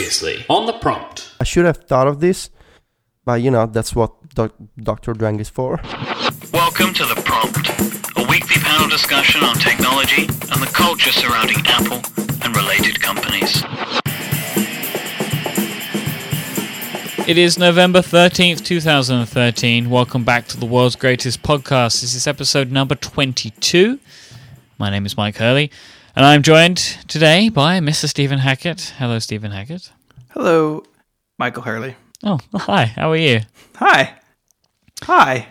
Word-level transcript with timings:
Previously 0.00 0.46
on 0.48 0.64
the 0.64 0.72
prompt. 0.72 1.34
I 1.40 1.44
should 1.44 1.66
have 1.66 1.76
thought 1.76 2.06
of 2.08 2.20
this, 2.20 2.48
but 3.26 3.42
you 3.42 3.50
know, 3.50 3.66
that's 3.66 3.94
what 3.94 4.30
doc- 4.30 4.54
Dr. 4.82 5.12
Drang 5.12 5.38
is 5.40 5.50
for. 5.50 5.78
Welcome 6.54 6.94
to 6.94 7.04
The 7.04 7.20
Prompt, 7.22 7.68
a 8.16 8.26
weekly 8.26 8.56
panel 8.62 8.88
discussion 8.88 9.42
on 9.44 9.56
technology 9.56 10.22
and 10.22 10.62
the 10.62 10.70
culture 10.72 11.12
surrounding 11.12 11.58
Apple 11.66 12.00
and 12.42 12.56
related 12.56 13.02
companies. 13.02 13.62
It 17.28 17.36
is 17.36 17.58
November 17.58 17.98
13th, 18.00 18.64
2013. 18.64 19.90
Welcome 19.90 20.24
back 20.24 20.46
to 20.48 20.56
the 20.58 20.64
world's 20.64 20.96
greatest 20.96 21.42
podcast. 21.42 22.00
This 22.00 22.14
is 22.14 22.26
episode 22.26 22.72
number 22.72 22.94
22. 22.94 24.00
My 24.78 24.88
name 24.88 25.04
is 25.04 25.14
Myke 25.16 25.36
Hurley, 25.36 25.70
and 26.16 26.24
I'm 26.24 26.42
joined 26.42 26.76
today 27.08 27.48
by 27.48 27.78
Mr. 27.80 28.08
Stephen 28.08 28.38
Hackett. 28.38 28.94
Hello, 28.98 29.18
Stephen 29.18 29.50
Hackett. 29.50 29.90
Hello, 30.30 30.84
Michael 31.38 31.62
Hurley. 31.62 31.96
Oh, 32.22 32.38
hi. 32.54 32.86
How 32.86 33.10
are 33.10 33.16
you? 33.16 33.40
Hi. 33.76 34.14
Hi. 35.04 35.48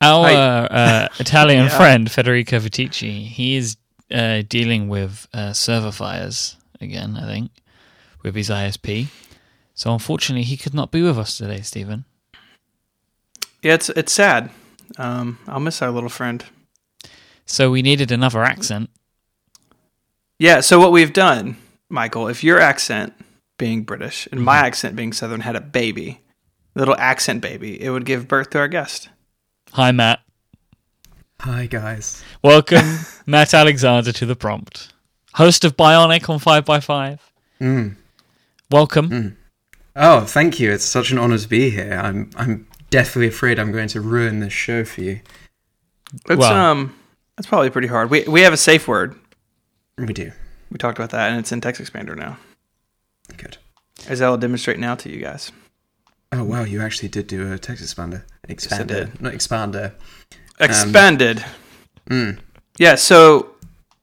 Our 0.00 0.26
Hi. 0.28 0.34
uh, 0.34 1.08
Italian 1.18 1.64
Yeah. 1.68 1.76
friend, 1.76 2.10
Federico 2.10 2.58
Viticci, 2.58 3.26
he 3.26 3.56
is 3.56 3.76
uh, 4.12 4.42
dealing 4.48 4.88
with 4.88 5.26
uh, 5.34 5.52
server 5.52 5.90
fires 5.90 6.56
again, 6.80 7.16
I 7.16 7.26
think, 7.26 7.50
with 8.22 8.34
his 8.34 8.50
ISP. 8.50 9.08
So 9.74 9.92
unfortunately, 9.92 10.44
he 10.44 10.56
could 10.56 10.74
not 10.74 10.90
be 10.90 11.02
with 11.02 11.18
us 11.18 11.36
today, 11.38 11.60
Stephen. 11.62 12.04
Yeah, 13.62 13.74
it's 13.74 13.88
it's 13.90 14.12
sad. 14.12 14.50
Um, 14.98 15.38
I'll 15.48 15.58
miss 15.60 15.82
our 15.82 15.90
little 15.90 16.08
friend. 16.08 16.44
So 17.44 17.70
we 17.70 17.82
needed 17.82 18.12
another 18.12 18.44
accent. 18.44 18.90
Yeah. 20.38 20.60
So 20.60 20.78
what 20.78 20.92
we've 20.92 21.12
done, 21.12 21.56
Michael, 21.88 22.28
if 22.28 22.44
your 22.44 22.60
accent 22.60 23.12
being 23.58 23.82
British 23.82 24.26
and 24.30 24.38
Mm-hmm. 24.38 24.44
my 24.44 24.56
accent 24.58 24.96
being 24.96 25.12
Southern 25.12 25.40
had 25.40 25.56
a 25.56 25.60
baby, 25.60 26.20
little 26.74 26.96
accent 26.98 27.40
baby, 27.42 27.80
it 27.82 27.90
would 27.90 28.04
give 28.04 28.28
birth 28.28 28.50
to 28.50 28.58
our 28.58 28.68
guest. 28.68 29.08
Hi, 29.72 29.92
Matt. 29.92 30.20
Hi 31.40 31.66
guys. 31.66 32.24
Welcome, 32.42 32.98
Matt 33.26 33.54
Alexander, 33.54 34.10
to 34.12 34.26
the 34.26 34.34
prompt. 34.34 34.92
Host 35.34 35.64
of 35.64 35.76
Bionic 35.76 36.28
on 36.28 36.40
5x5. 36.40 37.18
Mm. 37.60 37.94
Welcome. 38.72 39.36
Oh, 39.94 40.20
thank 40.22 40.58
you. 40.58 40.72
It's 40.72 40.84
such 40.84 41.12
an 41.12 41.18
honor 41.18 41.38
to 41.38 41.48
be 41.48 41.70
here. 41.70 42.00
I'm 42.02 42.30
I'm 42.36 42.66
definitely 42.90 43.28
afraid 43.28 43.58
I'm 43.60 43.70
going 43.70 43.86
to 43.88 44.00
ruin 44.00 44.40
this 44.40 44.52
show 44.52 44.84
for 44.84 45.00
you. 45.02 45.20
It's 46.28 46.40
Wow. 46.40 46.70
um, 46.72 46.94
that's 47.36 47.46
probably 47.46 47.70
pretty 47.70 47.88
hard. 47.88 48.10
We 48.10 48.24
we 48.24 48.40
have 48.40 48.52
a 48.52 48.56
safe 48.56 48.88
word. 48.88 49.14
We 49.98 50.12
do. 50.12 50.32
We 50.70 50.78
talked 50.78 50.98
about 50.98 51.10
that, 51.10 51.30
and 51.30 51.38
it's 51.40 51.50
in 51.50 51.60
Text 51.60 51.80
Expander 51.80 52.16
now, 52.16 52.38
Good. 53.36 53.56
as 54.06 54.20
I 54.20 54.28
will 54.28 54.36
demonstrate 54.36 54.78
now 54.78 54.94
to 54.96 55.10
you 55.10 55.20
guys. 55.20 55.50
Oh 56.30 56.44
wow, 56.44 56.64
you 56.64 56.82
actually 56.82 57.08
did 57.08 57.26
do 57.26 57.52
a 57.52 57.58
text 57.58 57.82
expander. 57.82 58.22
Expander, 58.48 59.18
not 59.20 59.32
expander. 59.32 59.92
Expanded. 60.60 61.42
Mm. 62.10 62.38
Yeah. 62.78 62.96
So, 62.96 63.52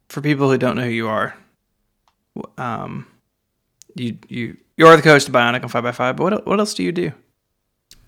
for 0.09 0.21
people 0.21 0.49
who 0.49 0.57
don't 0.57 0.75
know 0.75 0.85
who 0.85 0.89
you 0.89 1.07
are, 1.07 1.35
um, 2.57 3.05
you 3.93 4.17
you 4.27 4.57
you 4.75 4.87
are 4.87 4.95
the 4.95 5.03
co-host 5.03 5.27
of 5.27 5.35
Bionic 5.35 5.61
on 5.61 5.69
Five 5.69 5.85
x 5.85 5.97
Five. 5.97 6.15
But 6.15 6.23
what 6.23 6.47
what 6.47 6.59
else 6.59 6.73
do 6.73 6.83
you 6.83 6.91
do? 6.91 7.11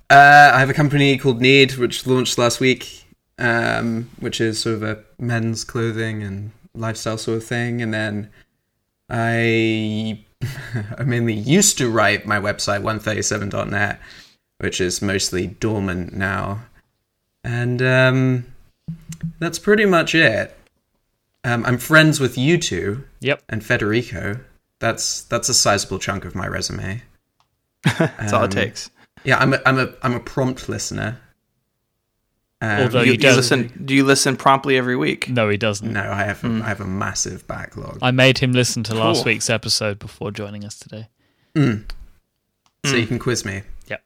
Uh, 0.09 0.51
I 0.53 0.59
have 0.59 0.69
a 0.69 0.73
company 0.73 1.17
called 1.17 1.41
Need, 1.41 1.75
which 1.75 2.07
launched 2.07 2.37
last 2.37 2.59
week, 2.59 3.05
um, 3.37 4.09
which 4.19 4.41
is 4.41 4.59
sort 4.59 4.75
of 4.75 4.83
a 4.83 5.03
men's 5.19 5.63
clothing 5.63 6.23
and 6.23 6.51
lifestyle 6.77 7.17
sort 7.17 7.37
of 7.37 7.43
thing. 7.43 7.81
And 7.81 7.93
then 7.93 8.29
I, 9.09 10.23
I 10.97 11.03
mainly 11.03 11.33
used 11.33 11.77
to 11.79 11.89
write 11.89 12.25
my 12.25 12.39
website 12.39 12.81
137.net, 12.81 13.99
which 14.59 14.79
is 14.81 15.01
mostly 15.01 15.47
dormant 15.47 16.13
now. 16.13 16.61
And 17.43 17.81
um, 17.81 18.45
that's 19.39 19.59
pretty 19.59 19.85
much 19.85 20.13
it. 20.15 20.57
Um, 21.43 21.65
I'm 21.65 21.77
friends 21.77 22.19
with 22.19 22.37
you 22.37 22.57
two 22.57 23.05
Yep. 23.21 23.41
and 23.47 23.63
Federico. 23.63 24.39
That's 24.79 25.21
that's 25.23 25.47
a 25.49 25.53
sizable 25.53 25.97
chunk 25.97 26.25
of 26.25 26.35
my 26.35 26.45
resume. 26.47 27.01
That's 27.97 28.33
all 28.33 28.43
Um, 28.43 28.49
it 28.49 28.51
takes. 28.51 28.89
Yeah, 29.23 29.37
I'm 29.39 29.53
a 29.53 29.61
I'm 29.65 29.79
a 29.79 29.93
I'm 30.03 30.13
a 30.13 30.19
prompt 30.19 30.67
listener. 30.69 31.19
Um, 32.59 32.81
Although 32.81 32.99
You, 33.01 33.05
you 33.07 33.11
you 33.13 33.17
don't- 33.19 33.35
listen? 33.35 33.81
Do 33.85 33.93
you 33.93 34.03
listen 34.03 34.35
promptly 34.35 34.77
every 34.77 34.95
week? 34.95 35.29
No, 35.29 35.47
he 35.49 35.57
doesn't. 35.57 35.91
no, 35.93 36.01
I 36.11 36.23
have 36.23 36.43
I 36.43 36.67
have 36.67 36.81
a 36.81 36.85
massive 36.87 37.45
backlog. 37.47 37.99
I 38.01 38.11
made 38.11 38.39
him 38.39 38.51
listen 38.51 38.81
to 38.83 38.95
last 38.95 39.17
Cool. 39.17 39.25
week's 39.25 39.49
episode 39.49 39.99
before 39.99 40.31
joining 40.31 40.65
us 40.65 40.79
today. 40.79 41.07
Mm. 41.55 41.83
So 42.85 42.95
you 42.95 43.05
can 43.05 43.19
quiz 43.19 43.45
me. 43.45 43.61
Yep. 43.87 44.01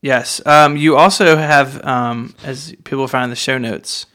Yes. 0.00 0.40
Um, 0.46 0.76
you 0.76 0.96
also 0.96 1.36
have, 1.36 1.84
um, 1.84 2.34
as 2.44 2.74
people 2.84 3.06
find 3.06 3.24
in 3.24 3.30
the 3.30 3.36
show 3.36 3.58
notes, 3.58 4.06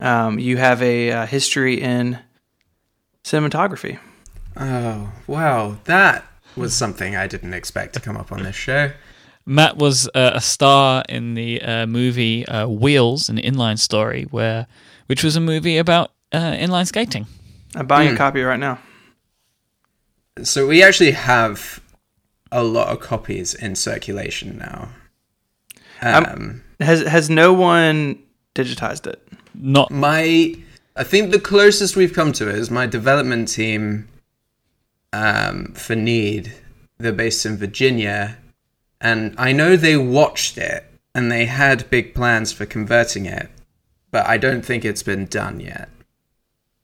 um, 0.00 0.38
you 0.38 0.56
have 0.56 0.80
a 0.82 1.10
uh, 1.10 1.26
history 1.26 1.80
in 1.80 2.18
cinematography. 3.22 3.98
Oh 4.56 5.12
wow, 5.26 5.78
that 5.84 6.24
was 6.56 6.74
something 6.74 7.16
I 7.16 7.26
didn't 7.26 7.54
expect 7.54 7.94
to 7.94 8.00
come 8.00 8.16
up 8.16 8.30
on 8.32 8.42
this 8.44 8.54
show. 8.56 8.92
Matt 9.46 9.76
was 9.76 10.08
uh, 10.14 10.32
a 10.34 10.40
star 10.40 11.04
in 11.08 11.34
the 11.34 11.60
uh, 11.62 11.86
movie 11.86 12.46
uh, 12.46 12.66
Wheels, 12.68 13.28
an 13.28 13.36
inline 13.36 13.78
story, 13.78 14.26
where 14.30 14.66
which 15.06 15.22
was 15.22 15.36
a 15.36 15.40
movie 15.40 15.76
about 15.78 16.12
uh, 16.32 16.52
inline 16.52 16.86
skating. 16.86 17.26
I'm 17.74 17.86
buying 17.86 18.08
Hmm. 18.08 18.14
a 18.14 18.18
copy 18.18 18.42
right 18.42 18.58
now. 18.60 18.78
So 20.42 20.66
we 20.66 20.82
actually 20.82 21.12
have 21.12 21.80
a 22.50 22.62
lot 22.62 22.88
of 22.88 23.00
copies 23.00 23.54
in 23.54 23.74
circulation 23.76 24.58
now. 24.58 24.88
Um, 26.00 26.24
Um, 26.24 26.62
Has 26.80 27.02
has 27.06 27.30
no 27.30 27.52
one 27.52 28.18
digitized 28.54 29.06
it? 29.06 29.20
Not 29.54 29.90
my 29.90 30.56
I 30.96 31.04
think 31.04 31.32
the 31.32 31.40
closest 31.40 31.96
we've 31.96 32.12
come 32.12 32.32
to 32.34 32.48
it 32.48 32.54
is 32.56 32.70
my 32.70 32.86
development 32.86 33.48
team 33.48 34.08
um, 35.12 35.72
for 35.74 35.94
Need. 35.96 36.52
They're 36.98 37.12
based 37.12 37.44
in 37.46 37.56
Virginia, 37.56 38.36
and 39.04 39.34
I 39.38 39.52
know 39.52 39.76
they 39.76 39.96
watched 39.96 40.58
it 40.58 40.84
and 41.14 41.30
they 41.30 41.44
had 41.44 41.88
big 41.90 42.14
plans 42.14 42.52
for 42.52 42.66
converting 42.66 43.26
it, 43.26 43.48
but 44.10 44.26
I 44.26 44.38
don't 44.38 44.62
think 44.64 44.84
it's 44.84 45.02
been 45.02 45.26
done 45.26 45.60
yet. 45.60 45.88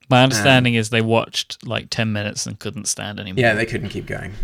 my 0.08 0.22
understanding 0.22 0.74
is 0.74 0.90
they 0.90 1.00
watched 1.00 1.66
like 1.66 1.88
ten 1.90 2.12
minutes 2.12 2.46
and 2.46 2.58
couldn't 2.58 2.86
stand 2.86 3.18
anymore. 3.18 3.40
Yeah, 3.40 3.54
they 3.54 3.66
couldn't 3.66 3.88
keep 3.88 4.06
going. 4.06 4.34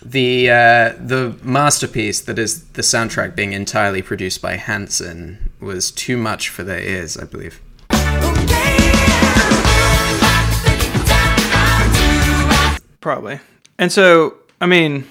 The 0.00 0.48
uh, 0.48 0.92
the 1.00 1.36
masterpiece 1.42 2.20
that 2.20 2.38
is 2.38 2.64
the 2.68 2.82
soundtrack 2.82 3.34
being 3.34 3.52
entirely 3.52 4.00
produced 4.00 4.40
by 4.40 4.54
Hanson 4.54 5.50
was 5.58 5.90
too 5.90 6.16
much 6.16 6.50
for 6.50 6.62
their 6.62 6.78
ears, 6.80 7.16
I 7.16 7.24
believe. 7.24 7.60
Probably. 13.00 13.40
And 13.78 13.90
so, 13.92 14.34
I 14.60 14.66
mean, 14.66 15.04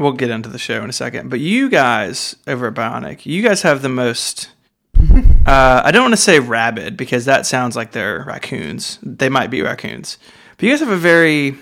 we'll 0.00 0.12
get 0.12 0.30
into 0.30 0.48
the 0.48 0.58
show 0.58 0.82
in 0.82 0.90
a 0.90 0.92
second, 0.92 1.28
but 1.30 1.38
you 1.38 1.68
guys 1.68 2.34
over 2.48 2.66
at 2.68 2.74
Bionic, 2.74 3.24
you 3.26 3.42
guys 3.42 3.62
have 3.62 3.82
the 3.82 3.88
most. 3.88 4.50
Uh, 5.46 5.80
I 5.84 5.90
don't 5.90 6.02
want 6.02 6.12
to 6.12 6.20
say 6.20 6.38
rabid 6.38 6.98
because 6.98 7.24
that 7.24 7.46
sounds 7.46 7.74
like 7.74 7.92
they're 7.92 8.22
raccoons. 8.26 8.98
They 9.02 9.30
might 9.30 9.48
be 9.50 9.62
raccoons, 9.62 10.18
but 10.56 10.62
you 10.64 10.70
guys 10.70 10.80
have 10.80 10.90
a 10.90 10.98
very 10.98 11.56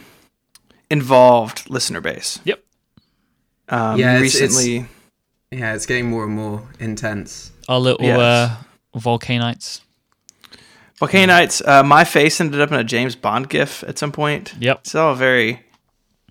involved 0.91 1.71
listener 1.71 2.01
base. 2.01 2.41
Yep. 2.45 2.61
Um, 3.69 3.99
Yeah, 3.99 4.17
it's- 4.17 4.35
it's- 4.35 4.51
recently, 4.57 4.89
Yeah, 5.53 5.75
it's 5.75 5.87
getting 5.87 6.11
more 6.11 6.25
and 6.25 6.35
more 6.35 6.69
intense. 6.81 7.53
Our 7.69 7.79
little 7.79 8.05
Yes. 8.05 8.19
uh, 8.19 8.57
volcanites. 8.99 9.81
Volcanites. 10.99 11.63
Uh, 11.67 11.83
my 11.85 12.05
face 12.05 12.41
ended 12.41 12.61
up 12.61 12.73
in 12.73 12.79
a 12.79 12.85
James 12.85 13.15
Bond 13.15 13.49
gif 13.49 13.85
at 13.87 13.97
some 13.97 14.11
point. 14.13 14.55
Yep. 14.59 14.81
It's 14.81 14.95
all 14.97 15.15
very, 15.15 15.63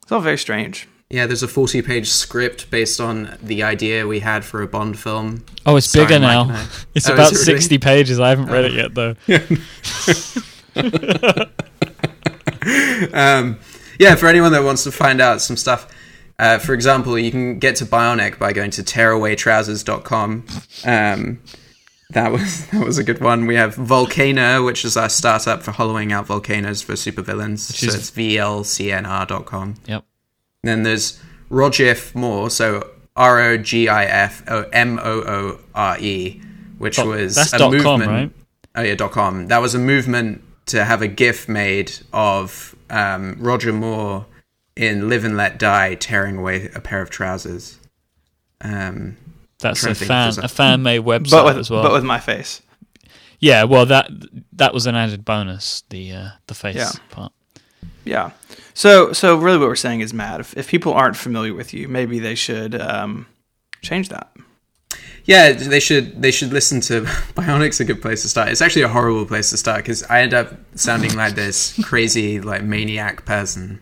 it's 0.04 0.12
all 0.12 0.20
very 0.20 0.38
strange. 0.38 0.88
Yeah, 1.10 1.26
there's 1.26 1.44
a 1.44 1.48
40 1.48 1.82
page 1.84 2.10
script 2.10 2.70
based 2.70 3.00
on 3.00 3.38
the 3.42 3.64
idea 3.64 4.06
we 4.06 4.20
had 4.20 4.44
for 4.44 4.62
a 4.62 4.68
Bond 4.68 5.00
film. 5.00 5.46
Oh, 5.66 5.78
it's 5.78 5.92
bigger 5.94 6.20
Mike 6.20 6.22
now. 6.22 6.42
I. 6.54 6.68
It's 6.96 7.10
Oh, 7.10 7.14
about 7.14 7.32
it 7.32 7.36
really? 7.36 7.46
sixty 7.46 7.78
pages. 7.78 8.20
I 8.20 8.30
haven't 8.30 8.48
read 8.48 8.66
it 8.66 8.74
yet 8.74 8.94
though. 8.94 9.16
Um, 13.14 13.60
yeah, 14.00 14.16
for 14.16 14.28
anyone 14.28 14.52
that 14.52 14.64
wants 14.64 14.84
to 14.84 14.92
find 14.92 15.22
out 15.22 15.42
some 15.42 15.56
stuff, 15.56 15.88
uh, 16.40 16.58
for 16.60 16.74
example, 16.74 17.18
you 17.18 17.32
can 17.32 17.60
get 17.60 17.78
to 17.78 17.86
Bionic 17.86 18.38
by 18.38 18.52
going 18.52 18.72
to 18.72 18.84
tearawaytrousers.com. 18.84 20.46
Um, 20.86 21.42
that 22.10 22.32
was 22.32 22.68
that 22.68 22.86
was 22.86 22.98
a 22.98 23.04
good 23.04 23.22
one. 23.22 23.48
We 23.48 23.56
have 23.56 23.76
Volcano, 23.76 24.66
which 24.66 24.84
is 24.84 24.98
our 24.98 25.10
startup 25.10 25.64
for 25.64 25.72
hollowing 25.72 26.12
out 26.12 26.26
volcanoes 26.26 26.82
for 26.82 26.94
supervillains. 26.94 27.60
So 27.60 27.88
it's 27.88 28.12
vlcnr.com. 28.12 29.76
Yep. 29.86 30.06
Then 30.68 30.84
there's 30.84 31.20
Rogif 31.50 32.14
Moore, 32.16 32.50
so 32.50 32.90
R 33.16 33.40
O 33.42 33.58
G 33.58 33.88
I 33.88 34.06
F 34.06 34.44
O 34.48 34.64
M 34.74 35.00
O 35.00 35.22
O 35.22 35.60
R 35.74 35.98
E, 36.00 36.42
which 36.78 36.98
Dot- 36.98 37.08
was 37.08 37.36
that's 37.36 37.54
a 37.54 37.58
dot 37.58 37.72
movement. 37.72 38.04
com, 38.04 38.10
right? 38.10 38.32
Oh 38.76 38.82
yeah, 38.82 38.96
dot 38.96 39.12
com. 39.12 39.48
That 39.48 39.62
was 39.62 39.74
a 39.76 39.80
movement 39.80 40.44
to 40.68 40.84
have 40.84 41.02
a 41.02 41.08
GIF 41.08 41.48
made 41.50 41.94
of 42.14 42.76
um, 42.90 43.38
Roger 43.40 43.72
Moore 43.74 44.26
in 44.76 45.10
Live 45.10 45.24
and 45.24 45.36
Let 45.38 45.58
Die 45.58 45.96
tearing 45.96 46.38
away 46.38 46.70
a 46.76 46.80
pair 46.82 47.02
of 47.02 47.10
trousers. 47.10 47.80
Um, 48.62 49.18
That's 49.60 49.84
a 49.84 49.90
to 49.90 49.96
think 49.96 50.02
if 50.02 50.08
fan 50.08 50.34
a- 50.38 50.46
a 50.46 50.48
fan 50.48 50.84
made 50.84 51.02
website 51.02 51.32
but 51.32 51.46
with 51.46 51.58
as 51.58 51.70
well. 51.70 51.84
but 51.84 51.92
with 51.94 52.04
my 52.04 52.20
face. 52.20 52.62
yeah, 53.40 53.64
well 53.64 53.86
that 53.86 54.10
that 54.54 54.74
was 54.74 54.86
an 54.86 54.96
added 54.96 55.24
bonus. 55.26 55.84
The 55.90 56.12
uh, 56.12 56.30
the 56.48 56.54
face 56.54 56.76
Yeah. 56.76 56.92
part. 57.10 57.32
Yeah. 58.06 58.32
So 58.78 59.12
so 59.12 59.36
really, 59.38 59.58
what 59.58 59.70
we're 59.70 59.76
saying 59.76 60.02
is, 60.02 60.14
Matt, 60.14 60.40
if, 60.40 60.56
if 60.56 60.68
people 60.68 60.94
aren't 60.94 61.18
familiar 61.18 61.52
with 61.52 61.74
you, 61.74 61.88
maybe 61.88 62.20
they 62.20 62.36
should 62.36 62.80
um, 62.80 63.26
change 63.82 64.10
that. 64.10 64.32
yeah, 65.26 65.52
they 65.52 65.80
should 65.80 66.22
they 66.22 66.30
should 66.30 66.54
listen 66.54 66.80
to 66.82 67.02
Bionic's 67.34 67.80
a 67.80 67.86
good 67.86 68.04
place 68.04 68.22
to 68.22 68.30
start. 68.30 68.50
It's 68.50 68.62
actually 68.62 68.84
a 68.84 68.88
horrible 68.88 69.26
place 69.26 69.50
to 69.50 69.58
start 69.58 69.80
because 69.80 70.04
I 70.04 70.22
end 70.22 70.36
up 70.36 70.54
sounding 70.76 71.16
like 71.16 71.34
this 71.34 71.84
crazy 71.84 72.40
like 72.40 72.62
maniac 72.62 73.26
person, 73.26 73.82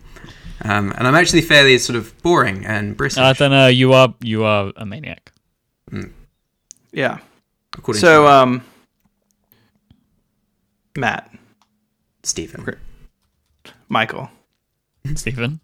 um, 0.62 0.94
and 0.96 1.06
I'm 1.06 1.14
actually 1.14 1.42
fairly 1.42 1.76
sort 1.76 1.96
of 1.96 2.16
boring 2.22 2.64
and 2.64 2.96
British. 2.96 3.18
I 3.18 3.34
don't 3.34 3.50
know. 3.50 3.66
You 3.66 3.92
are 3.92 4.14
you 4.22 4.44
are 4.44 4.72
a 4.76 4.86
maniac. 4.86 5.30
Yeah. 6.92 7.18
according 7.76 8.00
So 8.00 8.22
to 8.22 8.28
um, 8.30 8.64
Matt, 10.96 11.30
Stephen. 12.22 12.64
Michael, 13.90 14.30
Stephen. 15.14 15.60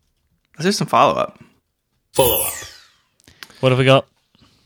let's 0.55 0.65
do 0.65 0.73
some 0.73 0.87
follow 0.87 1.15
up. 1.19 1.43
Follow 2.13 2.43
up. 2.45 2.53
What 3.61 3.71
have 3.71 3.79
we 3.79 3.85
got? 3.85 4.07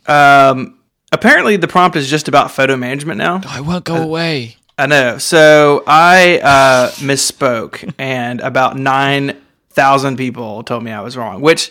Um, 0.06 0.78
apparently, 1.12 1.56
the 1.56 1.68
prompt 1.68 1.96
is 1.96 2.08
just 2.08 2.28
about 2.28 2.50
photo 2.50 2.76
management 2.76 3.18
now. 3.18 3.40
I 3.46 3.60
won't 3.60 3.84
go 3.84 3.96
away. 3.96 4.56
I 4.78 4.86
know. 4.86 5.18
So 5.18 5.84
I 5.86 6.38
uh, 6.40 6.90
misspoke, 6.92 7.94
and 7.98 8.40
about 8.40 8.76
nine 8.76 9.40
thousand 9.70 10.16
people 10.16 10.62
told 10.62 10.82
me 10.82 10.90
I 10.90 11.00
was 11.00 11.16
wrong. 11.16 11.40
Which, 11.40 11.70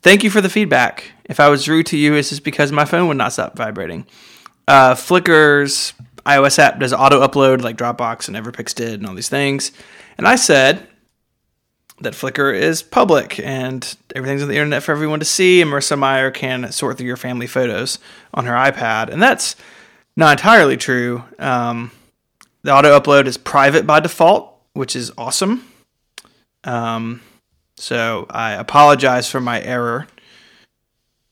thank 0.00 0.24
you 0.24 0.30
for 0.30 0.40
the 0.40 0.48
feedback. 0.48 1.12
If 1.24 1.40
I 1.40 1.48
was 1.48 1.68
rude 1.68 1.86
to 1.86 1.96
you, 1.96 2.14
it's 2.14 2.30
just 2.30 2.44
because 2.44 2.72
my 2.72 2.84
phone 2.84 3.08
would 3.08 3.16
not 3.16 3.32
stop 3.32 3.56
vibrating. 3.56 4.06
Uh, 4.66 4.94
Flickr's 4.94 5.92
iOS 6.24 6.58
app 6.58 6.78
does 6.78 6.92
auto 6.92 7.26
upload 7.26 7.62
like 7.62 7.76
Dropbox 7.76 8.28
and 8.28 8.36
Everpix 8.36 8.74
did, 8.74 8.94
and 8.94 9.06
all 9.06 9.14
these 9.14 9.28
things. 9.28 9.72
And 10.18 10.26
I 10.26 10.36
said 10.36 10.86
that 12.02 12.14
Flickr 12.14 12.54
is 12.54 12.82
public 12.82 13.38
and 13.40 13.96
everything's 14.14 14.42
on 14.42 14.48
the 14.48 14.54
internet 14.54 14.82
for 14.82 14.92
everyone 14.92 15.18
to 15.20 15.24
see. 15.24 15.60
And 15.60 15.70
Marissa 15.70 15.98
Mayer 15.98 16.30
can 16.30 16.70
sort 16.72 16.98
through 16.98 17.06
your 17.06 17.16
family 17.16 17.46
photos 17.46 17.98
on 18.34 18.44
her 18.46 18.54
iPad, 18.54 19.08
and 19.08 19.22
that's 19.22 19.56
not 20.16 20.38
entirely 20.38 20.76
true. 20.76 21.24
Um, 21.38 21.90
the 22.62 22.72
auto 22.72 22.98
upload 22.98 23.26
is 23.26 23.36
private 23.36 23.86
by 23.86 24.00
default, 24.00 24.54
which 24.74 24.94
is 24.94 25.10
awesome. 25.18 25.66
Um, 26.64 27.20
so 27.76 28.26
I 28.30 28.52
apologize 28.52 29.28
for 29.28 29.40
my 29.40 29.60
error, 29.62 30.06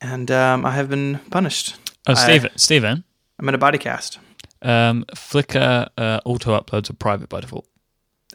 and 0.00 0.30
um, 0.30 0.64
I 0.66 0.72
have 0.72 0.88
been 0.88 1.20
punished. 1.30 1.76
Oh, 2.06 2.12
I- 2.12 2.14
Stephen. 2.14 2.50
Stephen. 2.56 3.04
I'm 3.38 3.48
in 3.48 3.54
a 3.54 3.58
body 3.58 3.78
cast. 3.78 4.18
Um, 4.62 5.04
Flickr 5.14 5.88
uh, 5.96 6.20
auto 6.26 6.58
uploads 6.58 6.90
are 6.90 6.94
private 6.94 7.28
by 7.30 7.40
default. 7.40 7.66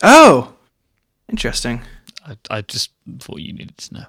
Oh, 0.02 0.54
interesting. 1.30 1.81
I, 2.25 2.38
I 2.50 2.62
just 2.62 2.92
thought 3.19 3.39
you 3.39 3.54
needed 3.54 3.77
to 3.77 3.94
know. 3.94 4.06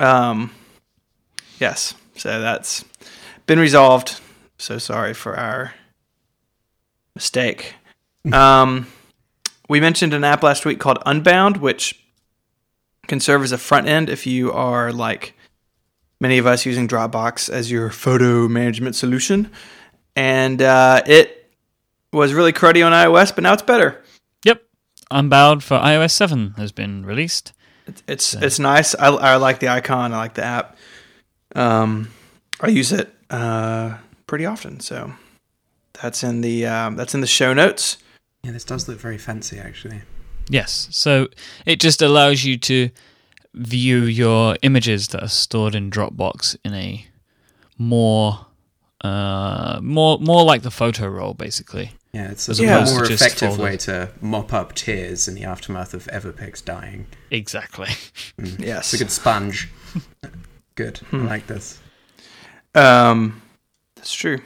Um, 0.00 0.50
yes. 1.58 1.94
So 2.16 2.40
that's 2.40 2.84
been 3.46 3.58
resolved. 3.58 4.20
So 4.58 4.78
sorry 4.78 5.14
for 5.14 5.38
our 5.38 5.74
mistake. 7.14 7.74
Um, 8.34 8.86
we 9.66 9.80
mentioned 9.80 10.12
an 10.12 10.24
app 10.24 10.42
last 10.42 10.66
week 10.66 10.78
called 10.78 10.98
Unbound, 11.06 11.56
which 11.56 12.04
can 13.06 13.18
serve 13.18 13.42
as 13.42 13.50
a 13.50 13.56
front 13.56 13.88
end 13.88 14.10
if 14.10 14.26
you 14.26 14.52
are 14.52 14.92
like 14.92 15.32
many 16.20 16.36
of 16.36 16.46
us 16.46 16.66
using 16.66 16.86
Dropbox 16.86 17.48
as 17.48 17.70
your 17.70 17.88
photo 17.88 18.46
management 18.46 18.94
solution. 18.94 19.50
And 20.14 20.60
uh, 20.60 21.02
it 21.06 21.50
was 22.12 22.34
really 22.34 22.52
cruddy 22.52 22.84
on 22.84 22.92
iOS, 22.92 23.34
but 23.34 23.42
now 23.42 23.54
it's 23.54 23.62
better. 23.62 23.99
Yep. 25.10 25.18
Unbound 25.18 25.64
for 25.64 25.78
iOS 25.78 26.12
7 26.12 26.54
has 26.56 26.72
been 26.72 27.04
released. 27.04 27.52
It's 28.06 28.34
it's 28.34 28.58
nice. 28.58 28.94
I, 28.94 29.08
I 29.08 29.36
like 29.36 29.58
the 29.60 29.68
icon. 29.68 30.12
I 30.12 30.18
like 30.18 30.34
the 30.34 30.44
app. 30.44 30.76
Um, 31.54 32.10
I 32.60 32.68
use 32.68 32.92
it 32.92 33.12
uh, 33.30 33.96
pretty 34.26 34.46
often. 34.46 34.80
So 34.80 35.12
that's 36.00 36.22
in 36.22 36.40
the 36.40 36.66
um, 36.66 36.96
that's 36.96 37.14
in 37.14 37.20
the 37.20 37.26
show 37.26 37.52
notes. 37.52 37.98
Yeah, 38.42 38.52
this 38.52 38.64
does 38.64 38.88
look 38.88 38.98
very 38.98 39.18
fancy 39.18 39.58
actually. 39.58 40.02
Yes. 40.48 40.88
So 40.90 41.28
it 41.66 41.80
just 41.80 42.02
allows 42.02 42.44
you 42.44 42.56
to 42.58 42.90
view 43.54 44.02
your 44.02 44.56
images 44.62 45.08
that 45.08 45.22
are 45.22 45.28
stored 45.28 45.74
in 45.74 45.90
Dropbox 45.90 46.56
in 46.64 46.74
a 46.74 47.06
more 47.78 48.46
uh 49.02 49.80
more 49.82 50.18
more 50.18 50.44
like 50.44 50.62
the 50.62 50.70
photo 50.70 51.08
roll 51.08 51.34
basically. 51.34 51.92
Yeah, 52.12 52.30
it's 52.32 52.48
As 52.48 52.58
a 52.58 52.64
opposed 52.64 52.94
more 52.94 53.04
effective 53.04 53.58
way 53.58 53.76
to 53.78 54.10
mop 54.20 54.52
up 54.52 54.74
tears 54.74 55.28
in 55.28 55.34
the 55.34 55.44
aftermath 55.44 55.94
of 55.94 56.06
Everpix 56.06 56.64
dying. 56.64 57.06
Exactly. 57.30 57.90
Yes. 58.58 58.92
It's 58.92 59.00
a 59.00 59.04
good 59.04 59.10
sponge. 59.10 59.68
good. 60.74 60.98
Hmm. 60.98 61.26
I 61.26 61.26
like 61.26 61.46
this. 61.46 61.78
Um, 62.74 63.42
that's 63.94 64.12
true. 64.12 64.40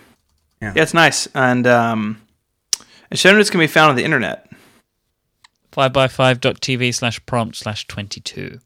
Yeah. 0.60 0.72
Yeah, 0.74 0.82
it's 0.82 0.94
nice. 0.94 1.26
And 1.34 1.66
um, 1.66 2.20
and 3.10 3.18
show 3.18 3.32
notes 3.32 3.50
can 3.50 3.60
be 3.60 3.66
found 3.66 3.90
on 3.90 3.96
the 3.96 4.04
internet. 4.04 4.50
5by5.tv 5.72 6.94
slash 6.94 7.24
prompt 7.26 7.56
slash 7.56 7.86
22. 7.86 8.58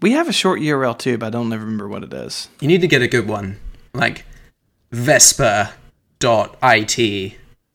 We 0.00 0.12
have 0.12 0.28
a 0.28 0.32
short 0.32 0.60
URL 0.60 0.96
too, 0.96 1.18
but 1.18 1.26
I 1.26 1.30
don't 1.30 1.50
remember 1.50 1.88
what 1.88 2.04
it 2.04 2.12
is. 2.12 2.48
You 2.60 2.68
need 2.68 2.80
to 2.82 2.88
get 2.88 3.02
a 3.02 3.08
good 3.08 3.26
one, 3.28 3.58
like 3.94 4.24
vespa.it 4.92 5.72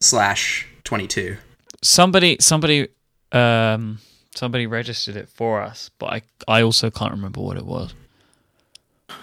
slash 0.04 0.66
22. 0.84 1.36
Somebody 1.82 2.36
somebody 2.40 2.88
um 3.32 3.98
somebody 4.34 4.66
registered 4.66 5.16
it 5.16 5.28
for 5.28 5.60
us, 5.62 5.90
but 5.98 6.06
I 6.12 6.22
I 6.48 6.62
also 6.62 6.90
can't 6.90 7.12
remember 7.12 7.40
what 7.40 7.56
it 7.56 7.66
was. 7.66 7.94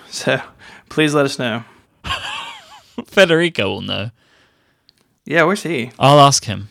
So 0.09 0.41
please 0.89 1.13
let 1.13 1.25
us 1.25 1.39
know. 1.39 1.63
Federico 3.05 3.69
will 3.69 3.81
know. 3.81 4.11
Yeah, 5.25 5.43
where's 5.43 5.63
he? 5.63 5.91
I'll 5.99 6.19
ask 6.19 6.45
him, 6.45 6.69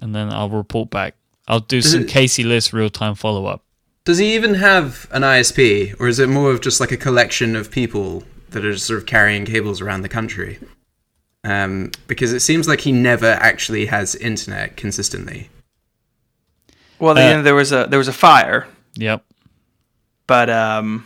and 0.00 0.14
then 0.14 0.30
I'll 0.32 0.50
report 0.50 0.90
back. 0.90 1.16
I'll 1.48 1.60
do 1.60 1.80
Does 1.80 1.92
some 1.92 2.02
it- 2.02 2.08
Casey 2.08 2.44
Liss 2.44 2.72
real 2.72 2.90
time 2.90 3.14
follow 3.14 3.46
up. 3.46 3.62
Does 4.04 4.18
he 4.18 4.34
even 4.34 4.54
have 4.54 5.06
an 5.12 5.22
ISP, 5.22 5.94
or 6.00 6.08
is 6.08 6.18
it 6.18 6.28
more 6.28 6.50
of 6.52 6.60
just 6.62 6.80
like 6.80 6.90
a 6.92 6.96
collection 6.96 7.54
of 7.54 7.70
people 7.70 8.22
that 8.50 8.64
are 8.64 8.72
just 8.72 8.86
sort 8.86 8.98
of 8.98 9.06
carrying 9.06 9.44
cables 9.44 9.80
around 9.80 10.02
the 10.02 10.08
country? 10.08 10.58
Um, 11.42 11.90
because 12.06 12.32
it 12.32 12.40
seems 12.40 12.68
like 12.68 12.80
he 12.80 12.92
never 12.92 13.26
actually 13.26 13.86
has 13.86 14.14
internet 14.14 14.76
consistently. 14.76 15.48
Well, 16.98 17.16
Uh, 17.16 17.36
you 17.38 17.42
there 17.42 17.54
was 17.54 17.72
a 17.72 17.86
there 17.88 17.98
was 17.98 18.08
a 18.08 18.12
fire, 18.12 18.66
Yep. 18.96 19.24
but 20.26 20.50
um, 20.50 21.04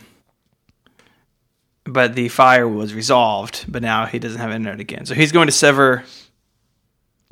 but 1.85 2.15
the 2.15 2.27
fire 2.29 2.67
was 2.67 2.93
resolved. 2.93 3.65
But 3.67 3.81
now 3.81 4.05
he 4.05 4.19
doesn't 4.19 4.39
have 4.41 4.51
internet 4.51 4.79
again, 4.79 5.05
so 5.05 5.13
he's 5.13 5.31
going 5.31 5.47
to 5.47 5.53
sever 5.53 6.03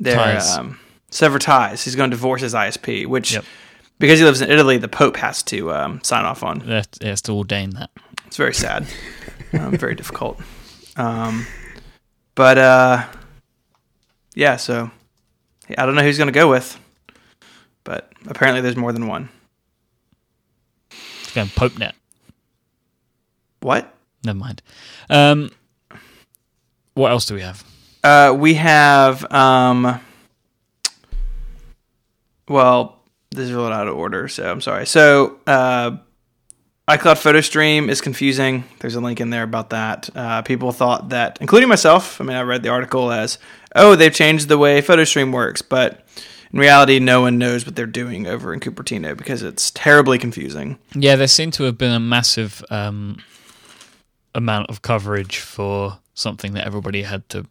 their 0.00 0.16
Ties. 0.16 0.56
Um, 0.56 0.78
sever 1.10 1.38
ties. 1.38 1.84
He's 1.84 1.96
going 1.96 2.10
to 2.10 2.16
divorce 2.16 2.40
his 2.40 2.54
ISP, 2.54 3.06
which 3.06 3.34
Yep. 3.34 3.44
because 3.98 4.18
he 4.18 4.24
lives 4.24 4.40
in 4.40 4.50
Italy, 4.50 4.78
the 4.78 4.88
Pope 4.88 5.16
has 5.18 5.42
to 5.44 5.72
um, 5.72 6.00
sign 6.02 6.24
off 6.24 6.42
on. 6.42 6.60
That 6.60 6.96
he 7.02 7.08
has 7.08 7.20
to 7.22 7.32
ordain 7.32 7.70
that. 7.70 7.90
It's 8.26 8.36
very 8.38 8.54
sad, 8.54 8.86
um, 9.52 9.76
very 9.76 9.94
difficult. 9.94 10.40
Um, 10.96 11.46
but 12.34 12.58
uh, 12.58 13.06
yeah, 14.34 14.56
so 14.56 14.90
I 15.76 15.86
don't 15.86 15.94
know 15.94 16.02
who's 16.02 16.18
going 16.18 16.28
to 16.28 16.32
go 16.32 16.48
with, 16.48 16.78
but 17.84 18.12
apparently 18.26 18.60
there's 18.60 18.76
more 18.76 18.92
than 18.92 19.06
one. 19.06 19.28
It's 20.90 21.32
going 21.32 21.48
PopeNet. 21.48 21.92
What? 23.60 23.94
Never 24.24 24.38
mind. 24.38 24.62
Um, 25.08 25.50
what 26.94 27.10
else 27.10 27.26
do 27.26 27.34
we 27.34 27.40
have? 27.42 27.64
Uh, 28.02 28.34
we 28.36 28.54
have 28.54 29.30
um, 29.32 30.00
well, 32.48 33.00
this 33.30 33.44
is 33.44 33.50
a 33.50 33.58
little 33.58 33.72
out 33.72 33.88
of 33.88 33.96
order, 33.96 34.28
so 34.28 34.50
I'm 34.50 34.60
sorry. 34.60 34.86
So 34.86 35.38
uh, 35.46 35.96
iCloud 36.88 37.16
Photo 37.16 37.40
Stream 37.40 37.88
is 37.88 38.02
confusing. 38.02 38.64
There's 38.80 38.94
a 38.94 39.00
link 39.00 39.20
in 39.20 39.30
there 39.30 39.42
about 39.42 39.70
that. 39.70 40.10
Uh, 40.14 40.42
people 40.42 40.70
thought 40.70 41.08
that, 41.08 41.38
including 41.40 41.68
myself. 41.68 42.20
I 42.20 42.24
mean, 42.24 42.36
I 42.36 42.42
read 42.42 42.62
the 42.62 42.68
article 42.68 43.10
as, 43.10 43.38
oh, 43.74 43.96
they've 43.96 44.12
changed 44.12 44.48
the 44.48 44.58
way 44.58 44.82
Photo 44.82 45.04
Stream 45.04 45.32
works, 45.32 45.62
but 45.62 46.06
in 46.52 46.58
reality, 46.58 46.98
no 46.98 47.22
one 47.22 47.38
knows 47.38 47.64
what 47.64 47.74
they're 47.74 47.86
doing 47.86 48.26
over 48.26 48.52
in 48.52 48.60
Cupertino 48.60 49.16
because 49.16 49.42
it's 49.42 49.70
terribly 49.70 50.18
confusing. 50.18 50.78
Yeah, 50.94 51.16
there 51.16 51.26
seemed 51.26 51.54
to 51.54 51.64
have 51.64 51.78
been 51.78 51.92
a 51.92 52.00
massive 52.00 52.62
um, 52.68 53.16
amount 54.34 54.68
of 54.68 54.82
coverage 54.82 55.38
for 55.38 55.98
something 56.12 56.52
that 56.52 56.66
everybody 56.66 57.02
had 57.02 57.26
to 57.30 57.46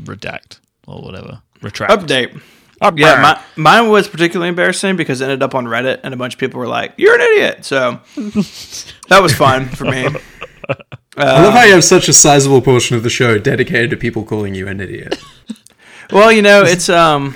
redact 0.00 0.58
or 0.88 1.00
whatever. 1.02 1.40
Retract. 1.62 1.92
Update. 1.92 2.42
Yeah, 2.80 3.22
my, 3.22 3.42
mine 3.56 3.88
was 3.90 4.06
particularly 4.06 4.50
embarrassing 4.50 4.96
because 4.96 5.20
it 5.20 5.24
ended 5.24 5.42
up 5.42 5.54
on 5.54 5.64
Reddit 5.64 6.00
and 6.02 6.12
a 6.12 6.16
bunch 6.16 6.34
of 6.34 6.40
people 6.40 6.60
were 6.60 6.68
like, 6.68 6.92
"You're 6.96 7.14
an 7.14 7.20
idiot." 7.22 7.64
So 7.64 8.00
that 9.08 9.20
was 9.22 9.34
fun 9.34 9.66
for 9.68 9.84
me. 9.84 10.08
I 11.18 11.42
love 11.42 11.54
how 11.54 11.62
you 11.62 11.72
have 11.72 11.84
such 11.84 12.08
a 12.08 12.12
sizable 12.12 12.60
portion 12.60 12.94
of 12.96 13.02
the 13.02 13.08
show 13.08 13.38
dedicated 13.38 13.88
to 13.90 13.96
people 13.96 14.24
calling 14.24 14.54
you 14.54 14.68
an 14.68 14.80
idiot. 14.80 15.18
Well, 16.12 16.30
you 16.30 16.40
know, 16.40 16.62
it's 16.62 16.88
um, 16.88 17.34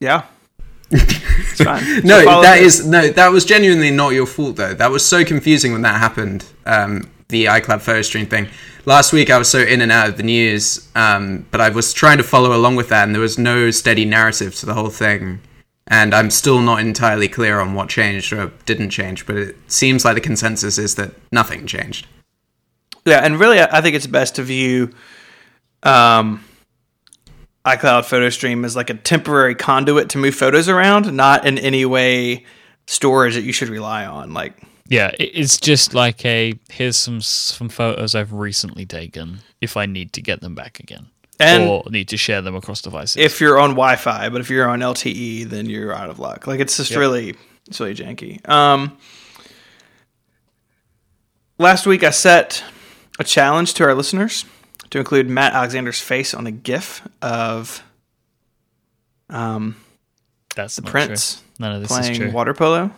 yeah, 0.00 0.24
it's 0.90 1.62
fine. 1.62 2.00
No, 2.04 2.24
follow 2.24 2.42
that 2.42 2.58
is 2.58 2.84
no, 2.84 3.10
that 3.10 3.30
was 3.30 3.44
genuinely 3.44 3.92
not 3.92 4.08
your 4.08 4.26
fault 4.26 4.56
though. 4.56 4.74
That 4.74 4.90
was 4.90 5.06
so 5.06 5.24
confusing 5.24 5.70
when 5.72 5.82
that 5.82 6.00
happened. 6.00 6.44
Um, 6.66 7.08
the 7.28 7.44
iCloud 7.44 7.80
photo 7.80 8.02
stream 8.02 8.26
thing. 8.26 8.48
Last 8.90 9.12
week 9.12 9.30
I 9.30 9.38
was 9.38 9.48
so 9.48 9.60
in 9.60 9.82
and 9.82 9.92
out 9.92 10.08
of 10.08 10.16
the 10.16 10.24
news, 10.24 10.88
um, 10.96 11.46
but 11.52 11.60
I 11.60 11.68
was 11.68 11.92
trying 11.92 12.18
to 12.18 12.24
follow 12.24 12.56
along 12.56 12.74
with 12.74 12.88
that, 12.88 13.04
and 13.04 13.14
there 13.14 13.22
was 13.22 13.38
no 13.38 13.70
steady 13.70 14.04
narrative 14.04 14.56
to 14.56 14.66
the 14.66 14.74
whole 14.74 14.90
thing. 14.90 15.38
And 15.86 16.12
I'm 16.12 16.28
still 16.28 16.60
not 16.60 16.80
entirely 16.80 17.28
clear 17.28 17.60
on 17.60 17.74
what 17.74 17.88
changed 17.88 18.32
or 18.32 18.50
didn't 18.66 18.90
change, 18.90 19.26
but 19.26 19.36
it 19.36 19.56
seems 19.68 20.04
like 20.04 20.16
the 20.16 20.20
consensus 20.20 20.76
is 20.76 20.96
that 20.96 21.12
nothing 21.30 21.68
changed. 21.68 22.08
Yeah, 23.04 23.18
and 23.18 23.38
really, 23.38 23.60
I 23.60 23.80
think 23.80 23.94
it's 23.94 24.08
best 24.08 24.34
to 24.34 24.42
view 24.42 24.92
um, 25.84 26.42
iCloud 27.64 28.06
Photo 28.06 28.28
Stream 28.28 28.64
as 28.64 28.74
like 28.74 28.90
a 28.90 28.94
temporary 28.94 29.54
conduit 29.54 30.08
to 30.08 30.18
move 30.18 30.34
photos 30.34 30.68
around, 30.68 31.12
not 31.12 31.46
in 31.46 31.58
any 31.58 31.84
way 31.84 32.44
storage 32.88 33.36
that 33.36 33.42
you 33.42 33.52
should 33.52 33.68
rely 33.68 34.04
on. 34.04 34.34
Like, 34.34 34.60
Yeah, 34.90 35.12
it's 35.18 35.56
just 35.58 35.94
like 35.94 36.24
a 36.26 36.52
here's 36.68 36.96
some 36.96 37.20
some 37.20 37.68
photos 37.68 38.14
I've 38.16 38.32
recently 38.32 38.84
taken. 38.84 39.38
If 39.60 39.76
I 39.76 39.86
need 39.86 40.12
to 40.14 40.20
get 40.20 40.40
them 40.40 40.54
back 40.56 40.80
again, 40.80 41.06
And- 41.38 41.62
or 41.62 41.84
need 41.88 42.08
to 42.08 42.16
share 42.16 42.42
them 42.42 42.54
across 42.56 42.82
devices. 42.82 43.16
if 43.16 43.40
you're 43.40 43.58
on 43.58 43.70
Wi-Fi, 43.70 44.28
but 44.30 44.40
if 44.40 44.50
you're 44.50 44.68
on 44.68 44.80
LTE, 44.80 45.44
then 45.48 45.66
you're 45.70 45.94
out 45.94 46.10
of 46.10 46.18
luck. 46.18 46.46
Like, 46.48 46.58
it's 46.60 46.76
just 46.76 46.94
really, 46.96 47.36
it's 47.68 47.78
really 47.78 47.94
janky. 47.94 48.46
Um, 48.48 48.98
last 51.58 51.86
week, 51.86 52.02
I 52.02 52.10
set 52.10 52.64
a 53.18 53.24
challenge 53.24 53.74
to 53.74 53.84
our 53.84 53.94
listeners 53.94 54.44
to 54.90 54.98
include 54.98 55.28
Matt 55.28 55.52
Alexander's 55.52 56.00
face 56.00 56.34
on 56.34 56.46
a 56.46 56.50
GIF 56.50 57.06
of 57.22 57.82
um, 59.28 59.76
That's 60.56 60.76
the 60.76 60.82
Prince 60.82 61.42
None 61.58 61.72
of 61.72 61.82
this 61.82 61.90
is 61.92 61.96
playing 61.98 62.14
true. 62.14 62.30
water 62.32 62.54
polo. 62.54 62.90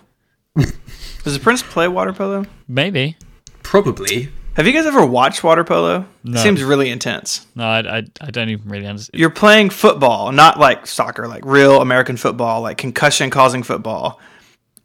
Does 1.25 1.35
the 1.35 1.41
Prince 1.41 1.63
play 1.63 1.89
water 1.89 2.13
polo? 2.13 2.45
Maybe. 2.69 3.17
Probably. 3.63 4.31
Have 4.55 4.67
you 4.67 4.73
guys 4.73 4.85
ever 4.85 5.05
watched 5.07 5.43
water 5.43 5.65
polo? 5.65 6.07
No. 6.25 6.39
It 6.39 6.43
seems 6.43 6.63
really 6.63 6.91
intense. 6.91 7.47
No, 7.55 7.65
I, 7.65 7.99
I, 7.99 8.03
I 8.21 8.31
don't 8.31 8.51
even 8.51 8.69
really 8.69 8.87
understand. 8.87 9.19
You're 9.19 9.31
playing 9.31 9.71
football, 9.71 10.31
not 10.31 10.59
like 10.59 10.87
soccer, 10.87 11.27
like 11.27 11.45
real 11.45 11.81
American 11.81 12.19
football, 12.19 12.61
like 12.61 12.77
concussion 12.77 13.31
causing 13.31 13.63
football, 13.63 14.21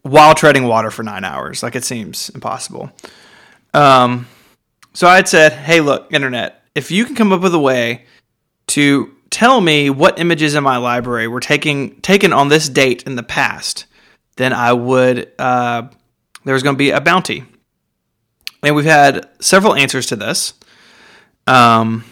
while 0.03 0.33
treading 0.35 0.67
water 0.67 0.89
for 0.89 1.03
nine 1.03 1.25
hours. 1.25 1.63
Like 1.63 1.75
it 1.75 1.83
seems 1.83 2.29
impossible. 2.29 2.91
Um, 3.73 4.27
so 4.93 5.07
I 5.07 5.17
had 5.17 5.27
said, 5.27 5.51
hey, 5.51 5.81
look, 5.81 6.11
internet, 6.13 6.63
if 6.73 6.89
you 6.89 7.03
can 7.03 7.15
come 7.15 7.33
up 7.33 7.41
with 7.41 7.53
a 7.53 7.59
way 7.59 8.05
to 8.67 9.13
tell 9.29 9.59
me 9.59 9.89
what 9.89 10.17
images 10.19 10.55
in 10.55 10.63
my 10.63 10.77
library 10.77 11.27
were 11.27 11.41
taking 11.41 11.99
taken 12.01 12.31
on 12.31 12.47
this 12.47 12.69
date 12.69 13.03
in 13.03 13.15
the 13.17 13.23
past, 13.23 13.85
then 14.37 14.53
I 14.53 14.73
would. 14.73 15.31
Uh, 15.37 15.89
there 16.45 16.53
was 16.53 16.63
going 16.63 16.75
to 16.75 16.77
be 16.77 16.91
a 16.91 17.01
bounty, 17.01 17.43
and 18.63 18.75
we've 18.75 18.85
had 18.85 19.27
several 19.39 19.75
answers 19.75 20.05
to 20.07 20.15
this. 20.15 20.53
Um, 21.45 22.03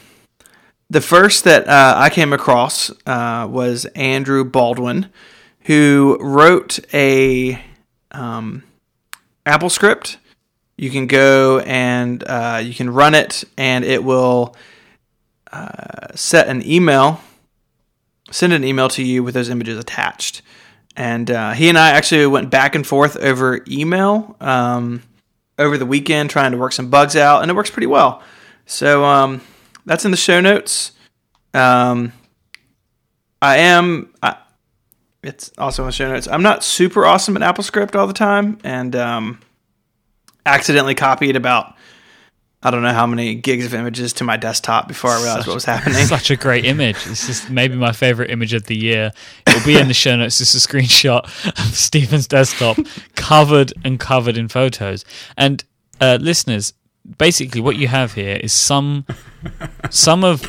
the 0.90 1.02
first 1.02 1.44
that 1.46 1.68
uh, 1.68 1.96
I 1.98 2.10
came 2.10 2.34
across 2.34 2.92
uh, 3.06 3.48
was 3.50 3.86
Andrew 3.96 4.44
Baldwin, 4.44 5.10
who 5.62 6.18
wrote 6.22 6.80
a 6.94 7.62
um, 8.12 8.64
Apple 9.46 9.70
script. 9.70 10.18
You 10.78 10.90
can 10.90 11.08
go 11.08 11.60
and 11.60 12.24
uh, 12.24 12.62
you 12.64 12.74
can 12.74 12.90
run 12.90 13.16
it, 13.16 13.44
and 13.58 13.86
it 13.86 14.04
will 14.04 14.56
uh, 15.52 16.08
set 16.16 16.48
an 16.48 16.66
email, 16.68 17.22
send 18.30 18.54
an 18.54 18.64
email 18.64 18.90
to 18.90 19.04
you 19.04 19.24
with 19.24 19.34
those 19.34 19.50
images 19.50 19.80
attached. 19.80 20.42
And 20.96 21.30
uh, 21.30 21.52
he 21.52 21.68
and 21.70 21.78
I 21.78 21.92
actually 21.92 22.26
went 22.28 22.50
back 22.50 22.76
and 22.76 22.88
forth 22.88 23.18
over 23.18 23.62
email 23.68 24.36
um, 24.40 25.04
over 25.60 25.78
the 25.78 25.86
weekend, 25.86 26.30
trying 26.30 26.52
to 26.52 26.58
work 26.58 26.72
some 26.72 26.90
bugs 26.90 27.16
out, 27.16 27.42
and 27.42 27.52
it 27.52 27.54
works 27.54 27.70
pretty 27.70 27.88
well. 27.88 28.24
So 28.66 29.04
um, 29.04 29.42
that's 29.86 30.06
in 30.06 30.12
the 30.12 30.18
show 30.18 30.40
notes. 30.40 30.94
Um, 31.54 32.14
I 33.42 33.58
am. 33.58 34.14
I, 34.24 34.38
it's 35.22 35.52
also 35.58 35.84
in 35.84 35.88
the 35.88 35.94
show 35.94 36.10
notes. 36.10 36.28
I'm 36.28 36.44
not 36.44 36.64
super 36.64 37.06
awesome 37.06 37.36
at 37.36 37.56
AppleScript 37.56 37.96
all 37.96 38.08
the 38.08 38.14
time, 38.14 38.60
and 38.64 38.96
um, 38.96 39.40
accidentally 40.46 40.96
copied 40.96 41.36
about 41.36 41.75
I 42.64 42.72
don't 42.72 42.82
know 42.82 42.94
how 42.94 43.06
many 43.06 43.36
gigs 43.36 43.66
of 43.66 43.74
images 43.74 44.14
to 44.14 44.24
my 44.24 44.38
desktop 44.38 44.88
before 44.88 45.12
I 45.12 45.22
realized 45.22 45.48
what 45.48 45.54
was 45.54 45.66
happening. 45.66 46.06
Such 46.06 46.32
a 46.32 46.36
great 46.36 46.66
image. 46.66 46.96
It's 47.06 47.28
just 47.28 47.50
maybe 47.50 47.76
my 47.76 47.92
favorite 47.92 48.32
image 48.32 48.54
of 48.54 48.66
the 48.66 48.76
year. 48.76 49.12
It'll 49.46 49.66
be 49.66 49.78
in 49.78 49.88
the 49.88 49.94
show 49.94 50.16
notes. 50.16 50.40
Just 50.40 50.56
a 50.56 50.68
screenshot 50.68 51.26
of 51.46 51.76
Stephen's 51.76 52.28
desktop 52.28 52.78
covered 53.16 53.72
and 53.84 54.00
covered 54.00 54.36
in 54.36 54.48
photos. 54.48 55.06
And 55.38 55.64
uh, 56.02 56.18
listeners, 56.20 56.74
basically 57.18 57.62
what 57.62 57.76
you 57.76 57.88
have 57.88 58.14
here 58.14 58.38
is 58.38 58.52
some 58.52 59.06
some 59.90 60.24
of 60.24 60.44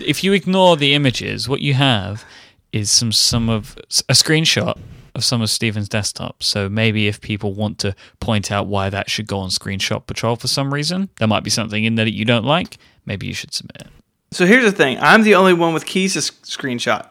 if 0.00 0.24
you 0.24 0.32
ignore 0.32 0.76
the 0.76 0.94
images, 0.94 1.48
what 1.48 1.60
you 1.60 1.74
have 1.74 2.24
is 2.72 2.90
some 2.90 3.12
some 3.12 3.48
of 3.48 3.76
a 4.08 4.12
screenshot 4.12 4.78
of 5.14 5.24
some 5.24 5.42
of 5.42 5.50
Stephen's 5.50 5.88
desktop. 5.88 6.42
So 6.42 6.68
maybe 6.68 7.08
if 7.08 7.20
people 7.20 7.52
want 7.54 7.78
to 7.80 7.94
point 8.20 8.50
out 8.52 8.66
why 8.66 8.90
that 8.90 9.10
should 9.10 9.26
go 9.26 9.38
on 9.38 9.48
Screenshot 9.50 10.06
Patrol 10.06 10.36
for 10.36 10.48
some 10.48 10.72
reason, 10.72 11.08
there 11.18 11.28
might 11.28 11.44
be 11.44 11.50
something 11.50 11.84
in 11.84 11.94
there 11.96 12.04
that 12.04 12.14
you 12.14 12.24
don't 12.24 12.44
like. 12.44 12.78
Maybe 13.06 13.26
you 13.26 13.34
should 13.34 13.52
submit 13.54 13.82
it. 13.82 13.88
So 14.32 14.46
here's 14.46 14.64
the 14.64 14.72
thing: 14.72 14.98
I'm 15.00 15.22
the 15.22 15.34
only 15.34 15.52
one 15.54 15.74
with 15.74 15.86
keys 15.86 16.12
to 16.12 16.18
s- 16.20 16.30
screenshot 16.44 17.08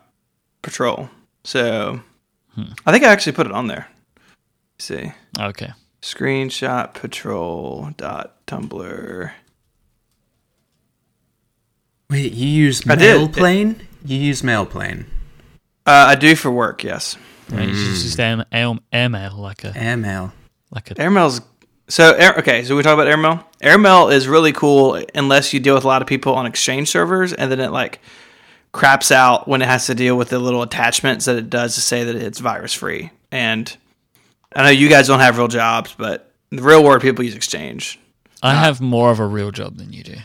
patrol. 0.61 1.09
So 1.43 2.01
I 2.85 2.91
think 2.91 3.03
I 3.03 3.07
actually 3.11 3.33
put 3.33 3.45
it 3.47 3.51
on 3.53 3.67
there. 3.67 3.87
Let's 4.75 4.85
see, 4.85 5.11
Okay. 5.37 5.71
screenshot 6.01 6.93
patrol 6.93 7.89
dot 7.97 8.45
tumblr. 8.47 9.31
Wait, 12.09 12.31
you 12.33 12.47
use 12.47 12.81
Mailplane? 12.81 13.79
You 14.05 14.17
use 14.17 14.41
Mailplane. 14.41 15.05
Uh, 15.85 16.05
I 16.09 16.15
do 16.15 16.35
for 16.35 16.49
work, 16.51 16.83
yes. 16.83 17.17
Right, 17.51 17.67
you 17.67 17.75
should 17.75 17.87
hmm. 17.87 17.93
just 17.93 18.19
air, 18.19 18.45
air, 18.51 18.75
airmail 18.91 19.37
like 19.37 19.63
a 19.63 19.73
Airmail. 19.75 20.31
like 20.71 20.91
a 20.91 21.01
Airmail's 21.01 21.41
so 21.89 22.13
air, 22.13 22.35
okay. 22.37 22.63
So 22.63 22.75
we 22.75 22.83
talk 22.83 22.93
about 22.93 23.07
airmail. 23.07 23.43
Airmail 23.61 24.09
is 24.09 24.27
really 24.27 24.53
cool 24.53 25.03
unless 25.15 25.53
you 25.53 25.59
deal 25.59 25.73
with 25.73 25.83
a 25.83 25.87
lot 25.87 26.03
of 26.03 26.07
people 26.07 26.35
on 26.35 26.45
Exchange 26.45 26.87
servers, 26.87 27.33
and 27.33 27.51
then 27.51 27.59
it 27.59 27.71
like 27.71 27.99
craps 28.71 29.11
out 29.11 29.47
when 29.47 29.63
it 29.63 29.67
has 29.67 29.87
to 29.87 29.95
deal 29.95 30.15
with 30.15 30.29
the 30.29 30.37
little 30.37 30.61
attachments 30.61 31.25
that 31.25 31.35
it 31.35 31.49
does 31.49 31.73
to 31.75 31.81
say 31.81 32.03
that 32.03 32.15
it's 32.15 32.37
virus 32.37 32.75
free. 32.75 33.09
And 33.31 33.75
I 34.55 34.63
know 34.63 34.69
you 34.69 34.87
guys 34.87 35.07
don't 35.07 35.19
have 35.19 35.39
real 35.39 35.47
jobs, 35.47 35.95
but 35.97 36.31
the 36.51 36.61
real 36.61 36.83
world 36.83 37.01
people 37.01 37.25
use 37.25 37.35
Exchange. 37.35 37.99
I 38.43 38.53
uh, 38.53 38.59
have 38.59 38.79
more 38.79 39.09
of 39.09 39.19
a 39.19 39.25
real 39.25 39.51
job 39.51 39.77
than 39.77 39.91
you 39.91 40.03
do. 40.03 40.15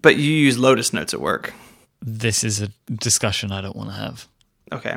But 0.00 0.16
you 0.16 0.30
use 0.30 0.58
Lotus 0.58 0.92
Notes 0.92 1.14
at 1.14 1.20
work. 1.20 1.54
This 2.02 2.44
is 2.44 2.60
a 2.60 2.68
discussion 2.92 3.52
I 3.52 3.62
don't 3.62 3.74
want 3.74 3.88
to 3.88 3.96
have. 3.96 4.28
Okay. 4.70 4.96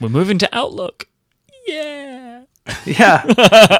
We're 0.00 0.08
moving 0.08 0.38
to 0.38 0.48
Outlook. 0.56 1.06
Yeah. 1.66 2.42
Yeah. 2.84 3.24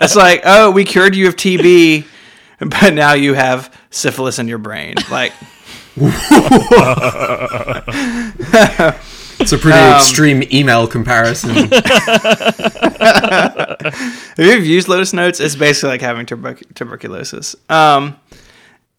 it's 0.00 0.16
like, 0.16 0.42
oh, 0.44 0.70
we 0.70 0.84
cured 0.84 1.14
you 1.16 1.28
of 1.28 1.36
TB, 1.36 2.04
but 2.60 2.94
now 2.94 3.12
you 3.14 3.34
have 3.34 3.74
syphilis 3.90 4.38
in 4.38 4.48
your 4.48 4.58
brain. 4.58 4.94
Like, 5.10 5.32
It's 9.38 9.52
a 9.52 9.58
pretty 9.58 9.78
extreme 9.78 10.42
email 10.52 10.86
comparison. 10.86 11.68
If 14.38 14.54
you've 14.54 14.66
used 14.66 14.88
Lotus 14.88 15.12
Notes, 15.14 15.40
it's 15.40 15.56
basically 15.56 15.90
like 15.90 16.00
having 16.02 16.26
tuberc- 16.26 16.74
tuberculosis. 16.74 17.56
Um, 17.70 18.16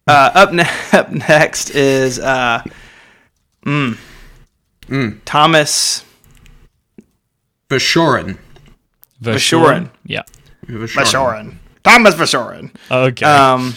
uh, 0.08 0.32
up, 0.34 0.52
ne- 0.52 0.64
up 0.94 1.12
next 1.12 1.70
is 1.72 2.18
uh, 2.18 2.64
mm, 3.66 3.98
Thomas 5.26 6.04
Vashorin. 7.70 8.38
Vashorin. 9.22 9.90
Yeah. 10.06 10.24
Vashorin. 10.68 11.58
Thomas 11.84 12.16
Vashorin. 12.16 12.72
Okay. 12.92 13.26
Um, 13.26 13.74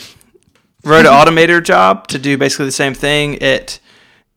wrote 0.84 1.06
an 1.06 1.12
automator 1.12 1.62
job 1.62 2.06
to 2.08 2.18
do 2.18 2.36
basically 2.38 2.66
the 2.66 2.72
same 2.72 2.94
thing. 2.94 3.34
It 3.34 3.80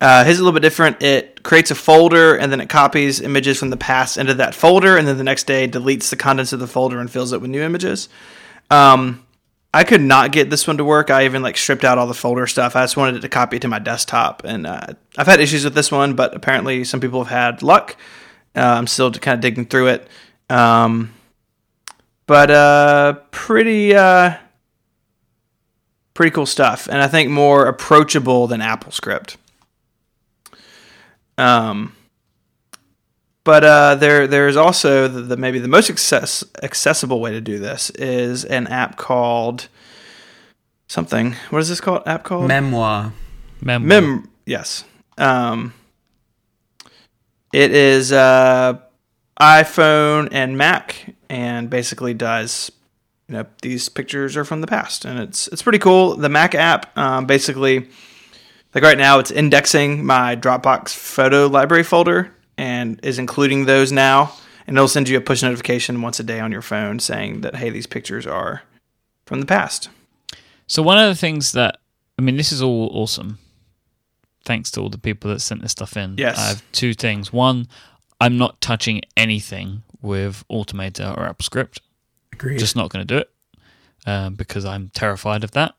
uh, 0.01 0.23
his 0.25 0.35
is 0.35 0.39
a 0.39 0.43
little 0.43 0.59
bit 0.59 0.65
different. 0.65 1.01
It 1.01 1.43
creates 1.43 1.71
a 1.71 1.75
folder 1.75 2.35
and 2.35 2.51
then 2.51 2.59
it 2.59 2.67
copies 2.67 3.21
images 3.21 3.57
from 3.57 3.69
the 3.69 3.77
past 3.77 4.17
into 4.17 4.33
that 4.35 4.53
folder, 4.53 4.97
and 4.97 5.07
then 5.07 5.17
the 5.17 5.23
next 5.23 5.45
day 5.45 5.67
deletes 5.67 6.09
the 6.09 6.15
contents 6.15 6.51
of 6.51 6.59
the 6.59 6.67
folder 6.67 6.99
and 6.99 7.09
fills 7.09 7.31
it 7.31 7.41
with 7.41 7.49
new 7.49 7.61
images. 7.61 8.09
Um, 8.69 9.25
I 9.73 9.83
could 9.83 10.01
not 10.01 10.31
get 10.31 10.49
this 10.49 10.67
one 10.67 10.77
to 10.77 10.83
work. 10.83 11.09
I 11.09 11.25
even 11.25 11.41
like 11.41 11.57
stripped 11.57 11.83
out 11.83 11.97
all 11.97 12.05
the 12.05 12.13
folder 12.13 12.45
stuff. 12.47 12.75
I 12.75 12.83
just 12.83 12.97
wanted 12.97 13.15
it 13.15 13.21
to 13.21 13.29
copy 13.29 13.57
it 13.57 13.61
to 13.61 13.67
my 13.67 13.79
desktop, 13.79 14.43
and 14.43 14.67
uh, 14.67 14.87
I've 15.17 15.27
had 15.27 15.39
issues 15.39 15.63
with 15.63 15.73
this 15.73 15.91
one, 15.91 16.15
but 16.15 16.35
apparently 16.35 16.83
some 16.83 16.99
people 16.99 17.23
have 17.23 17.31
had 17.31 17.63
luck. 17.63 17.95
Uh, 18.55 18.61
I'm 18.61 18.87
still 18.87 19.11
kind 19.11 19.35
of 19.35 19.41
digging 19.41 19.65
through 19.65 19.87
it, 19.87 20.07
um, 20.49 21.13
but 22.27 22.51
uh, 22.51 23.13
pretty 23.31 23.95
uh, 23.95 24.35
pretty 26.13 26.31
cool 26.31 26.45
stuff, 26.45 26.87
and 26.87 27.01
I 27.01 27.07
think 27.07 27.29
more 27.29 27.65
approachable 27.65 28.47
than 28.47 28.61
AppleScript. 28.61 29.37
Um, 31.37 31.95
but 33.43 33.63
uh, 33.63 33.95
there 33.95 34.27
there's 34.27 34.55
also 34.55 35.07
the, 35.07 35.21
the 35.21 35.37
maybe 35.37 35.59
the 35.59 35.67
most 35.67 35.89
access, 35.89 36.43
accessible 36.61 37.19
way 37.19 37.31
to 37.31 37.41
do 37.41 37.59
this 37.59 37.89
is 37.91 38.45
an 38.45 38.67
app 38.67 38.97
called 38.97 39.67
something. 40.87 41.35
What 41.49 41.59
is 41.59 41.69
this 41.69 41.81
called? 41.81 42.03
App 42.05 42.23
called 42.23 42.47
Memoir. 42.47 43.13
Mem- 43.61 43.87
Mem. 43.87 44.29
Yes. 44.45 44.83
Um, 45.17 45.73
it 47.53 47.71
is 47.71 48.11
uh, 48.11 48.79
iPhone 49.39 50.29
and 50.31 50.57
Mac, 50.57 51.15
and 51.29 51.69
basically 51.69 52.13
does 52.13 52.71
you 53.27 53.35
know 53.35 53.45
these 53.61 53.87
pictures 53.87 54.35
are 54.35 54.43
from 54.43 54.61
the 54.61 54.67
past, 54.67 55.05
and 55.05 55.19
it's 55.19 55.47
it's 55.47 55.61
pretty 55.61 55.79
cool. 55.79 56.17
The 56.17 56.29
Mac 56.29 56.55
app 56.55 56.97
um, 56.97 57.25
basically 57.25 57.87
like 58.73 58.83
right 58.83 58.97
now 58.97 59.19
it's 59.19 59.31
indexing 59.31 60.05
my 60.05 60.35
Dropbox 60.35 60.89
photo 60.89 61.47
library 61.47 61.83
folder 61.83 62.33
and 62.57 62.99
is 63.03 63.19
including 63.19 63.65
those 63.65 63.91
now, 63.91 64.33
and 64.67 64.75
it'll 64.75 64.87
send 64.87 65.07
you 65.07 65.17
a 65.17 65.21
push 65.21 65.43
notification 65.43 66.01
once 66.01 66.19
a 66.19 66.23
day 66.23 66.39
on 66.39 66.51
your 66.51 66.61
phone 66.61 66.99
saying 66.99 67.41
that 67.41 67.55
hey 67.55 67.69
these 67.69 67.87
pictures 67.87 68.27
are 68.27 68.63
from 69.25 69.39
the 69.39 69.45
past. 69.45 69.89
So 70.67 70.81
one 70.81 70.97
of 70.97 71.07
the 71.07 71.15
things 71.15 71.51
that 71.51 71.79
I 72.17 72.21
mean, 72.21 72.37
this 72.37 72.51
is 72.51 72.61
all 72.61 72.89
awesome. 72.93 73.39
Thanks 74.45 74.71
to 74.71 74.81
all 74.81 74.89
the 74.89 74.97
people 74.97 75.31
that 75.31 75.39
sent 75.39 75.61
this 75.61 75.71
stuff 75.71 75.95
in. 75.95 76.15
Yes. 76.17 76.37
I 76.37 76.47
have 76.49 76.71
two 76.71 76.93
things. 76.93 77.31
One, 77.31 77.67
I'm 78.19 78.37
not 78.37 78.59
touching 78.61 79.01
anything 79.15 79.83
with 80.01 80.43
Automator 80.49 81.17
or 81.17 81.33
AppleScript. 81.33 81.79
Agreed. 82.33 82.59
Just 82.59 82.75
not 82.75 82.89
going 82.89 83.07
to 83.07 83.13
do 83.13 83.17
it 83.19 83.29
um, 84.05 84.35
because 84.35 84.65
I'm 84.65 84.89
terrified 84.93 85.43
of 85.43 85.51
that 85.51 85.75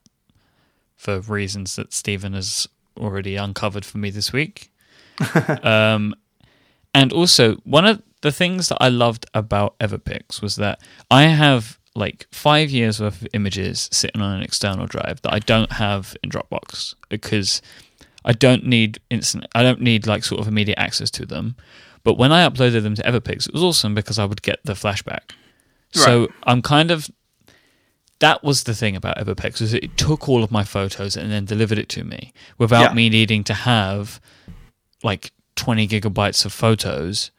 for 0.97 1.21
reasons 1.21 1.77
that 1.77 1.93
Stephen 1.93 2.33
has 2.33 2.69
already 2.97 3.37
uncovered 3.37 3.85
for 3.85 3.99
me 3.99 4.11
this 4.11 4.33
week. 4.33 4.71
um, 5.63 6.15
and 6.95 7.13
also, 7.13 7.57
one 7.65 7.85
of 7.85 8.03
the 8.23 8.33
things 8.33 8.69
that 8.69 8.79
I 8.81 8.89
loved 8.89 9.27
about 9.35 9.79
Everpix 9.79 10.41
was 10.41 10.57
that 10.57 10.81
I 11.11 11.25
have 11.25 11.79
like 11.95 12.27
five 12.33 12.71
years 12.71 13.01
worth 13.01 13.23
of 13.23 13.29
images 13.33 13.89
sitting 13.93 14.21
on 14.21 14.37
an 14.37 14.43
external 14.43 14.87
drive 14.87 15.21
that 15.23 15.33
I 15.33 15.39
don't 15.39 15.73
have 15.73 16.17
in 16.23 16.31
Dropbox 16.31 16.95
because 17.09 17.63
I 18.25 18.33
don't 18.33 18.65
need 18.67 19.01
instant. 19.11 19.47
I 19.55 19.63
don't 19.63 19.81
need 19.81 20.07
like 20.07 20.25
sort 20.25 20.41
of 20.41 20.49
immediate 20.49 20.79
access 20.79 21.11
to 21.13 21.27
them. 21.27 21.57
But 22.03 22.19
when 22.19 22.33
I 22.33 22.47
uploaded 22.49 22.83
them 22.83 22.95
to 22.97 23.03
Everpix, 23.03 23.47
it 23.49 23.53
was 23.55 23.63
awesome 23.63 23.95
because 23.95 24.19
I 24.19 24.25
would 24.25 24.43
get 24.43 24.61
the 24.65 24.75
flashback. 24.75 25.31
So 25.93 26.29
I'm 26.43 26.61
kind 26.61 26.91
of 26.91 27.09
that 28.21 28.43
was 28.43 28.65
the 28.65 28.75
thing 28.75 28.97
about 28.97 29.17
Everpix 29.19 29.61
was 29.61 29.75
it 29.75 29.97
took 29.97 30.29
all 30.29 30.43
of 30.43 30.51
my 30.51 30.65
photos 30.65 31.17
and 31.17 31.31
then 31.31 31.45
delivered 31.45 31.79
it 31.79 31.89
to 31.91 32.05
me 32.05 32.33
without 32.59 32.91
Yeah. 32.91 32.95
me 32.95 33.09
needing 33.11 33.45
to 33.45 33.55
have 33.55 34.21
like 35.03 35.33
20 35.57 35.87
gigabytes 35.87 36.45
of 36.45 36.53
photos 36.53 37.31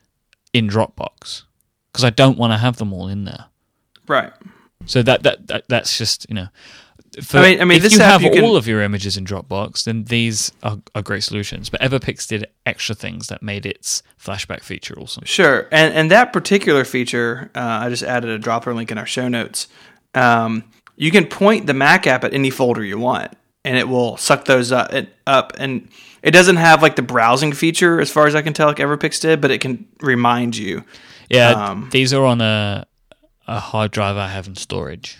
in 0.53 0.69
Dropbox 0.69 1.43
because 1.91 2.03
I 2.03 2.09
don't 2.11 2.37
want 2.37 2.53
to 2.53 2.57
have 2.57 2.77
them 2.77 2.93
all 2.93 3.07
in 3.07 3.25
there. 3.25 3.45
Right. 4.07 4.31
So 4.85 5.01
that 5.03 5.23
that, 5.23 5.47
that 5.47 5.63
that's 5.67 5.97
just 5.97 6.25
you 6.29 6.35
know. 6.35 6.47
For, 7.23 7.37
I 7.37 7.41
mean- 7.43 7.61
I 7.61 7.65
mean, 7.65 7.77
if 7.77 7.83
this 7.83 7.93
you 7.93 7.99
have 7.99 8.21
you 8.21 8.31
can- 8.31 8.43
all 8.43 8.55
of 8.57 8.67
your 8.67 8.81
images 8.81 9.15
in 9.17 9.25
Dropbox, 9.25 9.83
then 9.85 10.03
these 10.05 10.51
are, 10.63 10.77
are 10.93 11.01
great 11.01 11.23
solutions. 11.23 11.69
But 11.69 11.81
Everpix 11.81 12.27
did 12.27 12.47
extra 12.65 12.93
things 12.95 13.27
that 13.27 13.41
made 13.41 13.65
its 13.65 14.03
flashback 14.23 14.63
feature 14.63 14.95
awesome. 14.99 15.23
Sure, 15.25 15.67
and 15.71 15.93
and 15.93 16.11
that 16.11 16.33
particular 16.33 16.83
feature, 16.85 17.51
uh, 17.55 17.59
I 17.83 17.89
just 17.89 18.03
added 18.03 18.29
a 18.31 18.39
Droplr 18.39 18.73
link 18.75 18.91
in 18.91 18.97
our 18.97 19.05
show 19.05 19.27
notes. 19.27 19.67
Um, 20.13 20.63
you 20.97 21.11
can 21.11 21.25
point 21.27 21.67
the 21.67 21.73
Mac 21.73 22.07
app 22.07 22.23
at 22.23 22.33
any 22.33 22.49
folder 22.49 22.83
you 22.83 22.97
want, 22.97 23.31
and 23.63 23.77
it 23.77 23.87
will 23.87 24.17
suck 24.17 24.45
those 24.45 24.71
up. 24.71 24.93
It, 24.93 25.09
up, 25.27 25.53
and 25.57 25.87
it 26.23 26.31
doesn't 26.31 26.55
have 26.57 26.81
like 26.81 26.95
the 26.95 27.01
browsing 27.01 27.53
feature, 27.53 27.99
as 28.01 28.09
far 28.11 28.27
as 28.27 28.35
I 28.35 28.41
can 28.41 28.53
tell, 28.53 28.67
like 28.67 28.77
Everpix 28.77 29.21
did, 29.21 29.41
but 29.41 29.51
it 29.51 29.59
can 29.61 29.85
remind 30.01 30.55
you. 30.57 30.83
Yeah, 31.29 31.51
Um, 31.51 31.89
these 31.91 32.13
are 32.13 32.23
on 32.25 32.41
a 32.41 32.85
a 33.47 33.59
hard 33.59 33.91
drive 33.91 34.17
I 34.17 34.27
have 34.29 34.47
in 34.47 34.55
storage. 34.55 35.17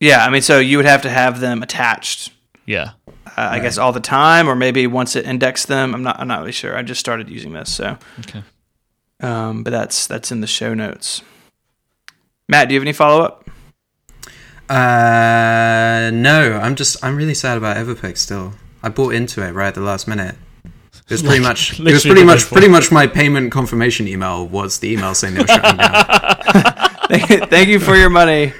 Yeah, 0.00 0.24
I 0.24 0.30
mean, 0.30 0.42
so 0.42 0.58
you 0.60 0.76
would 0.76 0.86
have 0.86 1.02
to 1.02 1.10
have 1.10 1.40
them 1.40 1.62
attached, 1.62 2.32
Yeah, 2.66 2.92
uh, 3.26 3.32
I 3.36 3.58
guess, 3.58 3.78
all 3.78 3.92
the 3.92 4.00
time, 4.00 4.48
or 4.48 4.54
maybe 4.54 4.86
once 4.86 5.16
it 5.16 5.26
indexed 5.26 5.66
them. 5.68 5.94
I'm 5.94 6.02
not, 6.02 6.20
I'm 6.20 6.28
not 6.28 6.40
really 6.40 6.52
sure. 6.52 6.76
I 6.76 6.82
just 6.82 7.00
started 7.00 7.28
using 7.28 7.52
this, 7.52 7.72
so. 7.72 7.98
Okay. 8.20 8.42
Um, 9.20 9.64
but 9.64 9.70
that's 9.70 10.06
that's 10.06 10.30
in 10.30 10.40
the 10.40 10.46
show 10.46 10.74
notes. 10.74 11.22
Matt, 12.48 12.68
do 12.68 12.74
you 12.74 12.80
have 12.80 12.84
any 12.84 12.92
follow 12.92 13.22
up? 13.24 13.48
Uh, 14.70 16.10
no, 16.12 16.60
I'm 16.62 16.76
just 16.76 17.02
I'm 17.02 17.16
really 17.16 17.34
sad 17.34 17.58
about 17.58 17.76
Everpix 17.76 18.18
still. 18.18 18.52
I 18.82 18.90
bought 18.90 19.14
into 19.14 19.42
it 19.42 19.52
right 19.52 19.68
at 19.68 19.74
the 19.74 19.80
last 19.80 20.06
minute. 20.06 20.36
It 21.08 21.10
was 21.10 21.22
pretty 21.22 21.42
much 21.42 21.80
it 21.80 21.84
was 21.84 22.04
pretty 22.04 22.22
much 22.22 22.44
pretty 22.44 22.68
much 22.68 22.92
my 22.92 23.06
payment 23.06 23.50
confirmation 23.50 24.06
email 24.06 24.46
was 24.46 24.78
the 24.78 24.92
email 24.92 25.14
saying 25.14 25.34
they 25.34 25.40
were 25.40 25.46
shutting 25.46 25.76
down. 25.78 26.62
Thank 27.48 27.68
you 27.68 27.80
for 27.80 27.96
your 27.96 28.10
money. 28.10 28.52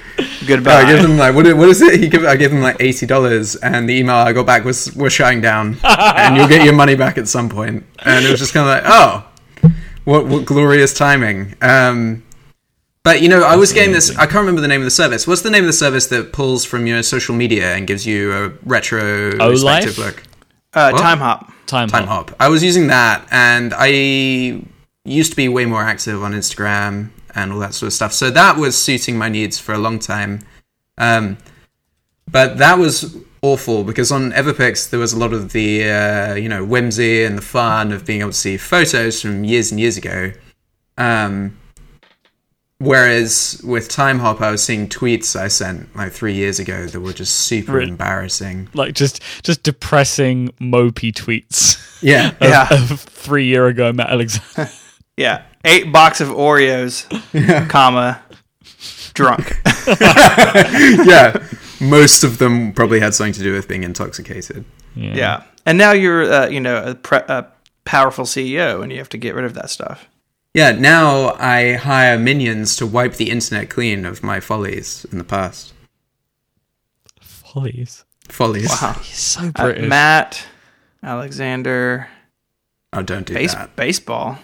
Goodbye. 0.46 0.82
I 0.82 0.92
gave 0.92 1.02
them 1.02 1.16
like 1.18 1.34
what, 1.34 1.44
what 1.56 1.68
is 1.68 1.82
it? 1.82 2.00
He 2.00 2.08
give, 2.08 2.24
I 2.24 2.36
gave 2.36 2.50
them 2.50 2.62
like 2.62 2.76
eighty 2.80 3.06
dollars, 3.06 3.56
and 3.56 3.88
the 3.88 3.94
email 3.94 4.16
I 4.16 4.32
got 4.32 4.46
back 4.46 4.64
was 4.64 4.94
we're 4.96 5.10
shutting 5.10 5.40
down, 5.40 5.76
and 5.84 6.36
you'll 6.36 6.48
get 6.48 6.64
your 6.64 6.74
money 6.74 6.96
back 6.96 7.18
at 7.18 7.28
some 7.28 7.48
point. 7.48 7.84
And 8.04 8.24
it 8.24 8.30
was 8.30 8.40
just 8.40 8.52
kind 8.54 8.68
of 8.68 8.74
like, 8.74 8.84
oh, 8.86 9.70
what 10.04 10.26
what 10.26 10.44
glorious 10.46 10.94
timing. 10.94 11.54
Um, 11.60 12.24
but 13.04 13.22
you 13.22 13.28
know, 13.28 13.42
I 13.42 13.56
was 13.56 13.72
getting 13.72 13.92
this. 13.92 14.10
I 14.16 14.24
can't 14.26 14.36
remember 14.40 14.60
the 14.60 14.68
name 14.68 14.80
of 14.80 14.86
the 14.86 14.90
service. 14.90 15.26
What's 15.26 15.42
the 15.42 15.50
name 15.50 15.62
of 15.62 15.68
the 15.68 15.72
service 15.72 16.06
that 16.08 16.32
pulls 16.32 16.64
from 16.64 16.86
your 16.86 17.02
social 17.02 17.34
media 17.34 17.74
and 17.74 17.86
gives 17.86 18.06
you 18.06 18.32
a 18.32 18.48
retrospective 18.64 19.94
OLife? 19.94 19.98
look? 19.98 20.22
Uh, 20.74 20.90
What? 20.90 21.00
time 21.00 21.18
hop. 21.18 21.52
time, 21.66 21.88
Time 21.88 22.06
hop. 22.06 22.30
Hop. 22.30 22.36
I 22.40 22.48
was 22.48 22.62
using 22.62 22.88
that, 22.88 23.26
and 23.30 23.72
I 23.76 24.62
used 25.04 25.30
to 25.32 25.36
be 25.36 25.48
way 25.48 25.64
more 25.64 25.82
active 25.82 26.22
on 26.22 26.32
Instagram 26.32 27.10
and 27.42 27.52
all 27.52 27.58
that 27.60 27.74
sort 27.74 27.88
of 27.88 27.92
stuff. 27.92 28.12
So 28.12 28.30
that 28.30 28.56
was 28.56 28.76
suiting 28.76 29.16
my 29.18 29.28
needs 29.28 29.58
for 29.58 29.72
a 29.74 29.78
long 29.78 29.98
time. 29.98 30.40
Um, 30.98 31.38
but 32.30 32.58
that 32.58 32.78
was 32.78 33.16
awful 33.40 33.84
because 33.84 34.10
on 34.12 34.32
Everpix 34.32 34.90
there 34.90 34.98
was 35.00 35.12
a 35.12 35.18
lot 35.18 35.32
of 35.32 35.52
the 35.52 35.88
uh, 35.88 36.34
you 36.34 36.48
know 36.48 36.64
whimsy 36.64 37.24
and 37.24 37.38
the 37.38 37.42
fun 37.42 37.92
of 37.92 38.04
being 38.04 38.20
able 38.20 38.30
to 38.32 38.36
see 38.36 38.56
photos 38.56 39.22
from 39.22 39.44
years 39.44 39.70
and 39.70 39.80
years 39.80 39.96
ago. 39.96 40.32
Um, 40.98 41.56
whereas 42.78 43.60
with 43.64 43.88
Time 43.88 44.18
Hop, 44.18 44.40
I 44.40 44.50
was 44.50 44.62
seeing 44.62 44.88
tweets 44.88 45.36
I 45.38 45.48
sent 45.48 45.94
like 45.96 46.12
three 46.12 46.34
years 46.34 46.58
ago 46.58 46.86
that 46.86 47.00
were 47.00 47.12
just 47.12 47.34
super 47.40 47.72
Really? 47.74 47.90
embarrassing. 47.90 48.68
Like 48.74 48.94
just 48.94 49.22
just 49.42 49.62
depressing 49.62 50.48
mopey 50.60 51.12
tweets. 51.12 51.76
Yeah, 52.02 52.28
of, 52.40 52.48
Yeah. 52.48 52.68
of 52.70 53.00
three 53.00 53.46
year 53.46 53.66
ago 53.66 53.92
Matt 53.92 54.10
Alexander. 54.10 54.70
Yeah, 55.16 55.42
eight 55.68 55.92
box 55.92 56.20
of 56.20 56.28
Oreos, 56.28 57.06
comma, 57.68 58.22
drunk. 59.14 59.60
yeah. 61.06 61.46
Most 61.80 62.24
of 62.24 62.38
them 62.38 62.72
probably 62.72 62.98
had 63.00 63.14
something 63.14 63.34
to 63.34 63.42
do 63.42 63.52
with 63.52 63.68
being 63.68 63.84
intoxicated. 63.84 64.64
yeah, 64.96 65.44
and 65.64 65.78
now 65.78 65.92
you're, 65.92 66.24
uh, 66.32 66.48
you 66.48 66.58
know, 66.60 66.82
a, 66.82 66.94
pre- 66.96 67.18
a 67.28 67.46
powerful 67.84 68.24
CEO, 68.24 68.82
and 68.82 68.90
you 68.90 68.98
have 68.98 69.08
to 69.10 69.16
get 69.18 69.34
rid 69.36 69.44
of 69.44 69.54
that 69.54 69.70
stuff. 69.70 70.08
Yeah, 70.54 70.72
now 70.72 71.34
I 71.38 71.74
hire 71.74 72.18
minions 72.18 72.74
to 72.76 72.86
wipe 72.86 73.14
the 73.14 73.30
internet 73.30 73.70
clean 73.70 74.04
of 74.04 74.24
my 74.24 74.40
follies 74.40 75.06
in 75.12 75.18
the 75.18 75.24
past. 75.24 75.72
Follies. 77.20 78.04
Follies. 78.28 78.68
Wow. 78.70 78.94
He's 79.02 79.18
so 79.18 79.50
Uh, 79.56 79.74
Matt, 79.80 80.44
Alexander, 81.02 82.08
Oh, 82.92 83.02
don't 83.02 83.26
do 83.26 83.34
base- 83.34 83.54
that. 83.54 83.76
baseball 83.76 84.38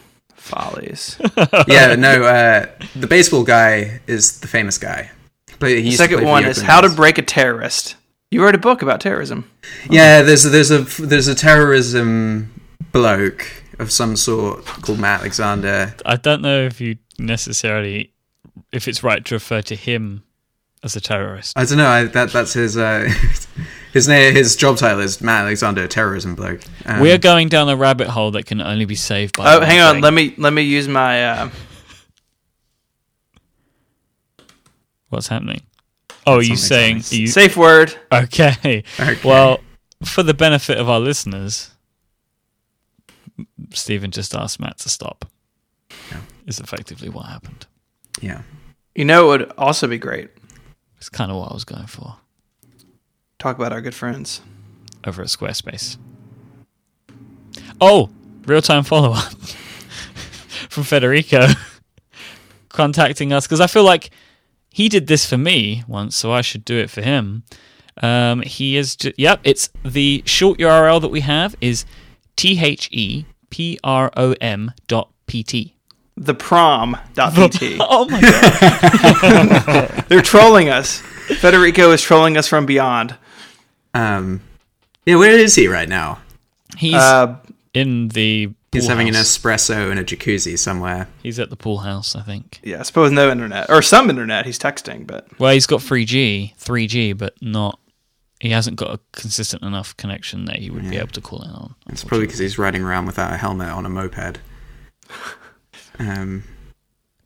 follies. 0.45 1.19
Yeah, 1.67 1.95
no, 1.97 2.23
uh, 2.25 2.67
the 2.95 3.07
baseball 3.07 3.43
guy 3.45 4.01
is 4.07 4.41
the 4.41 4.47
famous 4.49 4.79
guy. 4.79 5.11
He 5.49 5.57
play- 5.57 5.83
he 5.83 5.91
The 5.91 5.97
second 5.97 6.25
one 6.25 6.45
is 6.45 6.61
how 6.61 6.81
to 6.81 6.89
break 6.89 7.19
a 7.19 7.23
terrorist. 7.23 7.97
You 8.31 8.45
wrote 8.45 8.55
a 8.55 8.59
book 8.59 8.83
about 8.83 9.01
terrorism. 9.01 9.51
Yeah, 9.89 10.23
there's 10.23 10.45
a, 10.45 10.49
there's 10.51 10.71
a 10.71 10.81
there's 11.03 11.29
a 11.29 11.35
terrorism 11.35 12.51
bloke 12.93 13.47
of 13.79 13.91
some 13.91 14.17
sort 14.17 14.65
called 14.65 14.99
Matt 14.99 15.21
Alexander. 15.21 15.95
I 16.05 16.17
don't 16.17 16.43
know 16.43 16.63
if 16.65 16.81
you 16.81 16.97
necessarily 17.19 18.13
if 18.73 18.89
it's 18.89 19.03
right 19.03 19.25
to 19.25 19.35
refer 19.35 19.63
to 19.63 19.77
him 19.77 20.23
as 20.83 20.97
a 20.97 21.01
terrorist. 21.01 21.53
I 21.57 21.65
don't 21.65 21.79
know. 21.79 21.89
I, 21.89 22.05
that 22.05 22.31
that's 22.33 22.53
his 22.55 22.77
uh, 22.77 23.09
his 23.95 24.07
name. 24.09 24.35
His 24.35 24.57
job 24.57 24.77
title 24.77 25.01
is 25.01 25.23
Matt 25.23 25.43
Alexander, 25.45 25.87
terrorism 25.89 26.35
bloke. 26.35 26.61
Um, 26.85 27.01
we 27.01 27.11
are 27.13 27.19
going 27.19 27.49
down 27.49 27.69
a 27.69 27.77
rabbit 27.77 28.09
hole 28.09 28.33
that 28.33 28.45
can 28.45 28.61
only 28.61 28.85
be 28.85 28.97
saved 28.97 29.37
by. 29.37 29.55
Oh, 29.55 29.61
hang 29.61 29.81
on. 29.81 29.95
thing. 29.95 30.03
Let 30.03 30.13
me 30.13 30.35
let 30.37 30.53
me 30.53 30.63
use 30.63 30.87
my. 30.89 31.25
Uh, 31.25 31.51
What's 35.09 35.29
happening? 35.29 35.63
Oh, 36.27 36.37
are 36.39 36.43
you 36.43 36.51
makes 36.51 36.63
saying? 36.63 36.97
are 36.97 37.15
you- 37.15 37.27
Safe 37.29 37.57
word. 37.57 37.95
okay. 38.13 38.83
Okay. 38.99 39.19
Well, 39.25 39.61
for 40.05 40.23
the 40.23 40.35
benefit 40.35 40.79
of 40.79 40.89
our 40.89 40.99
listeners, 41.01 41.71
Stephen 43.73 44.11
just 44.11 44.35
asked 44.35 44.59
Matt 44.59 44.79
to 44.79 44.89
stop. 44.89 45.25
Yeah. 46.11 46.21
Is 46.47 46.59
effectively 46.61 47.09
what 47.09 47.27
happened. 47.27 47.67
yeah. 48.21 48.43
You 48.95 49.05
know, 49.05 49.25
it 49.25 49.39
would 49.39 49.53
also 49.59 49.87
be 49.89 49.99
great. 49.99 50.31
It's 50.99 51.09
kind 51.09 51.31
of 51.31 51.37
what 51.37 51.51
I 51.51 51.55
was 51.55 51.65
going 51.65 51.87
for 51.87 52.17
Talk 53.45 53.59
about 53.59 53.75
our 53.75 53.83
good 53.83 53.95
friends. 53.95 54.41
over 55.07 55.21
at 55.21 55.29
Squarespace. 55.29 55.99
Oh, 57.79 58.09
real 58.47 58.63
time 58.63 58.85
follow 58.85 59.13
up 59.13 59.33
from 60.71 60.85
Federico 60.85 61.49
contacting 62.71 63.35
us 63.35 63.47
because 63.47 63.61
I 63.61 63.67
feel 63.67 63.85
like 63.85 64.09
he 64.71 64.89
did 64.89 65.09
this 65.09 65.29
for 65.29 65.37
me 65.37 65.85
once, 65.87 66.17
so 66.17 66.33
I 66.33 66.41
should 66.41 66.65
do 66.65 66.79
it 66.79 66.89
for 66.89 67.03
him. 67.03 67.43
Um, 68.03 68.41
he 68.41 68.79
is, 68.79 68.97
ju- 68.97 69.13
yep, 69.19 69.41
it's 69.45 69.69
the 69.85 70.23
short 70.25 70.59
URL 70.59 71.03
that 71.03 71.11
we 71.11 71.21
have 71.21 71.55
is 71.61 71.85
T 72.37 72.59
H 72.65 72.89
E 72.93 73.27
P 73.51 73.79
R 73.85 74.11
O 74.17 74.35
M 74.41 74.73
dot 74.89 75.11
PT. 75.27 75.75
The 76.17 76.33
prom.pt. 76.33 77.77
Oh 77.79 78.09
my 78.09 78.21
god. 78.23 80.05
They're 80.09 80.23
trolling 80.23 80.71
us. 80.71 81.01
Federico 81.41 81.91
is 81.91 82.01
trolling 82.01 82.39
us 82.39 82.49
from 82.49 82.65
beyond. 82.65 83.19
Um, 83.95 84.41
yeah, 85.07 85.17
where 85.17 85.33
is 85.39 85.55
he 85.55 85.69
right 85.69 85.89
now? 85.89 86.19
He's 86.77 86.95
Uh, 86.95 87.37
in 87.73 88.09
the 88.09 88.51
He's 88.73 88.83
pool 88.85 88.91
having 88.91 89.09
an 89.09 89.15
house. 89.15 89.39
espresso 89.39 89.91
in 89.93 89.99
a 89.99 90.03
jacuzzi 90.05 90.59
somewhere. 90.59 91.07
He's 91.23 91.39
at 91.39 91.49
the 91.51 91.57
pool 91.57 91.79
house, 91.79 92.17
I 92.17 92.23
think. 92.23 92.61
yeah, 92.65 92.81
I 92.81 92.83
suppose 92.83 93.13
no 93.13 93.31
internet. 93.31 93.71
Or 93.71 93.83
some 93.83 94.11
internet. 94.11 94.47
He's 94.47 94.59
texting, 94.59 95.07
but 95.07 95.27
Well, 95.39 95.53
he's 95.53 95.67
got 95.67 95.81
3G, 95.81 96.55
3G, 96.59 97.17
but 97.17 97.35
not. 97.41 97.79
He 98.41 98.51
hasn't 98.51 98.77
got 98.77 98.93
a 98.93 99.01
consistent 99.13 99.63
enough 99.63 99.97
connection 99.97 100.45
that 100.47 100.57
he 100.57 100.71
would 100.71 100.91
be 100.91 100.97
able 100.97 101.09
to 101.09 101.21
call 101.21 101.43
in 101.43 101.51
on. 101.51 101.75
It's 101.89 102.03
probably 102.05 102.27
because 102.27 102.41
he's 102.41 102.59
riding 102.59 102.83
around 102.83 103.07
without 103.07 103.33
a 103.33 103.37
helmet 103.37 103.69
on 103.69 103.87
a 103.87 103.89
moped. 103.89 104.39
Um, 105.99 106.43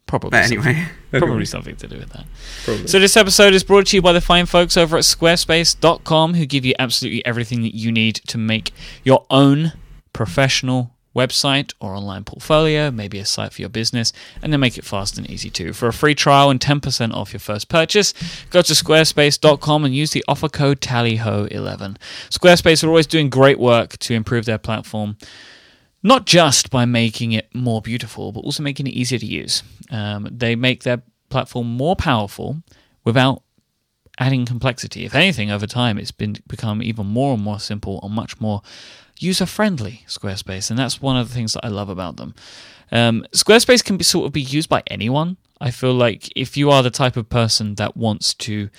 Probably. 0.08 0.30
but 0.30 0.44
anyway, 0.44 0.86
Probably 1.12 1.44
something 1.44 1.76
to 1.76 1.86
do 1.86 1.98
with 1.98 2.10
that. 2.10 2.88
So 2.88 2.98
this 2.98 3.16
episode 3.16 3.54
is 3.54 3.62
brought 3.62 3.86
to 3.88 3.96
you 3.96 4.02
by 4.02 4.12
the 4.12 4.20
fine 4.20 4.46
folks 4.46 4.76
over 4.76 4.96
at 4.96 5.04
squarespace.com 5.04 6.34
who 6.34 6.46
give 6.46 6.64
you 6.64 6.74
absolutely 6.78 7.24
everything 7.24 7.62
that 7.62 7.76
you 7.76 7.92
need 7.92 8.16
to 8.26 8.38
make 8.38 8.72
your 9.04 9.24
own 9.30 9.74
professional 10.12 10.94
website 11.14 11.72
or 11.80 11.94
online 11.94 12.24
portfolio, 12.24 12.90
maybe 12.90 13.18
a 13.18 13.24
site 13.24 13.52
for 13.52 13.60
your 13.60 13.68
business, 13.68 14.12
and 14.42 14.52
then 14.52 14.60
make 14.60 14.78
it 14.78 14.84
fast 14.84 15.18
and 15.18 15.28
easy 15.28 15.50
too. 15.50 15.72
For 15.72 15.88
a 15.88 15.92
free 15.92 16.14
trial 16.14 16.48
and 16.48 16.60
10% 16.60 17.12
off 17.12 17.32
your 17.32 17.40
first 17.40 17.68
purchase, 17.68 18.14
go 18.50 18.62
to 18.62 18.72
squarespace.com 18.72 19.84
and 19.84 19.94
use 19.94 20.12
the 20.12 20.24
offer 20.28 20.48
code 20.48 20.80
TALLYHO11. 20.80 21.96
Squarespace 22.30 22.84
are 22.84 22.88
always 22.88 23.06
doing 23.06 23.28
great 23.28 23.58
work 23.58 23.98
to 23.98 24.14
improve 24.14 24.44
their 24.44 24.58
platform 24.58 25.16
not 26.02 26.26
just 26.26 26.70
by 26.70 26.84
making 26.84 27.32
it 27.32 27.52
more 27.54 27.82
beautiful, 27.82 28.32
but 28.32 28.40
also 28.40 28.62
making 28.62 28.87
it 28.87 28.94
easier 28.94 29.18
to 29.18 29.26
use. 29.26 29.62
Um, 29.90 30.28
they 30.30 30.54
make 30.54 30.82
their 30.82 31.02
platform 31.28 31.66
more 31.66 31.96
powerful 31.96 32.62
without 33.04 33.42
adding 34.18 34.46
complexity. 34.46 35.04
If 35.04 35.14
anything, 35.14 35.50
over 35.50 35.66
time, 35.66 35.98
it's 35.98 36.11
been 36.11 36.37
become 36.46 36.82
even 36.82 37.06
more 37.06 37.34
and 37.34 37.42
more 37.42 37.61
simple 37.61 38.00
and 38.02 38.12
much 38.14 38.40
more 38.40 38.62
user 39.18 39.46
friendly. 39.46 40.04
Squarespace, 40.06 40.70
and 40.70 40.78
that's 40.78 41.02
one 41.02 41.16
of 41.16 41.28
the 41.28 41.34
things 41.34 41.52
that 41.54 41.64
I 41.64 41.68
love 41.68 41.88
about 41.88 42.16
them. 42.16 42.34
Um, 42.90 43.26
Squarespace 43.32 43.84
can 43.84 43.96
be 43.96 44.04
sort 44.04 44.26
of 44.26 44.32
be 44.32 44.40
used 44.40 44.68
by 44.68 44.82
anyone. 44.87 45.37
I 45.61 45.72
feel 45.72 45.94
like 45.94 46.30
if 46.37 46.56
you 46.56 46.70
are 46.70 46.82
the 46.82 46.90
type 46.90 47.16
of 47.16 47.28
person 47.28 47.74
that 47.74 47.96
wants 47.96 48.32
to, 48.34 48.70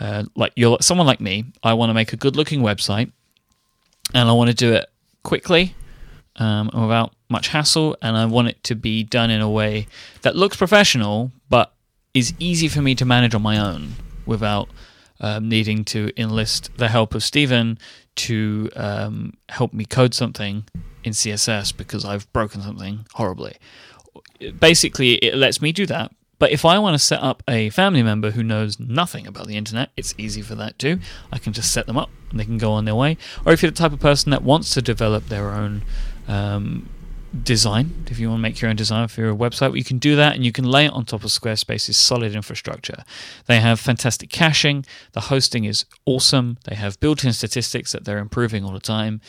uh, 0.00 0.24
like 0.34 0.52
you're 0.56 0.78
someone 0.80 1.06
like 1.06 1.20
me, 1.20 1.44
I 1.62 1.74
want 1.74 1.90
to 1.90 1.94
make 1.94 2.12
a 2.12 2.16
good 2.16 2.34
looking 2.34 2.60
website, 2.60 3.12
and 4.12 4.28
I 4.28 4.32
want 4.32 4.50
to 4.50 4.56
do 4.56 4.72
it 4.72 4.86
quickly 5.22 5.74
um, 6.36 6.70
and 6.72 6.82
without 6.82 7.14
much 7.28 7.48
hassle, 7.48 7.96
and 8.02 8.16
I 8.16 8.26
want 8.26 8.48
it 8.48 8.62
to 8.64 8.74
be 8.74 9.02
done 9.02 9.30
in 9.30 9.40
a 9.40 9.50
way 9.50 9.86
that 10.22 10.36
looks 10.36 10.56
professional, 10.56 11.32
but 11.48 11.72
is 12.12 12.32
easy 12.38 12.68
for 12.68 12.80
me 12.80 12.94
to 12.94 13.04
manage 13.04 13.34
on 13.34 13.42
my 13.42 13.58
own 13.58 13.94
without 14.26 14.68
um, 15.20 15.48
needing 15.48 15.84
to 15.84 16.10
enlist 16.16 16.70
the 16.76 16.88
help 16.88 17.14
of 17.14 17.22
Stephen 17.22 17.78
to 18.16 18.70
um, 18.76 19.34
help 19.48 19.72
me 19.72 19.84
code 19.84 20.14
something 20.14 20.64
in 21.02 21.12
CSS 21.12 21.76
because 21.76 22.04
I've 22.04 22.32
broken 22.32 22.62
something 22.62 23.06
horribly. 23.14 23.56
Basically, 24.58 25.14
it 25.14 25.34
lets 25.34 25.60
me 25.60 25.72
do 25.72 25.86
that. 25.86 26.12
But 26.38 26.50
if 26.50 26.64
I 26.64 26.78
want 26.78 26.94
to 26.94 26.98
set 26.98 27.22
up 27.22 27.42
a 27.48 27.70
family 27.70 28.02
member 28.02 28.32
who 28.32 28.42
knows 28.42 28.78
nothing 28.78 29.26
about 29.26 29.46
the 29.46 29.56
internet, 29.56 29.90
it's 29.96 30.14
easy 30.18 30.42
for 30.42 30.54
that 30.56 30.78
too. 30.78 30.98
I 31.32 31.38
can 31.38 31.52
just 31.52 31.72
set 31.72 31.86
them 31.86 31.96
up 31.96 32.10
and 32.30 32.40
they 32.40 32.44
can 32.44 32.58
go 32.58 32.72
on 32.72 32.84
their 32.84 32.94
way. 32.94 33.16
Or 33.46 33.52
if 33.52 33.62
you're 33.62 33.70
the 33.70 33.76
type 33.76 33.92
of 33.92 34.00
person 34.00 34.30
that 34.30 34.42
wants 34.42 34.74
to 34.74 34.82
develop 34.82 35.28
their 35.28 35.50
own 35.50 35.82
um, 36.28 36.88
design, 37.42 38.04
if 38.10 38.18
you 38.18 38.28
want 38.28 38.38
to 38.38 38.42
make 38.42 38.60
your 38.60 38.70
own 38.70 38.76
design 38.76 39.08
for 39.08 39.20
your 39.20 39.34
website, 39.34 39.76
you 39.76 39.84
can 39.84 39.98
do 39.98 40.14
that 40.16 40.34
and 40.34 40.44
you 40.44 40.52
can 40.52 40.64
lay 40.64 40.86
it 40.86 40.92
on 40.92 41.04
top 41.04 41.24
of 41.24 41.30
Squarespace's 41.30 41.96
solid 41.96 42.34
infrastructure. 42.34 43.04
They 43.46 43.60
have 43.60 43.80
fantastic 43.80 44.30
caching, 44.30 44.84
the 45.12 45.22
hosting 45.22 45.64
is 45.64 45.84
awesome, 46.06 46.58
they 46.64 46.76
have 46.76 47.00
built 47.00 47.24
in 47.24 47.32
statistics 47.32 47.92
that 47.92 48.04
they're 48.04 48.18
improving 48.18 48.64
all 48.64 48.72
the 48.72 48.80
time. 48.80 49.20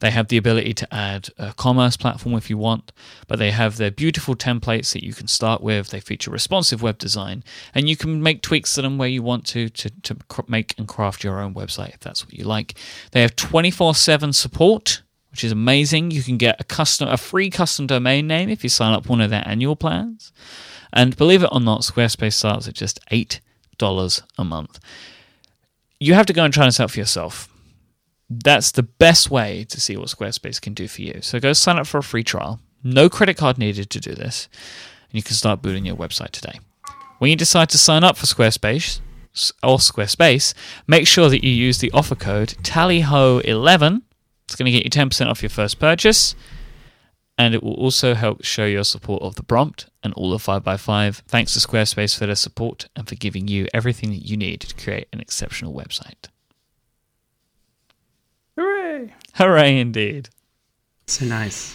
They 0.00 0.10
have 0.10 0.26
the 0.28 0.36
ability 0.36 0.74
to 0.74 0.92
add 0.92 1.28
a 1.38 1.52
commerce 1.52 1.96
platform 1.96 2.34
if 2.34 2.50
you 2.50 2.58
want, 2.58 2.90
but 3.28 3.38
they 3.38 3.52
have 3.52 3.76
their 3.76 3.92
beautiful 3.92 4.34
templates 4.34 4.92
that 4.94 5.04
you 5.04 5.12
can 5.12 5.28
start 5.28 5.62
with. 5.62 5.90
They 5.90 6.00
feature 6.00 6.32
responsive 6.32 6.82
web 6.82 6.98
design, 6.98 7.44
and 7.72 7.88
you 7.88 7.96
can 7.96 8.20
make 8.20 8.42
tweaks 8.42 8.74
to 8.74 8.82
them 8.82 8.98
where 8.98 9.08
you 9.08 9.22
want 9.22 9.46
to 9.48 9.68
to, 9.68 9.90
to 9.90 10.16
make 10.48 10.74
and 10.76 10.88
craft 10.88 11.22
your 11.22 11.40
own 11.40 11.54
website 11.54 11.94
if 11.94 12.00
that's 12.00 12.24
what 12.24 12.34
you 12.34 12.42
like. 12.42 12.74
They 13.12 13.22
have 13.22 13.36
24 13.36 13.94
7 13.94 14.32
support 14.32 15.02
which 15.32 15.42
is 15.42 15.50
amazing. 15.50 16.10
You 16.10 16.22
can 16.22 16.36
get 16.36 16.60
a 16.60 16.64
custom, 16.64 17.08
a 17.08 17.16
free 17.16 17.50
custom 17.50 17.86
domain 17.86 18.26
name 18.26 18.48
if 18.50 18.62
you 18.62 18.68
sign 18.68 18.92
up 18.92 19.08
one 19.08 19.20
of 19.20 19.30
their 19.30 19.42
annual 19.46 19.74
plans. 19.74 20.30
And 20.92 21.16
believe 21.16 21.42
it 21.42 21.48
or 21.50 21.60
not, 21.60 21.80
Squarespace 21.80 22.34
starts 22.34 22.68
at 22.68 22.74
just 22.74 23.00
eight 23.10 23.40
dollars 23.78 24.22
a 24.38 24.44
month. 24.44 24.78
You 25.98 26.14
have 26.14 26.26
to 26.26 26.32
go 26.32 26.44
and 26.44 26.52
try 26.52 26.66
this 26.66 26.78
out 26.78 26.90
for 26.90 26.98
yourself. 26.98 27.48
That's 28.28 28.70
the 28.70 28.82
best 28.82 29.30
way 29.30 29.64
to 29.70 29.80
see 29.80 29.96
what 29.96 30.08
Squarespace 30.08 30.60
can 30.60 30.74
do 30.74 30.86
for 30.86 31.00
you. 31.02 31.20
So 31.22 31.40
go 31.40 31.54
sign 31.54 31.78
up 31.78 31.86
for 31.86 31.98
a 31.98 32.02
free 32.02 32.24
trial. 32.24 32.60
No 32.84 33.08
credit 33.08 33.36
card 33.36 33.56
needed 33.56 33.88
to 33.90 34.00
do 34.00 34.14
this, 34.14 34.48
and 35.10 35.16
you 35.16 35.22
can 35.22 35.34
start 35.34 35.62
building 35.62 35.86
your 35.86 35.96
website 35.96 36.30
today. 36.30 36.60
When 37.18 37.30
you 37.30 37.36
decide 37.36 37.70
to 37.70 37.78
sign 37.78 38.04
up 38.04 38.16
for 38.18 38.26
Squarespace 38.26 39.00
or 39.62 39.78
Squarespace, 39.78 40.52
make 40.86 41.06
sure 41.06 41.30
that 41.30 41.42
you 41.42 41.50
use 41.50 41.78
the 41.78 41.92
offer 41.92 42.16
code 42.16 42.48
TALLYHO11 42.62 44.02
it's 44.52 44.58
going 44.58 44.70
to 44.70 44.78
get 44.78 44.84
you 44.84 44.90
10% 44.90 45.28
off 45.30 45.42
your 45.42 45.48
first 45.50 45.78
purchase. 45.78 46.34
And 47.38 47.54
it 47.54 47.62
will 47.62 47.72
also 47.74 48.14
help 48.14 48.44
show 48.44 48.66
your 48.66 48.84
support 48.84 49.22
of 49.22 49.36
the 49.36 49.42
prompt 49.42 49.86
and 50.02 50.12
all 50.12 50.34
of 50.34 50.44
5x5. 50.44 51.22
Thanks 51.26 51.54
to 51.54 51.60
Squarespace 51.66 52.16
for 52.16 52.26
their 52.26 52.34
support 52.34 52.88
and 52.94 53.08
for 53.08 53.14
giving 53.14 53.48
you 53.48 53.66
everything 53.72 54.10
that 54.10 54.26
you 54.28 54.36
need 54.36 54.60
to 54.60 54.74
create 54.74 55.08
an 55.12 55.20
exceptional 55.20 55.72
website. 55.72 56.28
hooray! 58.58 59.14
Hooray 59.34 59.78
indeed. 59.78 60.28
so 61.06 61.24
nice. 61.24 61.74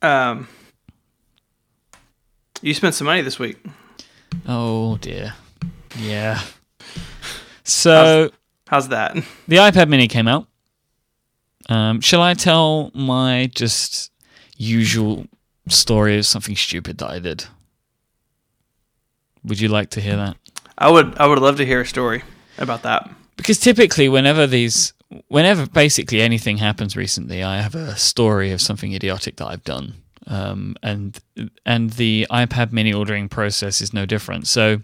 Um, 0.00 0.48
you 2.62 2.72
spent 2.72 2.94
some 2.94 3.06
money 3.06 3.20
this 3.20 3.38
week. 3.38 3.58
Oh 4.48 4.96
dear. 4.96 5.34
Yeah. 5.98 6.40
So 7.64 8.30
How's 8.68 8.88
that? 8.88 9.14
the 9.46 9.56
iPad 9.56 9.88
mini 9.88 10.08
came 10.08 10.26
out. 10.26 10.46
Um, 11.68 12.00
shall 12.00 12.22
I 12.22 12.34
tell 12.34 12.90
my 12.94 13.50
just 13.54 14.12
usual 14.56 15.26
story 15.68 16.18
of 16.18 16.26
something 16.26 16.54
stupid 16.56 16.98
that 16.98 17.10
I 17.10 17.18
did? 17.18 17.44
Would 19.44 19.60
you 19.60 19.68
like 19.68 19.90
to 19.90 20.00
hear 20.00 20.16
that? 20.16 20.36
I 20.78 20.90
would. 20.90 21.16
I 21.18 21.26
would 21.26 21.38
love 21.38 21.56
to 21.58 21.66
hear 21.66 21.80
a 21.80 21.86
story 21.86 22.22
about 22.58 22.82
that. 22.82 23.08
because 23.36 23.58
typically 23.58 24.08
whenever 24.08 24.46
these 24.46 24.92
whenever 25.28 25.66
basically 25.66 26.20
anything 26.20 26.56
happens 26.56 26.96
recently 26.96 27.42
i 27.42 27.60
have 27.60 27.74
a 27.76 27.94
story 27.96 28.50
of 28.50 28.60
something 28.60 28.92
idiotic 28.92 29.36
that 29.36 29.46
i've 29.46 29.62
done 29.62 29.92
um, 30.26 30.74
and 30.82 31.20
and 31.64 31.90
the 31.90 32.26
ipad 32.30 32.72
mini 32.72 32.92
ordering 32.92 33.28
process 33.28 33.80
is 33.80 33.92
no 33.92 34.04
different 34.06 34.46
so 34.48 34.80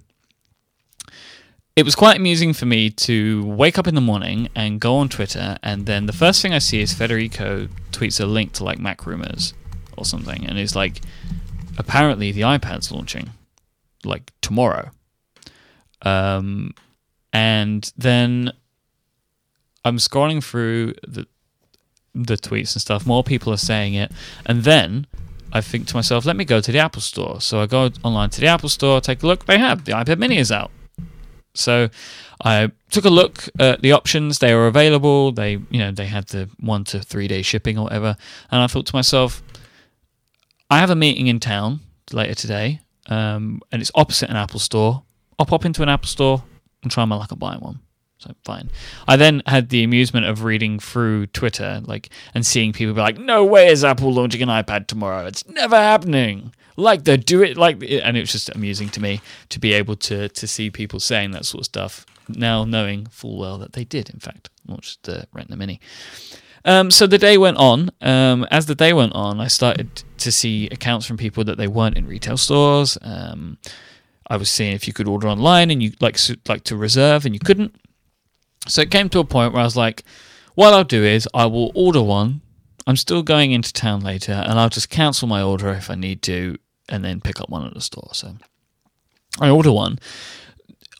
it 1.74 1.84
was 1.84 1.94
quite 1.94 2.16
amusing 2.16 2.52
for 2.52 2.66
me 2.66 2.90
to 2.90 3.44
wake 3.46 3.78
up 3.78 3.86
in 3.86 3.94
the 3.94 4.00
morning 4.00 4.48
and 4.54 4.80
go 4.80 4.96
on 4.96 5.08
twitter 5.08 5.58
and 5.62 5.86
then 5.86 6.06
the 6.06 6.12
first 6.12 6.42
thing 6.42 6.52
i 6.52 6.58
see 6.58 6.80
is 6.80 6.92
federico 6.92 7.66
tweets 7.90 8.20
a 8.20 8.26
link 8.26 8.52
to 8.52 8.64
like 8.64 8.78
mac 8.78 9.06
rumors 9.06 9.54
or 9.96 10.04
something 10.04 10.44
and 10.46 10.58
it's 10.58 10.74
like 10.74 11.00
apparently 11.78 12.32
the 12.32 12.42
ipad's 12.42 12.90
launching 12.92 13.30
like 14.04 14.32
tomorrow 14.40 14.90
um, 16.04 16.74
and 17.32 17.92
then 17.96 18.52
I'm 19.84 19.96
scrolling 19.96 20.42
through 20.42 20.94
the 21.06 21.26
the 22.14 22.36
tweets 22.36 22.74
and 22.74 22.82
stuff. 22.82 23.06
More 23.06 23.24
people 23.24 23.52
are 23.52 23.58
saying 23.58 23.94
it, 23.94 24.12
and 24.44 24.64
then 24.64 25.06
I 25.52 25.60
think 25.60 25.86
to 25.88 25.96
myself, 25.96 26.24
let 26.26 26.36
me 26.36 26.44
go 26.44 26.60
to 26.60 26.72
the 26.72 26.78
Apple 26.78 27.00
Store. 27.00 27.40
So 27.40 27.60
I 27.60 27.66
go 27.66 27.90
online 28.04 28.30
to 28.30 28.40
the 28.40 28.48
Apple 28.48 28.68
Store, 28.68 29.00
take 29.00 29.22
a 29.22 29.26
look. 29.26 29.46
They 29.46 29.58
have 29.58 29.84
the 29.84 29.92
iPad 29.92 30.18
Mini 30.18 30.36
is 30.36 30.52
out. 30.52 30.70
So 31.54 31.90
I 32.44 32.70
took 32.90 33.04
a 33.04 33.10
look 33.10 33.48
at 33.58 33.82
the 33.82 33.92
options. 33.92 34.38
They 34.38 34.54
were 34.54 34.66
available. 34.66 35.32
They, 35.32 35.52
you 35.70 35.78
know, 35.78 35.92
they 35.92 36.06
had 36.06 36.28
the 36.28 36.48
one 36.60 36.84
to 36.84 37.00
three 37.00 37.28
day 37.28 37.42
shipping 37.42 37.78
or 37.78 37.84
whatever. 37.84 38.16
And 38.50 38.62
I 38.62 38.66
thought 38.66 38.86
to 38.86 38.96
myself, 38.96 39.42
I 40.70 40.78
have 40.78 40.90
a 40.90 40.96
meeting 40.96 41.26
in 41.26 41.38
town 41.38 41.80
later 42.12 42.34
today, 42.34 42.80
um, 43.06 43.60
and 43.70 43.82
it's 43.82 43.90
opposite 43.94 44.30
an 44.30 44.36
Apple 44.36 44.60
store. 44.60 45.02
I'll 45.38 45.46
pop 45.46 45.64
into 45.64 45.82
an 45.82 45.88
Apple 45.88 46.08
store 46.08 46.44
and 46.82 46.90
try 46.90 47.04
my 47.04 47.16
luck 47.16 47.30
at 47.30 47.38
buying 47.38 47.60
one. 47.60 47.80
So 48.18 48.32
fine. 48.44 48.70
I 49.08 49.16
then 49.16 49.42
had 49.46 49.68
the 49.68 49.82
amusement 49.82 50.26
of 50.26 50.44
reading 50.44 50.78
through 50.78 51.26
Twitter, 51.26 51.82
like, 51.84 52.08
and 52.34 52.46
seeing 52.46 52.72
people 52.72 52.94
be 52.94 53.00
like, 53.00 53.18
"No 53.18 53.44
way 53.44 53.66
is 53.66 53.84
Apple 53.84 54.12
launching 54.12 54.42
an 54.42 54.48
iPad 54.48 54.86
tomorrow. 54.86 55.26
It's 55.26 55.46
never 55.48 55.76
happening." 55.76 56.54
Like 56.76 57.04
they 57.04 57.16
do 57.16 57.42
it, 57.42 57.56
like, 57.56 57.82
and 57.82 58.16
it 58.16 58.20
was 58.20 58.32
just 58.32 58.48
amusing 58.54 58.88
to 58.90 59.00
me 59.00 59.20
to 59.50 59.58
be 59.58 59.72
able 59.72 59.96
to 59.96 60.28
to 60.28 60.46
see 60.46 60.70
people 60.70 61.00
saying 61.00 61.32
that 61.32 61.44
sort 61.44 61.62
of 61.62 61.66
stuff. 61.66 62.06
Now 62.28 62.64
knowing 62.64 63.06
full 63.06 63.38
well 63.38 63.58
that 63.58 63.72
they 63.72 63.84
did, 63.84 64.08
in 64.10 64.20
fact, 64.20 64.48
launch 64.66 65.00
the 65.02 65.26
Retina 65.32 65.56
Mini. 65.56 65.80
Um, 66.64 66.90
so 66.90 67.06
the 67.06 67.18
day 67.18 67.36
went 67.38 67.56
on. 67.56 67.90
Um, 68.00 68.46
as 68.50 68.66
the 68.66 68.74
day 68.74 68.92
went 68.92 69.14
on, 69.14 69.40
I 69.40 69.48
started 69.48 70.04
to 70.18 70.30
see 70.30 70.68
accounts 70.68 71.06
from 71.06 71.16
people 71.16 71.44
that 71.44 71.58
they 71.58 71.66
weren't 71.66 71.96
in 71.96 72.06
retail 72.06 72.36
stores. 72.36 72.96
Um, 73.02 73.58
I 74.28 74.36
was 74.36 74.50
seeing 74.50 74.72
if 74.72 74.86
you 74.86 74.92
could 74.92 75.08
order 75.08 75.28
online 75.28 75.70
and 75.70 75.82
you 75.82 75.92
like 76.00 76.18
like 76.48 76.64
to 76.64 76.76
reserve 76.76 77.26
and 77.26 77.34
you 77.34 77.40
couldn't. 77.40 77.74
So 78.68 78.80
it 78.80 78.90
came 78.90 79.08
to 79.10 79.18
a 79.18 79.24
point 79.24 79.52
where 79.52 79.60
I 79.60 79.64
was 79.64 79.76
like, 79.76 80.04
what 80.54 80.72
I'll 80.72 80.84
do 80.84 81.02
is 81.02 81.28
I 81.34 81.46
will 81.46 81.72
order 81.74 82.02
one. 82.02 82.40
I'm 82.86 82.96
still 82.96 83.22
going 83.22 83.52
into 83.52 83.72
town 83.72 84.00
later, 84.00 84.32
and 84.32 84.58
I'll 84.58 84.68
just 84.68 84.90
cancel 84.90 85.28
my 85.28 85.42
order 85.42 85.70
if 85.70 85.90
I 85.90 85.94
need 85.94 86.22
to, 86.22 86.56
and 86.88 87.04
then 87.04 87.20
pick 87.20 87.40
up 87.40 87.48
one 87.48 87.66
at 87.66 87.74
the 87.74 87.80
store. 87.80 88.10
So 88.12 88.36
I 89.40 89.50
order 89.50 89.72
one. 89.72 89.98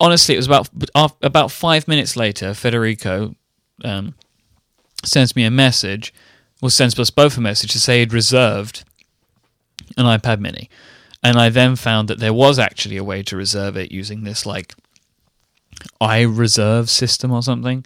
Honestly, 0.01 0.35
it 0.35 0.38
was 0.38 0.47
about 0.47 0.68
about 1.23 1.51
five 1.51 1.87
minutes 1.88 2.16
later. 2.16 2.55
Federico 2.55 3.35
um, 3.85 4.14
sends 5.05 5.37
me 5.37 5.45
a 5.45 5.51
message, 5.51 6.14
or 6.61 6.71
sends 6.71 6.99
us 6.99 7.11
both 7.11 7.37
a 7.37 7.40
message 7.40 7.73
to 7.73 7.81
say 7.81 8.01
he'd 8.01 8.12
reserved 8.12 8.85
an 9.97 10.07
iPad 10.07 10.38
Mini, 10.40 10.71
and 11.23 11.37
I 11.37 11.49
then 11.49 11.77
found 11.77 12.09
that 12.09 12.18
there 12.18 12.33
was 12.33 12.59
actually 12.59 12.97
a 12.97 13.05
way 13.05 13.23
to 13.25 13.37
reserve 13.37 13.77
it 13.77 13.92
using 13.92 14.25
this 14.25 14.47
like 14.47 14.75
I 16.01 16.23
reserve 16.23 16.90
system 16.90 17.33
or 17.33 17.42
something. 17.42 17.85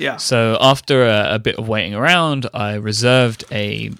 Yeah. 0.00 0.16
So 0.16 0.56
after 0.60 1.04
a, 1.06 1.34
a, 1.34 1.38
bit 1.38 1.56
of 1.56 1.68
waiting 1.68 1.94
around, 1.94 2.48
I 2.54 2.74
reserved 2.74 3.44
a 3.52 3.90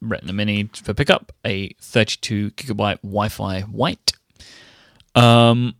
Retina 0.00 0.32
Mini 0.32 0.68
for 0.74 0.92
pickup, 0.92 1.32
a 1.44 1.68
32 1.80 2.50
gigabyte 2.50 3.00
Wi-Fi 3.02 3.60
white. 3.62 4.12
Um, 5.14 5.76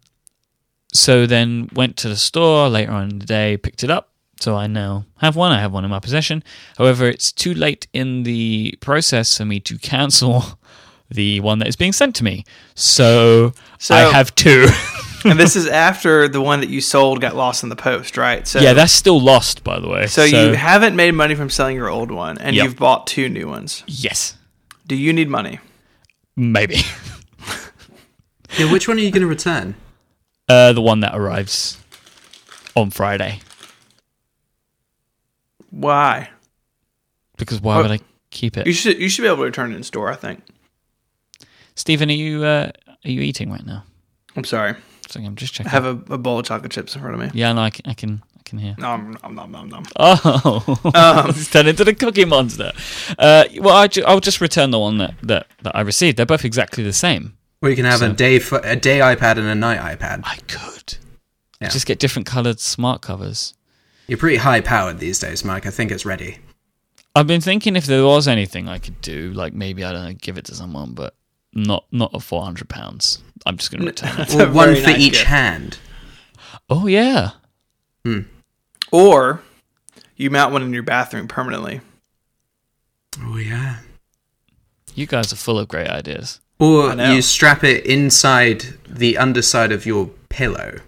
so 0.93 1.27
then 1.27 1.69
went 1.73 1.97
to 1.99 2.09
the 2.09 2.17
store 2.17 2.69
later 2.69 2.93
on 2.93 3.11
in 3.11 3.19
the 3.19 3.27
day, 3.27 3.57
picked 3.57 3.83
it 3.83 3.91
up. 3.91 4.11
So 4.41 4.55
I 4.55 4.69
now 4.69 5.05
have 5.17 5.35
one. 5.35 5.51
I 5.51 5.61
have 5.61 5.73
one 5.73 5.85
in 5.85 5.91
my 5.91 5.99
possession. 5.99 6.45
However, 6.77 7.09
it's 7.09 7.33
too 7.33 7.53
late 7.53 7.89
in 7.93 8.23
the 8.23 8.79
process 8.81 9.37
for 9.37 9.45
me 9.45 9.59
to 9.61 9.77
cancel 9.79 10.45
the 11.11 11.41
one 11.41 11.59
that 11.59 11.67
is 11.67 11.75
being 11.75 11.93
sent 11.93 12.15
to 12.17 12.25
me. 12.25 12.45
So, 12.77 13.55
so 13.81 13.97
I 13.97 14.13
have 14.13 14.33
two. 14.37 14.69
and 15.25 15.39
this 15.39 15.57
is 15.57 15.67
after 15.67 16.29
the 16.29 16.41
one 16.41 16.61
that 16.61 16.69
you 16.69 16.81
sold 16.81 17.21
got 17.21 17.37
lost 17.37 17.63
in 17.63 17.69
the 17.69 17.77
post, 17.77 18.17
right? 18.17 18.47
So 18.47 18.61
yeah, 18.61 18.73
that's 18.73 18.93
still 18.93 19.21
lost, 19.21 19.65
by 19.65 19.81
the 19.81 19.89
way. 19.89 20.07
So, 20.07 20.27
so 20.27 20.47
you 20.47 20.55
haven't 20.55 20.97
made 20.97 21.13
money 21.13 21.35
from 21.35 21.51
selling 21.51 21.77
your 21.77 21.89
old 21.89 22.11
one, 22.11 22.39
and 22.39 22.55
yep. 22.55 22.65
you've 22.65 22.77
bought 22.77 23.07
two 23.07 23.29
new 23.29 23.49
ones. 23.49 23.85
Yes. 23.87 24.37
Do 24.87 24.97
you 24.97 25.13
need 25.13 25.29
money? 25.29 25.61
Maybe. 26.37 26.77
yeah, 28.59 28.71
which 28.73 28.89
one 28.89 28.97
are 28.97 29.01
you 29.01 29.11
going 29.11 29.23
to 29.23 29.29
return? 29.29 29.75
Uh, 30.49 30.73
the 30.73 30.81
one 30.81 31.01
that 31.01 31.15
arrives 31.15 31.79
on 32.75 32.91
Friday. 32.91 33.41
Why? 35.71 36.31
Because 37.37 37.61
why 37.61 37.81
would 37.81 37.91
I 37.91 38.01
keep 38.31 38.57
it? 38.57 38.67
You 38.67 38.73
should 38.73 38.99
you 38.99 39.09
should 39.09 39.23
be 39.23 39.29
able 39.29 39.39
to 39.39 39.45
return 39.45 39.73
it 39.73 39.77
in 39.77 39.83
store. 39.83 40.11
I 40.11 40.17
think. 40.17 40.43
Stephen, 41.75 42.09
are 42.09 42.15
you 42.15 42.45
uh, 42.45 42.71
are 43.05 43.11
you 43.11 43.21
eating 43.21 43.51
right 43.51 43.65
now? 43.65 43.85
I'm 44.37 44.45
sorry. 44.45 44.77
So 45.09 45.21
I'm 45.21 45.37
just 45.37 45.55
checking. 45.55 45.69
I 45.69 45.73
have 45.73 45.87
a, 45.87 46.13
a, 46.13 46.19
bowl 46.19 46.39
of 46.39 46.45
chocolate 46.45 46.71
chips 46.71 46.95
in 46.95 47.01
front 47.01 47.15
of 47.15 47.21
me. 47.21 47.31
Yeah, 47.33 47.53
no, 47.55 47.63
I 47.63 47.71
can, 47.71 47.91
I 47.91 47.95
can, 47.95 48.23
I 48.39 48.43
can 48.45 48.59
hear. 48.59 48.75
Nom, 48.77 49.17
nom, 49.23 49.35
nom, 49.35 49.51
nom, 49.51 49.69
nom. 49.69 49.85
Oh, 49.97 50.81
um, 50.95 51.31
it's 51.31 51.51
turned 51.51 51.69
into 51.69 51.83
the 51.85 51.95
cookie 51.95 52.27
monster. 52.27 52.73
Uh, 53.19 53.45
well, 53.59 53.77
I 53.77 53.87
ju- 53.87 54.05
I'll 54.07 54.21
just 54.21 54.41
return 54.43 54.71
the 54.71 54.79
one 54.79 54.99
that, 54.99 55.15
that, 55.23 55.47
that 55.63 55.75
I 55.75 55.81
received. 55.81 56.19
They're 56.19 56.27
both 56.27 56.45
exactly 56.45 56.85
the 56.85 56.93
same. 56.93 57.39
Well, 57.63 57.71
you 57.71 57.77
can 57.77 57.87
have 57.87 58.01
so, 58.01 58.11
a 58.11 58.13
day 58.13 58.37
a 58.37 58.77
day 58.77 58.99
iPad 58.99 59.39
and 59.39 59.47
a 59.47 59.55
night 59.55 59.99
iPad. 59.99 60.21
I 60.25 60.37
could. 60.47 60.99
Yeah. 61.61 61.69
Just 61.69 61.87
get 61.87 61.99
different 61.99 62.27
coloured 62.27 62.61
smart 62.61 63.01
covers. 63.01 63.55
You're 64.07 64.19
pretty 64.19 64.37
high 64.37 64.61
powered 64.61 64.99
these 64.99 65.19
days, 65.19 65.45
Mike. 65.45 65.67
I 65.67 65.71
think 65.71 65.91
it's 65.91 66.07
ready. 66.07 66.39
I've 67.15 67.27
been 67.27 67.41
thinking 67.41 67.75
if 67.75 67.87
there 67.87 68.05
was 68.05 68.29
anything 68.29 68.69
I 68.69 68.79
could 68.79 69.01
do, 69.01 69.33
like 69.33 69.53
maybe 69.53 69.85
I 69.85 69.93
don't 69.93 70.05
know, 70.05 70.13
give 70.13 70.39
it 70.39 70.45
to 70.47 70.55
someone, 70.55 70.93
but 70.93 71.15
not 71.53 71.85
not 71.93 72.11
a 72.15 72.21
four 72.21 72.43
hundred 72.43 72.69
pounds. 72.69 73.23
I'm 73.47 73.57
just 73.57 73.71
going 73.71 73.81
to 73.81 73.87
return 73.87 74.21
it. 74.21 74.35
or 74.35 74.51
one 74.53 74.75
for 74.75 74.83
nice 74.83 74.99
each 74.99 75.13
gift. 75.15 75.25
hand. 75.27 75.79
Oh 76.69 76.87
yeah. 76.87 77.31
Hmm. 78.05 78.21
Or 78.93 79.43
you 80.17 80.31
mount 80.31 80.53
one 80.53 80.63
in 80.63 80.73
your 80.73 80.83
bathroom 80.83 81.29
permanently. 81.29 81.81
Oh 83.21 83.37
yeah. 83.37 83.79
You 84.95 85.07
guys 85.07 85.33
are 85.33 85.37
full 85.37 85.59
of 85.59 85.69
great 85.69 85.89
ideas. 85.89 86.41
Or 86.59 86.93
you 86.95 87.23
strap 87.23 87.63
it 87.63 87.87
inside 87.87 88.65
the 88.89 89.17
underside 89.17 89.71
of 89.71 89.87
your 89.87 90.11
pillow. 90.29 90.81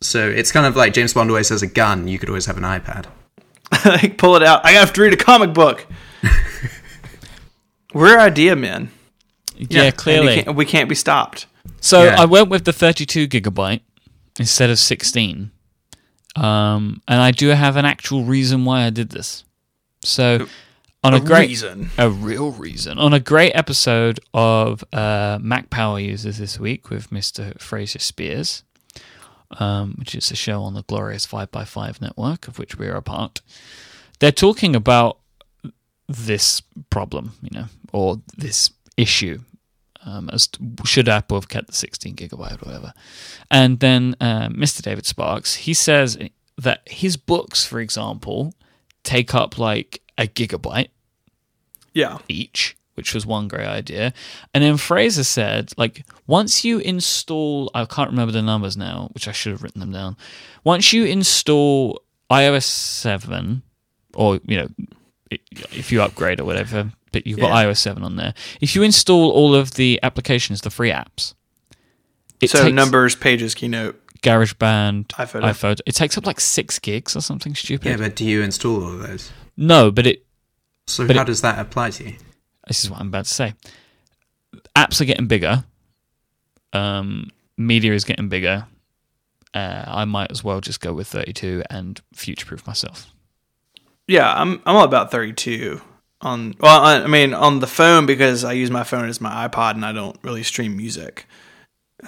So 0.00 0.26
it's 0.26 0.50
kind 0.52 0.64
of 0.66 0.74
like 0.74 0.94
James 0.94 1.12
Bond 1.12 1.28
always 1.30 1.50
has 1.50 1.62
a 1.62 1.66
gun. 1.66 2.08
You 2.08 2.18
could 2.18 2.30
always 2.30 2.46
have 2.46 2.56
an 2.56 2.62
iPad. 2.62 3.06
like 3.84 4.16
pull 4.18 4.36
it 4.36 4.42
out. 4.42 4.64
I 4.64 4.70
have 4.72 4.92
to 4.94 5.02
read 5.02 5.12
a 5.12 5.18
comic 5.18 5.52
book. 5.52 5.86
We're 7.94 8.18
idea 8.18 8.56
men. 8.56 8.90
Yeah, 9.56 9.90
clearly 9.90 10.42
can't, 10.42 10.56
we 10.56 10.64
can't 10.64 10.88
be 10.88 10.94
stopped. 10.94 11.46
So 11.80 12.04
yeah. 12.04 12.20
I 12.20 12.24
went 12.24 12.48
with 12.48 12.64
the 12.64 12.72
32 12.72 13.28
gigabyte 13.28 13.80
instead 14.38 14.70
of 14.70 14.78
16, 14.78 15.50
um, 16.36 17.02
and 17.06 17.20
I 17.20 17.30
do 17.30 17.48
have 17.48 17.76
an 17.76 17.84
actual 17.84 18.24
reason 18.24 18.64
why 18.64 18.84
I 18.84 18.90
did 18.90 19.10
this. 19.10 19.44
So 20.02 20.46
on 21.02 21.14
a, 21.14 21.18
a 21.18 21.20
great 21.20 21.48
reason, 21.48 21.90
a 21.98 22.10
real 22.10 22.52
reason, 22.52 22.98
on 22.98 23.12
a 23.12 23.20
great 23.20 23.52
episode 23.52 24.20
of 24.32 24.82
uh, 24.92 25.38
Mac 25.40 25.70
Power 25.70 26.00
Users 26.00 26.38
this 26.38 26.58
week 26.58 26.90
with 26.90 27.10
Mr. 27.10 27.58
Fraser 27.60 27.98
Speirs, 27.98 28.62
um, 29.58 29.94
which 29.98 30.14
is 30.14 30.30
a 30.30 30.36
show 30.36 30.62
on 30.62 30.74
the 30.74 30.82
glorious 30.82 31.26
5x5 31.26 32.00
network 32.00 32.48
of 32.48 32.58
which 32.58 32.76
we 32.76 32.86
are 32.86 32.96
a 32.96 33.02
part. 33.02 33.40
They're 34.18 34.32
talking 34.32 34.74
about 34.74 35.18
this 36.08 36.62
problem, 36.90 37.32
you 37.42 37.50
know, 37.58 37.66
or 37.92 38.20
this 38.36 38.70
issue 38.96 39.40
um, 40.04 40.30
as 40.30 40.46
to, 40.48 40.60
should 40.84 41.08
Apple 41.08 41.36
have 41.36 41.48
kept 41.48 41.68
the 41.68 41.72
16 41.72 42.14
gigabyte 42.16 42.62
or 42.62 42.66
whatever. 42.66 42.92
And 43.50 43.80
then 43.80 44.16
uh, 44.20 44.48
Mr. 44.48 44.82
David 44.82 45.06
Sparks, 45.06 45.54
he 45.54 45.74
says 45.74 46.18
that 46.58 46.82
his 46.86 47.16
books, 47.16 47.64
for 47.64 47.80
example, 47.80 48.54
take 49.02 49.34
up 49.34 49.58
like 49.58 50.02
a 50.18 50.26
gigabyte 50.26 50.88
yeah. 51.92 52.18
each, 52.28 52.76
which 52.94 53.14
was 53.14 53.26
one 53.26 53.48
great 53.48 53.66
idea. 53.66 54.12
And 54.52 54.62
then 54.62 54.76
Fraser 54.76 55.24
said, 55.24 55.72
like, 55.76 56.04
once 56.26 56.64
you 56.64 56.78
install, 56.78 57.70
I 57.74 57.84
can't 57.86 58.10
remember 58.10 58.32
the 58.32 58.42
numbers 58.42 58.76
now, 58.76 59.08
which 59.12 59.26
I 59.26 59.32
should 59.32 59.52
have 59.52 59.62
written 59.62 59.80
them 59.80 59.92
down. 59.92 60.16
Once 60.64 60.92
you 60.92 61.04
install 61.04 62.02
iOS 62.30 62.64
7, 62.64 63.62
or, 64.14 64.38
you 64.44 64.56
know, 64.56 64.68
if 65.30 65.90
you 65.90 66.02
upgrade 66.02 66.40
or 66.40 66.44
whatever, 66.44 66.92
but 67.14 67.26
you've 67.26 67.38
got 67.38 67.50
yeah. 67.50 67.70
iOS 67.70 67.78
7 67.78 68.02
on 68.02 68.16
there. 68.16 68.34
If 68.60 68.74
you 68.74 68.82
install 68.82 69.30
all 69.30 69.54
of 69.54 69.72
the 69.72 70.00
applications, 70.02 70.60
the 70.60 70.70
free 70.70 70.90
apps, 70.90 71.34
it 72.40 72.50
so 72.50 72.64
takes 72.64 72.74
numbers, 72.74 73.14
pages, 73.14 73.54
Keynote, 73.54 74.00
GarageBand, 74.20 75.06
iPhoto. 75.06 75.42
iPhoto. 75.42 75.80
It 75.86 75.94
takes 75.94 76.18
up 76.18 76.26
like 76.26 76.40
six 76.40 76.80
gigs 76.80 77.14
or 77.16 77.20
something 77.20 77.54
stupid. 77.54 77.88
Yeah, 77.88 77.96
but 77.96 78.16
do 78.16 78.24
you 78.24 78.42
install 78.42 78.82
all 78.82 78.92
of 78.94 78.98
those? 78.98 79.30
No, 79.56 79.92
but 79.92 80.06
it. 80.06 80.26
So 80.86 81.06
but 81.06 81.14
how 81.16 81.22
it, 81.22 81.26
does 81.26 81.40
that 81.42 81.58
apply 81.58 81.90
to 81.90 82.04
you? 82.04 82.16
This 82.66 82.84
is 82.84 82.90
what 82.90 83.00
I'm 83.00 83.06
about 83.06 83.26
to 83.26 83.32
say. 83.32 83.54
Apps 84.76 85.00
are 85.00 85.04
getting 85.04 85.28
bigger. 85.28 85.64
Um, 86.72 87.30
media 87.56 87.92
is 87.92 88.04
getting 88.04 88.28
bigger. 88.28 88.66
Uh, 89.54 89.84
I 89.86 90.04
might 90.04 90.32
as 90.32 90.42
well 90.42 90.60
just 90.60 90.80
go 90.80 90.92
with 90.92 91.06
32 91.06 91.62
and 91.70 92.00
future-proof 92.12 92.66
myself. 92.66 93.12
Yeah, 94.08 94.34
I'm 94.34 94.60
I'm 94.66 94.74
all 94.74 94.84
about 94.84 95.12
32 95.12 95.80
on 96.24 96.54
well 96.60 96.80
I 96.82 97.06
mean 97.06 97.34
on 97.34 97.60
the 97.60 97.66
phone 97.66 98.06
because 98.06 98.44
I 98.44 98.52
use 98.52 98.70
my 98.70 98.84
phone 98.84 99.08
as 99.08 99.20
my 99.20 99.46
iPod 99.46 99.72
and 99.72 99.84
I 99.84 99.92
don't 99.92 100.16
really 100.22 100.42
stream 100.42 100.76
music. 100.76 101.26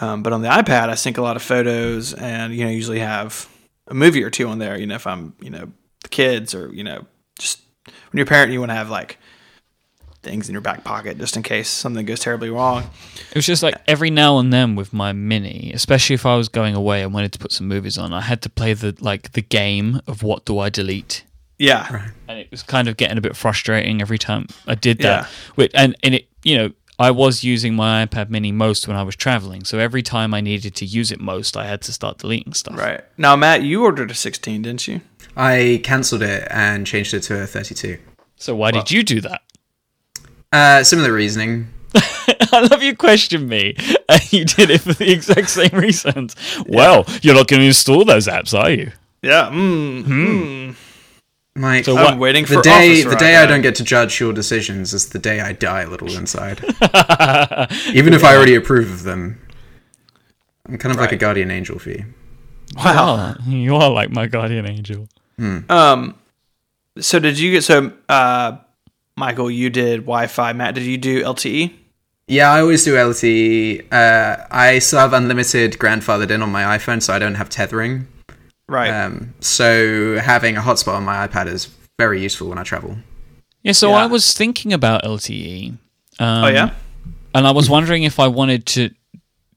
Um, 0.01 0.23
but 0.23 0.33
on 0.33 0.43
the 0.43 0.49
iPad 0.49 0.89
I 0.89 0.95
sync 0.95 1.19
a 1.19 1.23
lot 1.23 1.37
of 1.37 1.43
photos 1.43 2.15
and 2.15 2.55
you 2.55 2.65
know 2.65 2.71
usually 2.71 3.01
have 3.01 3.49
a 3.87 3.95
movie 3.95 4.25
or 4.25 4.31
two 4.31 4.49
on 4.49 4.59
there. 4.59 4.79
You 4.79 4.87
know 4.87 4.97
if 4.97 5.07
I'm 5.07 5.35
you 5.41 5.51
know 5.51 5.71
the 6.03 6.09
kids 6.09 6.55
or 6.55 6.73
you 6.73 6.83
know 6.85 7.07
just 7.39 7.61
when 7.85 8.19
you're 8.19 8.25
a 8.25 8.29
parent 8.29 8.53
you 8.53 8.61
want 8.61 8.71
to 8.71 8.77
have 8.77 8.91
like 8.91 9.19
things 10.27 10.49
in 10.49 10.53
your 10.53 10.61
back 10.61 10.83
pocket 10.83 11.19
just 11.19 11.37
in 11.37 11.43
case 11.43 11.69
something 11.69 12.05
goes 12.05 12.21
terribly 12.21 12.51
wrong. 12.51 12.91
It 13.31 13.37
was 13.37 13.47
just 13.47 13.63
like 13.63 13.77
every 13.87 14.11
now 14.11 14.39
and 14.39 14.53
then 14.53 14.75
with 14.75 14.93
my 14.93 15.13
mini, 15.13 15.71
especially 15.73 16.15
if 16.15 16.27
I 16.27 16.37
was 16.37 16.49
going 16.49 16.75
away 16.75 17.03
and 17.03 17.15
wanted 17.15 17.33
to 17.35 17.39
put 17.39 17.53
some 17.53 17.69
movies 17.69 17.97
on, 17.97 18.13
I 18.13 18.23
had 18.23 18.43
to 18.43 18.51
play 18.51 18.73
the 18.73 18.97
like 19.01 19.33
the 19.33 19.43
game 19.43 20.01
of 20.07 20.23
what 20.23 20.45
do 20.45 20.59
I 20.59 20.69
delete. 20.69 21.25
Yeah, 21.59 22.09
and 22.29 22.39
it 22.39 22.51
was 22.51 22.63
kind 22.63 22.87
of 22.89 22.97
getting 22.97 23.17
a 23.17 23.21
bit 23.21 23.35
frustrating 23.35 24.01
every 24.03 24.19
time 24.19 24.47
I 24.67 24.75
did 24.75 24.99
that. 24.99 25.29
Yeah. 25.57 25.67
And 25.75 25.97
and 26.03 26.15
it, 26.17 26.29
you 26.43 26.57
know, 26.59 26.73
I 26.99 27.11
was 27.11 27.45
using 27.45 27.75
my 27.75 28.07
iPad 28.07 28.31
Mini 28.31 28.53
most 28.53 28.89
when 28.89 28.97
I 28.97 29.03
was 29.03 29.17
traveling, 29.17 29.65
so 29.65 29.79
every 29.79 30.03
time 30.03 30.35
I 30.35 30.41
needed 30.41 30.75
to 30.77 30.85
use 30.87 31.13
it 31.13 31.21
most, 31.21 31.57
I 31.57 31.67
had 31.67 31.83
to 31.83 31.93
start 31.93 32.19
deleting 32.19 32.53
stuff. 32.55 32.77
right. 32.77 33.03
Now, 33.19 33.37
Matt, 33.37 33.63
you 33.63 33.85
ordered 33.85 34.11
a 34.11 34.15
16, 34.15 34.63
didn't 34.63 34.89
you? 34.89 35.01
I 35.37 35.81
cancelled 35.85 36.23
it 36.23 36.49
and 36.51 36.87
changed 36.87 37.13
it 37.13 37.21
to 37.25 37.43
a 37.43 37.47
32. 37.47 37.99
So 38.37 38.55
why 38.55 38.71
did 38.71 38.91
you 38.91 39.03
do 39.03 39.21
that? 39.23 39.43
Uh, 40.53 40.83
similar 40.85 41.13
reasoning. 41.13 41.69
I 41.95 42.67
love 42.71 42.83
you 42.83 42.97
question 42.97 43.49
me, 43.49 43.77
and 44.09 44.33
you 44.33 44.45
did 44.45 44.71
it 44.71 44.81
for 44.81 44.95
the 44.95 45.11
exact 45.11 45.51
same 45.51 45.71
reasons. 45.73 46.35
Well, 46.67 47.05
you're 47.23 47.35
not 47.35 47.49
going 47.49 47.61
to 47.61 47.67
install 47.67 48.05
those 48.05 48.27
apps, 48.27 48.59
are 48.59 48.71
you? 48.71 48.93
Yeah. 49.23 49.51
Mm, 49.51 50.05
mm. 50.05 50.77
Mike, 51.57 51.85
So 51.85 51.97
I'm 51.97 52.05
what- 52.05 52.19
waiting 52.19 52.45
the 52.45 52.55
for 52.57 52.63
day 52.63 53.01
Officer 53.03 53.11
the 53.11 53.17
day 53.17 53.37
I 53.37 53.45
iPad. 53.45 53.49
don't 53.49 53.63
get 53.63 53.75
to 53.77 53.85
judge 53.85 54.21
your 54.21 54.33
decisions 54.33 54.93
is 54.95 55.09
the 55.09 55.19
day 55.19 55.41
I 55.41 55.53
die 55.53 55.83
a 55.83 55.89
little 55.89 56.13
inside. 56.15 56.61
Even 57.95 58.13
if 58.15 58.23
I 58.25 58.37
already 58.37 58.55
approve 58.55 58.91
of 58.91 59.03
them. 59.05 59.41
I'm 60.69 60.79
kind 60.79 60.95
of 60.95 61.01
like 61.01 61.13
a 61.13 61.17
guardian 61.17 61.51
angel 61.51 61.79
for 61.79 61.91
you. 61.91 62.05
Wow. 62.77 63.35
Oh, 63.39 63.51
you 63.51 63.77
are 63.77 63.91
like 63.91 64.11
my 64.11 64.27
guardian 64.27 64.67
angel. 64.67 65.09
Um. 65.69 66.15
So 66.99 67.19
did 67.19 67.39
you 67.39 67.53
get 67.53 67.63
so 67.65 67.93
uh, 68.09 68.57
Michael? 69.17 69.51
You 69.51 69.71
did 69.71 70.01
Wi-Fi. 70.01 70.53
Matt, 70.55 70.75
did 70.75 70.85
you 70.85 70.97
do? 70.99 71.23
LTE? 71.23 71.73
Yeah, 72.27 72.51
I 72.51 72.61
always 72.61 72.85
do 72.85 72.95
LTE. 72.95 73.93
Uh, 73.93 74.45
I 74.51 74.79
still 74.81 74.99
have 74.99 75.13
unlimited 75.13 75.73
grandfathered 75.75 76.31
in 76.31 76.43
on 76.43 76.51
my 76.51 76.77
iPhone, 76.77 77.01
so 77.03 77.13
I 77.15 77.19
don't 77.21 77.37
have 77.37 77.49
tethering. 77.49 78.09
Right. 78.69 78.91
Um, 78.91 79.35
so 79.41 80.19
having 80.19 80.57
a 80.57 80.61
hotspot 80.61 80.95
on 80.97 81.05
my 81.05 81.27
iPad 81.27 81.47
is 81.47 81.69
very 81.99 82.21
useful 82.21 82.49
when 82.49 82.59
I 82.59 82.63
travel. 82.65 82.97
Yeah, 83.63 83.73
so 83.73 83.91
Yeah. 83.91 83.97
I 83.97 84.07
was 84.07 84.35
thinking 84.35 84.73
about 84.73 85.05
LTE. 85.05 85.71
Um, 86.19 86.45
oh 86.45 86.49
yeah. 86.49 86.71
and 87.35 87.47
I 87.47 87.51
was 87.53 87.69
wondering 87.71 88.03
if 88.05 88.19
I 88.19 88.29
wanted 88.29 88.67
to 88.67 88.91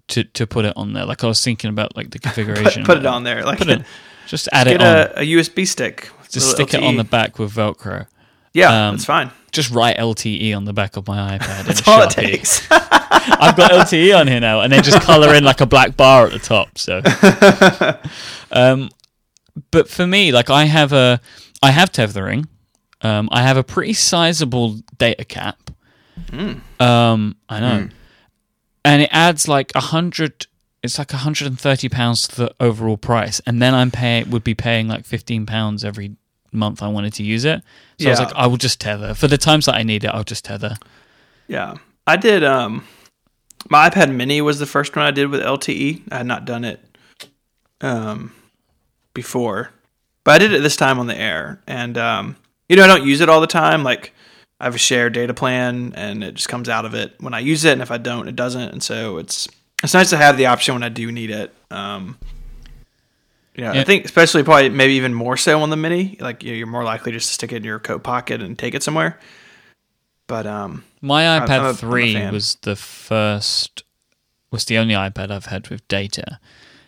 to 0.10 0.24
to 0.24 0.45
put 0.48 0.65
it 0.65 0.74
on 0.76 0.93
there. 0.93 1.06
Like 1.06 1.24
I 1.24 1.28
was 1.28 1.43
thinking 1.43 1.69
about 1.69 1.95
like 1.95 2.12
the 2.12 2.19
configuration. 2.28 2.84
Put, 2.84 2.98
put 2.98 2.98
it 3.00 3.06
on 3.06 3.24
there. 3.24 3.43
Like 3.43 3.60
Put 3.60 3.69
it. 3.69 3.82
Just 4.28 4.48
add 4.52 4.67
it 4.67 4.78
get 4.78 4.82
on. 4.82 4.95
a, 5.17 5.22
a 5.22 5.26
USB 5.26 5.67
stick. 5.67 6.12
Just 6.30 6.36
a 6.50 6.52
stick 6.52 6.74
it 6.76 6.84
on 6.84 6.98
the 6.98 7.04
back 7.04 7.39
with 7.39 7.52
Velcro. 7.52 8.06
Yeah, 8.54 8.89
um, 8.89 8.95
that's 8.95 9.06
fine. 9.06 9.32
Just 9.52 9.72
write 9.72 9.98
LTE 9.98 10.56
on 10.56 10.65
the 10.65 10.74
back 10.74 10.98
of 10.98 11.08
my 11.08 11.38
iPad. 11.39 11.63
That's 11.65 11.88
all 11.88 12.04
it 12.04 12.12
takes. 12.12 12.62
I've 12.72 13.56
got 13.58 13.72
LTE 13.72 14.15
on 14.19 14.28
here 14.28 14.39
now, 14.39 14.62
and 14.62 14.72
then 14.72 14.84
just 14.84 15.02
color 15.02 15.34
in 15.34 15.43
like 15.43 15.62
a 15.62 15.65
black 15.65 15.98
bar 15.98 16.28
at 16.28 16.34
the 16.34 16.38
top. 16.39 16.78
So, 16.78 17.02
um, 18.52 18.89
but 19.72 19.89
for 19.89 20.06
me, 20.06 20.32
like 20.32 20.50
I 20.50 20.65
have 20.65 20.93
a, 20.93 21.19
I 21.62 21.72
have 21.72 21.91
tethering. 21.91 22.48
Um, 23.02 23.30
I 23.32 23.43
have 23.43 23.58
a 23.58 23.63
pretty 23.63 23.93
sizable 23.93 24.80
data 24.98 25.24
cap. 25.26 25.72
Um, 26.80 27.38
I 27.48 27.60
know, 27.60 27.89
and 28.84 29.02
it 29.02 29.10
adds 29.12 29.48
like 29.48 29.72
a 29.76 29.80
hundred. 29.80 30.48
It's 30.82 30.98
like 30.98 31.12
130 31.12 31.89
pounds 31.89 32.28
to 32.30 32.36
the 32.36 32.56
overall 32.60 32.98
price, 32.98 33.41
and 33.45 33.62
then 33.62 33.74
I'm 33.74 33.91
paying 33.91 34.30
would 34.30 34.43
be 34.43 34.56
paying 34.56 34.88
like 34.88 35.06
15 35.06 35.45
pounds 35.45 35.84
every 35.84 36.15
month 36.52 36.82
I 36.82 36.88
wanted 36.88 37.13
to 37.15 37.24
use 37.24 37.45
it. 37.45 37.62
So 38.00 38.08
I 38.08 38.12
was 38.12 38.19
like, 38.19 38.34
I 38.36 38.48
will 38.48 38.58
just 38.58 38.80
tether 38.80 39.13
for 39.13 39.28
the 39.28 39.38
times 39.38 39.65
that 39.65 39.76
I 39.76 39.84
need 39.84 40.04
it. 40.04 40.08
I'll 40.08 40.24
just 40.24 40.45
tether. 40.45 40.78
Yeah, 41.48 41.76
I 42.08 42.15
did. 42.17 42.43
Um, 42.43 42.86
my 43.69 43.89
iPad 43.89 44.13
Mini 44.13 44.41
was 44.41 44.60
the 44.60 44.65
first 44.65 44.95
one 44.95 45.06
I 45.06 45.12
did 45.12 45.30
with 45.30 45.41
LTE. 45.41 46.04
I 46.12 46.17
had 46.17 46.26
not 46.26 46.45
done 46.45 46.63
it 46.63 46.80
um, 47.82 48.34
before, 49.13 49.72
but 50.24 50.32
I 50.36 50.38
did 50.39 50.54
it 50.54 50.62
this 50.62 50.76
time 50.76 51.00
on 51.00 51.08
the 51.08 51.17
air. 51.17 51.62
And 51.67 51.98
um, 51.98 52.36
you 52.67 52.76
know, 52.76 52.84
I 52.84 52.88
don't 52.88 53.06
use 53.06 53.22
it 53.22 53.30
all 53.30 53.41
the 53.41 53.48
time. 53.48 53.84
Like 53.84 54.13
I 54.60 54.65
have 54.65 54.76
a 54.76 54.80
shared 54.80 55.13
data 55.13 55.34
plan, 55.34 55.93
and 55.95 56.24
it 56.24 56.36
just 56.36 56.50
comes 56.50 56.69
out 56.69 56.86
of 56.86 56.93
it 56.93 57.15
when 57.19 57.34
I 57.34 57.39
use 57.39 57.65
it, 57.65 57.74
and 57.74 57.82
if 57.82 57.91
I 57.91 57.98
don't, 57.98 58.28
it 58.28 58.36
doesn't. 58.36 58.69
And 58.72 58.84
so 58.84 59.17
it's 59.17 59.48
it's 59.84 59.93
nice 59.93 60.10
to 60.10 60.17
have 60.17 60.38
the 60.38 60.48
option 60.48 60.76
when 60.76 60.84
I 60.84 60.89
do 60.89 61.12
need 61.12 61.32
it. 61.32 61.54
Um, 61.72 62.17
yeah, 63.56 63.74
Yeah. 63.74 63.82
I 63.82 63.84
think 63.84 64.06
especially 64.06 64.43
probably 64.43 64.69
maybe 64.69 64.93
even 64.93 65.13
more 65.13 65.38
so 65.38 65.62
on 65.62 65.69
the 65.69 65.78
Mini. 65.78 66.17
Like 66.19 66.43
you 66.43 66.52
know, 66.52 66.58
you're 66.58 66.67
more 66.67 66.84
likely 66.84 67.12
just 67.12 67.28
to 67.28 67.34
stick 67.34 67.52
it 67.52 67.58
in 67.58 67.63
your 67.63 67.80
coat 67.80 68.04
pocket 68.04 68.41
and 68.41 68.58
take 68.58 68.74
it 68.74 68.84
somewhere. 68.84 69.19
But 70.28 70.45
um, 70.45 70.84
My 71.02 71.28
I'm 71.28 71.48
iPad 71.48 71.60
I'm 71.60 71.65
a 71.65 71.74
3 71.74 72.13
fan. 72.13 72.32
was 72.32 72.56
the 72.62 72.76
first, 72.76 73.84
was 74.52 74.63
the 74.65 74.78
only 74.78 74.93
iPad 74.93 75.32
I've 75.32 75.48
had 75.48 75.69
with 75.69 75.88
data. 75.88 76.39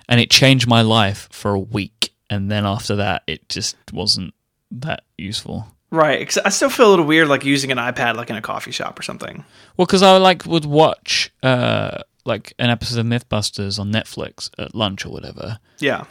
And 0.08 0.20
it 0.20 0.30
changed 0.30 0.68
my 0.68 0.84
life 0.84 1.28
for 1.32 1.52
a 1.56 1.60
week. 1.60 2.11
And 2.32 2.50
then 2.50 2.66
after 2.66 2.96
that, 2.96 3.22
it 3.28 3.48
just 3.50 3.76
wasn't 3.94 4.34
that 4.72 5.04
useful. 5.18 5.68
Right. 5.92 6.26
'cause 6.28 6.40
I 6.46 6.50
still 6.50 6.70
feel 6.70 6.88
a 6.88 6.92
little 6.92 7.06
weird, 7.06 7.28
like 7.28 7.44
using 7.46 7.72
an 7.72 7.78
iPad, 7.78 8.16
like 8.16 8.30
in 8.30 8.38
a 8.38 8.42
coffee 8.42 8.72
shop 8.72 8.98
or 8.98 9.04
something. 9.04 9.44
Well, 9.78 9.86
because 9.86 10.02
I 10.02 10.16
like 10.18 10.46
would 10.46 10.64
watch 10.66 11.30
uh, 11.44 12.00
like 12.26 12.54
an 12.58 12.70
episode 12.70 13.00
of 13.00 13.06
MythBusters 13.06 13.78
on 13.78 13.92
Netflix 13.92 14.50
at 14.58 14.74
lunch 14.74 15.06
or 15.06 15.10
whatever. 15.10 15.60
Yeah. 15.80 16.06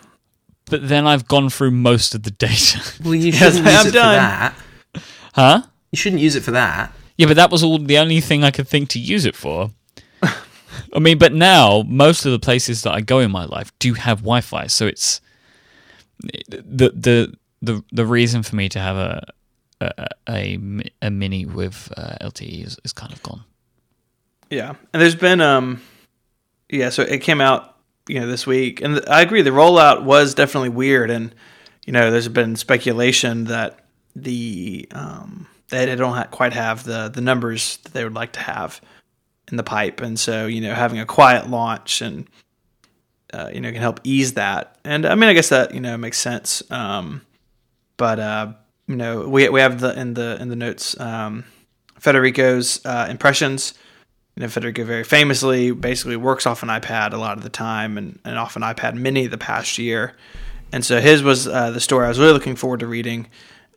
But 0.67 0.87
then 0.89 1.07
I've 1.07 1.27
gone 1.27 1.49
through 1.49 1.71
most 1.73 2.15
of 2.15 2.23
the 2.25 2.31
data. 2.31 2.81
Well, 3.03 3.15
you 3.15 3.33
shouldn't 3.41 3.67
I'm 3.67 3.73
use 3.75 3.87
it 3.87 3.93
done. 3.93 4.15
for 4.15 4.21
that. 4.21 4.55
huh? 5.35 5.63
You 5.91 5.97
shouldn't 5.97 6.21
use 6.21 6.37
it 6.37 6.43
for 6.45 6.51
that. 6.53 6.93
Yeah, 7.17 7.27
but 7.27 7.37
that 7.37 7.51
was 7.51 7.63
all 7.65 7.79
the 7.79 7.99
only 7.99 8.21
thing 8.21 8.45
I 8.45 8.51
could 8.51 8.69
think 8.69 8.91
to 8.91 8.99
use 8.99 9.25
it 9.25 9.35
for. 9.35 9.71
I 10.23 10.99
mean, 11.01 11.17
but 11.19 11.33
now 11.33 11.83
most 11.87 12.27
of 12.27 12.33
the 12.33 12.39
places 12.39 12.83
that 12.83 12.93
I 12.93 13.01
go 13.01 13.19
in 13.21 13.31
my 13.31 13.47
life 13.47 13.73
do 13.79 13.95
have 13.95 14.19
Wi-Fi, 14.19 14.67
so 14.69 14.87
it's 14.87 15.21
the 16.49 16.93
the 16.95 17.35
the 17.63 17.85
the 17.93 18.07
reason 18.07 18.43
for 18.43 18.57
me 18.57 18.69
to 18.69 18.79
have 18.79 18.97
a 18.97 19.23
a, 19.81 20.07
a, 20.29 20.59
a 21.03 21.11
mini 21.11 21.47
with 21.47 21.93
uh, 21.97 22.17
LTE 22.21 22.67
is, 22.67 22.79
is 22.85 22.93
kind 22.93 23.13
of 23.13 23.23
gone. 23.23 23.45
Yeah. 24.51 24.75
And 24.93 25.01
there's 25.01 25.15
been, 25.15 25.41
um, 25.41 25.81
yeah, 26.69 26.91
so 26.91 27.03
it 27.03 27.23
came 27.23 27.41
out, 27.41 27.77
you 28.09 28.21
know, 28.21 28.27
this 28.27 28.47
week. 28.47 28.81
And 28.83 29.03
I 29.09 29.23
agree, 29.23 29.43
the 29.43 29.51
rollout 29.51 30.03
was 30.03 30.35
definitely 30.35 30.71
weird. 30.71 31.11
And, 31.11 31.35
you 31.87 31.93
know, 31.93 32.11
there's 32.11 32.29
been 32.29 32.57
speculation 32.57 33.45
that 33.45 33.87
the, 34.15 34.89
um, 34.93 35.47
that 35.69 35.87
they 35.87 35.97
don't 35.97 36.15
ha- 36.15 36.29
quite 36.31 36.53
have 36.53 36.85
the, 36.85 37.09
the 37.09 37.21
numbers 37.21 37.79
that 37.79 37.93
they 37.93 38.05
would 38.05 38.15
like 38.15 38.33
to 38.33 38.41
have 38.41 38.81
in 39.51 39.57
the 39.57 39.63
pipe. 39.63 40.01
And 40.01 40.19
so, 40.19 40.47
you 40.47 40.61
know, 40.61 40.75
having 40.75 40.99
a 40.99 41.07
quiet 41.07 41.49
launch 41.49 42.03
and, 42.03 42.29
uh, 43.33 43.51
you 43.53 43.61
know, 43.61 43.71
can 43.73 43.81
help 43.81 44.01
ease 44.05 44.35
that. 44.35 44.77
And 44.85 45.07
I 45.07 45.15
mean, 45.15 45.31
I 45.31 45.33
guess 45.33 45.49
that, 45.51 45.75
you 45.75 45.81
know, 45.81 45.97
makes 45.97 46.19
sense. 46.19 46.63
Um, 46.71 47.23
but, 47.97 48.19
uh, 48.19 48.53
you 48.87 48.97
know, 48.97 49.29
we, 49.29 49.49
we 49.49 49.61
have 49.61 49.81
the, 49.81 49.99
in 49.99 50.15
the, 50.15 50.41
in 50.41 50.49
the 50.49 50.57
notes, 50.57 50.99
um, 50.99 51.45
Federico's, 51.99 52.85
uh, 52.85 53.07
impressions, 53.11 53.75
you 54.37 54.43
know, 54.43 54.49
Federico 54.49 54.85
very 54.85 55.05
famously 55.05 55.71
basically 55.71 56.17
works 56.17 56.47
off 56.47 56.63
an 56.63 56.69
iPad 56.69 57.13
a 57.13 57.19
lot 57.19 57.37
of 57.37 57.43
the 57.43 57.51
time 57.51 57.99
and, 57.99 58.19
and 58.25 58.39
off 58.39 58.57
an 58.57 58.63
iPad 58.63 58.95
mini 58.95 59.27
the 59.27 59.39
past 59.39 59.77
year. 59.79 60.17
And 60.73 60.85
so 60.85 61.01
his 61.01 61.23
was 61.23 61.47
uh, 61.49 61.71
the 61.73 61.81
story 61.81 62.07
I 62.07 62.09
was 62.09 62.19
really 62.19 62.33
looking 62.33 62.57
forward 62.57 62.81
to 62.81 62.87
reading. 62.87 63.29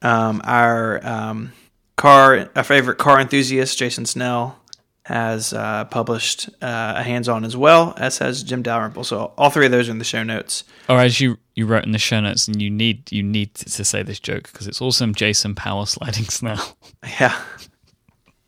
Um, 0.01 0.41
our 0.43 1.05
um, 1.05 1.53
car, 1.97 2.49
our 2.55 2.63
favorite 2.63 2.97
car 2.97 3.19
enthusiast, 3.19 3.77
Jason 3.77 4.05
Snell, 4.05 4.59
has 5.05 5.51
uh, 5.51 5.85
published 5.85 6.49
uh, 6.61 6.93
a 6.97 7.03
hands-on 7.03 7.43
as 7.43 7.57
well, 7.57 7.93
as 7.97 8.19
has 8.19 8.41
Jim 8.41 8.61
Dalrymple. 8.61 9.03
So 9.03 9.33
all 9.37 9.49
three 9.49 9.65
of 9.65 9.71
those 9.71 9.89
are 9.89 9.91
in 9.91 9.97
the 9.97 10.05
show 10.05 10.23
notes. 10.23 10.63
Or 10.87 10.99
as 10.99 11.19
you 11.19 11.37
you 11.55 11.65
wrote 11.65 11.83
in 11.85 11.91
the 11.91 11.99
show 11.99 12.19
notes, 12.19 12.47
and 12.47 12.61
you 12.61 12.69
need 12.69 13.11
you 13.11 13.21
need 13.21 13.53
to, 13.55 13.85
say 13.85 14.01
this 14.01 14.19
joke 14.19 14.51
because 14.51 14.67
it's 14.67 14.81
awesome. 14.81 15.13
Jason 15.13 15.55
power 15.55 15.85
sliding 15.85 16.25
Snell. 16.25 16.77
Yeah, 17.19 17.37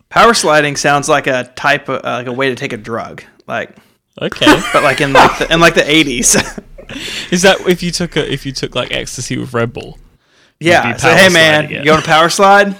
power 0.07 0.33
sliding 0.33 0.77
sounds 0.77 1.09
like 1.09 1.27
a 1.27 1.51
type 1.57 1.89
of 1.89 1.97
uh, 2.05 2.19
like 2.19 2.27
a 2.27 2.31
way 2.31 2.47
to 2.47 2.55
take 2.55 2.71
a 2.71 2.77
drug, 2.77 3.21
like 3.47 3.75
Okay, 4.21 4.45
but 4.73 4.83
like 4.83 5.01
in 5.01 5.13
like 5.13 5.37
the, 5.39 5.53
in 5.53 5.59
like 5.59 5.75
the 5.75 5.89
eighties. 5.89 6.35
is 7.31 7.41
that 7.41 7.59
if 7.67 7.83
you 7.83 7.91
took 7.91 8.15
a 8.15 8.31
if 8.31 8.45
you 8.45 8.51
took 8.51 8.75
like 8.75 8.93
ecstasy 8.93 9.37
with 9.37 9.53
Red 9.53 9.73
Bull? 9.73 9.97
Yeah. 10.59 10.95
So 10.95 11.13
hey 11.13 11.29
man, 11.29 11.65
it. 11.65 11.83
you 11.83 11.91
want 11.91 12.03
a 12.03 12.07
power 12.07 12.29
slide? 12.29 12.75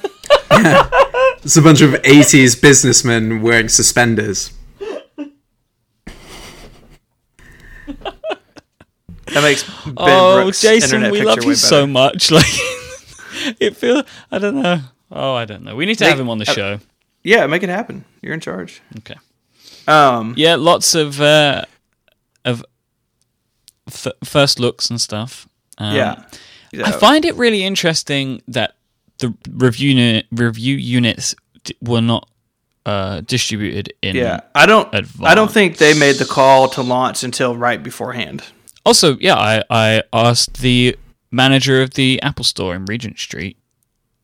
It's 1.46 1.56
a 1.58 1.62
bunch 1.62 1.82
of 1.82 1.92
80s 1.92 2.60
businessmen 2.60 3.44
wearing 3.44 3.70
suspenders. 3.70 4.52
That 7.86 9.42
makes 9.44 9.64
Ben 9.86 9.94
oh, 9.98 10.42
Brooks' 10.42 10.62
Jason, 10.62 10.88
internet 10.96 11.12
we 11.12 11.20
picture 11.20 11.28
love 11.28 11.38
way 11.40 11.44
you 11.44 11.50
better. 11.52 11.56
so 11.56 11.88
much. 11.88 12.32
Like 13.46 13.56
it 13.60 13.78
feel 13.78 14.02
I 14.32 14.40
don't 14.40 14.56
know. 14.56 14.80
Oh, 15.12 15.34
I 15.36 15.46
don't 15.46 15.64
know. 15.64 15.76
We 15.76 15.86
need 15.86 16.00
to 16.00 16.06
Make- 16.06 16.12
have 16.12 16.20
him 16.20 16.30
on 16.30 16.40
the 16.40 16.50
uh, 16.50 16.54
show. 16.54 16.80
Yeah, 17.22 17.46
make 17.46 17.62
it 17.62 17.70
happen. 17.70 18.06
You're 18.24 18.34
in 18.34 18.40
charge. 18.40 18.82
Okay. 19.00 19.16
Um, 19.88 20.34
Yeah, 20.38 20.56
lots 20.56 20.96
of 20.96 21.22
uh, 21.22 21.66
of 22.44 22.66
f- 23.88 24.14
first 24.24 24.60
looks 24.60 24.90
and 24.90 25.00
stuff. 25.00 25.48
Um, 25.78 25.96
yeah. 25.96 26.24
I 26.84 26.92
find 26.92 27.24
it 27.24 27.36
really 27.36 27.64
interesting 27.64 28.42
that 28.48 28.76
the 29.20 29.34
review 29.50 29.90
unit, 29.92 30.26
review 30.32 30.76
units 30.76 31.36
d- 31.64 31.76
were 31.82 32.02
not 32.02 32.30
uh, 32.86 33.22
distributed 33.22 33.94
in. 34.02 34.16
Yeah, 34.16 34.42
I 34.54 34.66
don't. 34.66 34.88
I 35.24 35.36
don't 35.36 35.52
think 35.52 35.78
they 35.78 35.94
made 35.98 36.16
the 36.16 36.26
call 36.26 36.70
to 36.70 36.82
launch 36.82 37.24
until 37.24 37.56
right 37.56 37.82
beforehand. 37.82 38.44
Also, 38.86 39.18
yeah, 39.18 39.36
I, 39.36 39.64
I 39.70 40.04
asked 40.14 40.62
the 40.62 40.96
manager 41.32 41.82
of 41.82 41.96
the 41.96 42.22
Apple 42.22 42.46
Store 42.46 42.76
in 42.76 42.86
Regent 42.86 43.18
Street, 43.18 43.58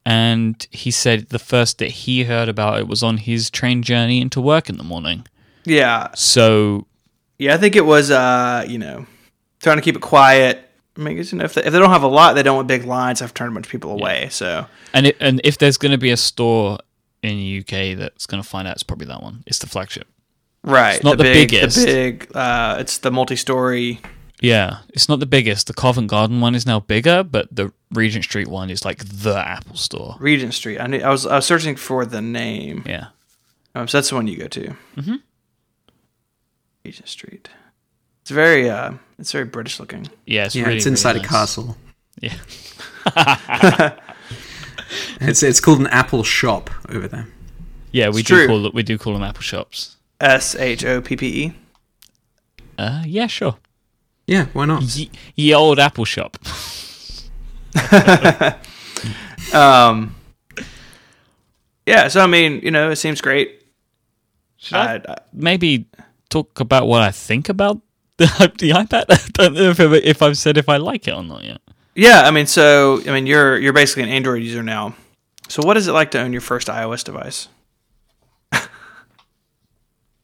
and 0.05 0.67
he 0.71 0.91
said 0.91 1.29
the 1.29 1.39
first 1.39 1.79
that 1.79 1.89
he 1.91 2.25
heard 2.25 2.47
about 2.49 2.79
it 2.79 2.87
was 2.87 3.01
on 3.01 3.17
his 3.17 3.49
train 3.49 3.81
journey 3.81 4.21
into 4.21 4.39
work 4.39 4.69
in 4.69 4.77
the 4.77 4.83
morning. 4.83 5.25
Yeah, 5.65 6.09
So 6.15 6.87
yeah, 7.39 7.53
I 7.53 7.57
think 7.57 7.75
it 7.75 7.85
was. 7.85 8.11
Uh, 8.11 8.65
you 8.67 8.77
know, 8.77 9.05
trying 9.61 9.77
to 9.77 9.81
keep 9.81 9.95
it 9.95 10.01
quiet. 10.01 10.67
I 10.97 11.01
mean, 11.01 11.17
you 11.17 11.37
know, 11.37 11.45
if 11.45 11.53
they, 11.53 11.63
if 11.63 11.71
they 11.71 11.79
don't 11.79 11.89
have 11.89 12.03
a 12.03 12.07
lot, 12.07 12.35
they 12.35 12.43
don't 12.43 12.57
want 12.57 12.67
big 12.67 12.85
lines. 12.85 13.21
I've 13.21 13.33
turned 13.33 13.51
a 13.51 13.53
bunch 13.53 13.67
of 13.67 13.71
people 13.71 13.91
away. 13.91 14.27
So 14.29 14.65
And 14.93 15.07
it, 15.07 15.17
and 15.19 15.39
if 15.43 15.57
there's 15.57 15.77
going 15.77 15.93
to 15.93 15.97
be 15.97 16.11
a 16.11 16.17
store 16.17 16.79
in 17.23 17.37
the 17.37 17.59
UK 17.59 17.97
that's 17.97 18.25
going 18.25 18.41
to 18.41 18.47
find 18.47 18.67
out, 18.67 18.73
it's 18.73 18.83
probably 18.83 19.07
that 19.07 19.23
one. 19.23 19.43
It's 19.45 19.59
the 19.59 19.67
flagship. 19.67 20.07
right, 20.63 20.95
It's 20.95 21.03
not 21.03 21.17
the 21.17 21.23
big, 21.23 21.49
biggest. 21.51 21.77
The 21.77 21.85
big. 21.85 22.35
Uh, 22.35 22.77
it's 22.79 22.97
the 22.97 23.11
multi-story. 23.11 24.01
Yeah, 24.41 24.79
it's 24.89 25.07
not 25.07 25.19
the 25.19 25.27
biggest. 25.27 25.67
The 25.67 25.73
Covent 25.73 26.07
Garden 26.07 26.41
one 26.41 26.55
is 26.55 26.65
now 26.65 26.79
bigger, 26.79 27.23
but 27.23 27.47
the 27.55 27.71
Regent 27.91 28.25
Street 28.25 28.47
one 28.47 28.71
is 28.71 28.83
like 28.83 29.05
the 29.05 29.35
Apple 29.35 29.75
Store. 29.75 30.15
Regent 30.19 30.55
Street. 30.55 30.79
I 30.79 30.87
knew, 30.87 30.99
I 30.99 31.09
was 31.11 31.27
I 31.27 31.35
was 31.35 31.45
searching 31.45 31.75
for 31.75 32.05
the 32.05 32.21
name. 32.21 32.83
Yeah, 32.87 33.07
Um, 33.75 33.87
so 33.87 33.99
that's 33.99 34.09
the 34.09 34.15
one 34.15 34.25
you 34.25 34.37
go 34.37 34.47
to. 34.47 34.75
Mm-hmm. 34.97 35.15
Regent 36.83 37.07
Street. 37.07 37.49
It's 38.21 38.31
very 38.31 38.69
uh, 38.69 38.93
it's 39.19 39.31
very 39.31 39.45
British 39.45 39.79
looking. 39.79 40.07
yeah, 40.25 40.45
it's 40.45 40.55
yeah, 40.55 40.63
really, 40.65 40.77
it's 40.77 40.85
inside 40.85 41.11
really 41.15 41.19
a 41.19 41.23
nice. 41.23 41.31
castle. 41.31 41.77
Yeah, 42.21 42.35
It's 45.21 45.41
it's 45.43 45.59
called 45.59 45.79
an 45.79 45.87
Apple 45.87 46.23
shop 46.23 46.69
over 46.89 47.07
there. 47.07 47.27
yeah, 47.91 48.09
we 48.09 48.19
It's 48.21 48.27
do 48.29 48.35
true. 48.35 48.47
call 48.47 48.65
it, 48.67 48.73
we 48.73 48.83
do 48.83 48.97
call 48.97 49.13
them 49.13 49.23
Apple 49.23 49.41
shops. 49.41 49.95
S 50.19 50.55
H 50.55 50.83
O 50.85 51.01
P 51.01 51.15
P 51.15 51.43
E. 51.45 51.53
Uh, 52.77 53.03
yeah, 53.05 53.27
sure. 53.27 53.55
Yeah, 54.27 54.45
why 54.53 54.65
not? 54.65 54.83
Ye, 54.83 55.09
ye 55.35 55.53
old 55.53 55.79
Apple 55.79 56.05
shop. 56.05 56.37
Um. 59.53 60.15
Yeah, 61.87 62.07
so 62.07 62.21
I 62.21 62.27
mean, 62.27 62.61
you 62.63 62.69
know, 62.71 62.91
it 62.91 62.97
seems 62.97 63.21
great. 63.21 63.63
Should 64.57 64.77
I 64.77 64.93
I- 64.95 65.01
I- 65.13 65.17
maybe 65.33 65.87
talk 66.29 66.59
about 66.59 66.87
what 66.87 67.01
I 67.01 67.11
think 67.11 67.49
about 67.49 67.81
the, 68.21 68.51
the 68.59 68.69
iPad? 68.71 69.05
I 69.09 69.17
don't 69.33 69.53
know 69.53 69.69
if, 69.69 69.79
if 69.79 70.21
I've 70.21 70.37
said 70.37 70.57
if 70.57 70.69
I 70.69 70.77
like 70.77 71.07
it 71.07 71.13
or 71.13 71.23
not 71.23 71.43
yet. 71.43 71.61
yeah, 71.95 72.21
I 72.21 72.31
mean, 72.31 72.45
so 72.45 73.01
I 73.07 73.11
mean, 73.11 73.27
you're 73.27 73.57
you're 73.57 73.73
basically 73.73 74.03
an 74.03 74.09
Android 74.09 74.43
user 74.43 74.63
now. 74.63 74.95
So 75.47 75.61
what 75.65 75.75
is 75.77 75.87
it 75.87 75.91
like 75.91 76.11
to 76.11 76.21
own 76.21 76.31
your 76.31 76.41
first 76.41 76.67
iOS 76.67 77.03
device? 77.03 77.49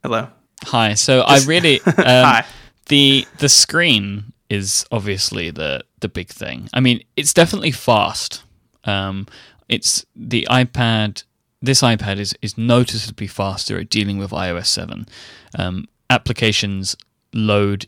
Hello. 0.03 0.29
Hi. 0.63 0.93
So 0.93 1.21
I 1.21 1.39
really 1.45 1.81
um, 1.81 1.93
Hi. 1.97 2.45
the 2.87 3.27
the 3.39 3.49
screen 3.49 4.33
is 4.49 4.85
obviously 4.91 5.51
the 5.51 5.83
the 5.99 6.07
big 6.07 6.29
thing. 6.29 6.69
I 6.73 6.79
mean, 6.79 7.03
it's 7.15 7.33
definitely 7.33 7.71
fast. 7.71 8.43
Um, 8.85 9.27
it's 9.67 10.05
the 10.15 10.47
iPad. 10.49 11.23
This 11.61 11.81
iPad 11.81 12.19
is 12.19 12.33
is 12.41 12.57
noticeably 12.57 13.27
faster 13.27 13.79
at 13.79 13.89
dealing 13.89 14.17
with 14.17 14.31
iOS 14.31 14.67
seven. 14.67 15.07
Um, 15.57 15.87
applications 16.09 16.95
load 17.37 17.87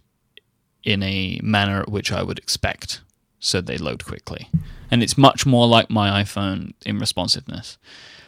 in 0.83 1.03
a 1.03 1.39
manner 1.43 1.81
at 1.81 1.89
which 1.89 2.11
I 2.11 2.23
would 2.23 2.39
expect, 2.39 3.01
so 3.39 3.59
they 3.59 3.77
load 3.77 4.05
quickly, 4.05 4.49
and 4.89 5.03
it's 5.03 5.17
much 5.17 5.45
more 5.45 5.67
like 5.67 5.89
my 5.89 6.23
iPhone 6.23 6.73
in 6.85 6.99
responsiveness. 6.99 7.77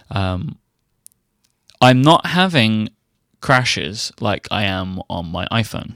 Um, 0.10 0.58
I'm 1.80 2.02
not 2.02 2.28
having 2.28 2.90
crashes 3.40 4.12
like 4.20 4.48
I 4.52 4.64
am 4.64 5.02
on 5.10 5.26
my 5.26 5.48
iPhone. 5.52 5.94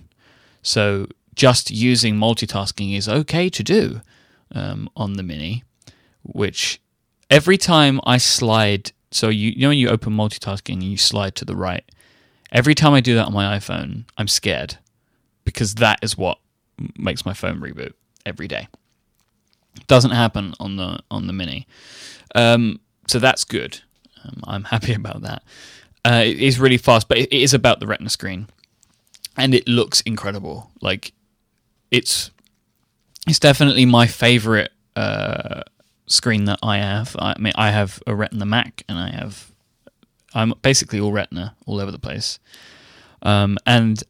So 0.63 1.07
just 1.35 1.69
using 1.69 2.15
multitasking 2.15 2.97
is 2.97 3.07
okay 3.07 3.49
to 3.49 3.63
do 3.63 4.01
um, 4.53 4.89
on 4.95 5.13
the 5.13 5.23
Mini, 5.23 5.63
which 6.23 6.81
every 7.29 7.57
time 7.57 7.99
I 8.03 8.17
slide, 8.17 8.93
so 9.11 9.29
you, 9.29 9.51
you 9.51 9.61
know 9.61 9.69
when 9.69 9.77
you 9.77 9.89
open 9.89 10.13
multitasking 10.13 10.73
and 10.75 10.83
you 10.83 10.97
slide 10.97 11.35
to 11.35 11.45
the 11.45 11.55
right, 11.55 11.83
every 12.51 12.73
time 12.73 12.93
I 12.93 13.01
do 13.01 13.13
that 13.15 13.27
on 13.27 13.33
my 13.33 13.57
iPhone, 13.57 14.05
I'm 14.17 14.27
scared 14.27 14.77
because 15.45 15.75
that 15.75 15.99
is 16.01 16.17
what 16.17 16.39
makes 16.97 17.25
my 17.25 17.33
phone 17.33 17.59
reboot 17.59 17.93
every 18.25 18.47
day. 18.47 18.67
Doesn't 19.87 20.11
happen 20.11 20.53
on 20.59 20.77
the 20.77 20.99
on 21.11 21.27
the 21.27 21.33
Mini, 21.33 21.67
um, 22.33 22.79
so 23.07 23.19
that's 23.19 23.43
good. 23.43 23.81
Um, 24.23 24.41
I'm 24.45 24.63
happy 24.75 24.93
about 24.93 25.21
that. 25.21 25.43
Uh, 26.05 26.23
it 26.25 26.39
is 26.39 26.59
really 26.59 26.77
fast, 26.77 27.07
but 27.07 27.17
it 27.17 27.31
is 27.33 27.53
about 27.53 27.79
the 27.79 27.87
Retina 27.87 28.09
screen, 28.09 28.47
and 29.37 29.53
it 29.53 29.67
looks 29.67 30.01
incredible. 30.01 30.71
Like 30.81 31.13
it's 31.91 32.31
it's 33.27 33.39
definitely 33.39 33.85
my 33.85 34.07
favorite 34.07 34.71
uh, 34.95 35.61
screen 36.07 36.45
that 36.45 36.59
I 36.63 36.77
have. 36.77 37.15
I 37.19 37.35
mean, 37.39 37.53
I 37.55 37.71
have 37.71 38.01
a 38.07 38.15
Retina 38.15 38.45
Mac, 38.45 38.83
and 38.87 38.97
I 38.97 39.09
have 39.09 39.51
I'm 40.33 40.53
basically 40.61 40.99
all 40.99 41.11
Retina 41.11 41.55
all 41.65 41.79
over 41.79 41.91
the 41.91 41.99
place. 41.99 42.39
Um, 43.21 43.57
and 43.65 44.03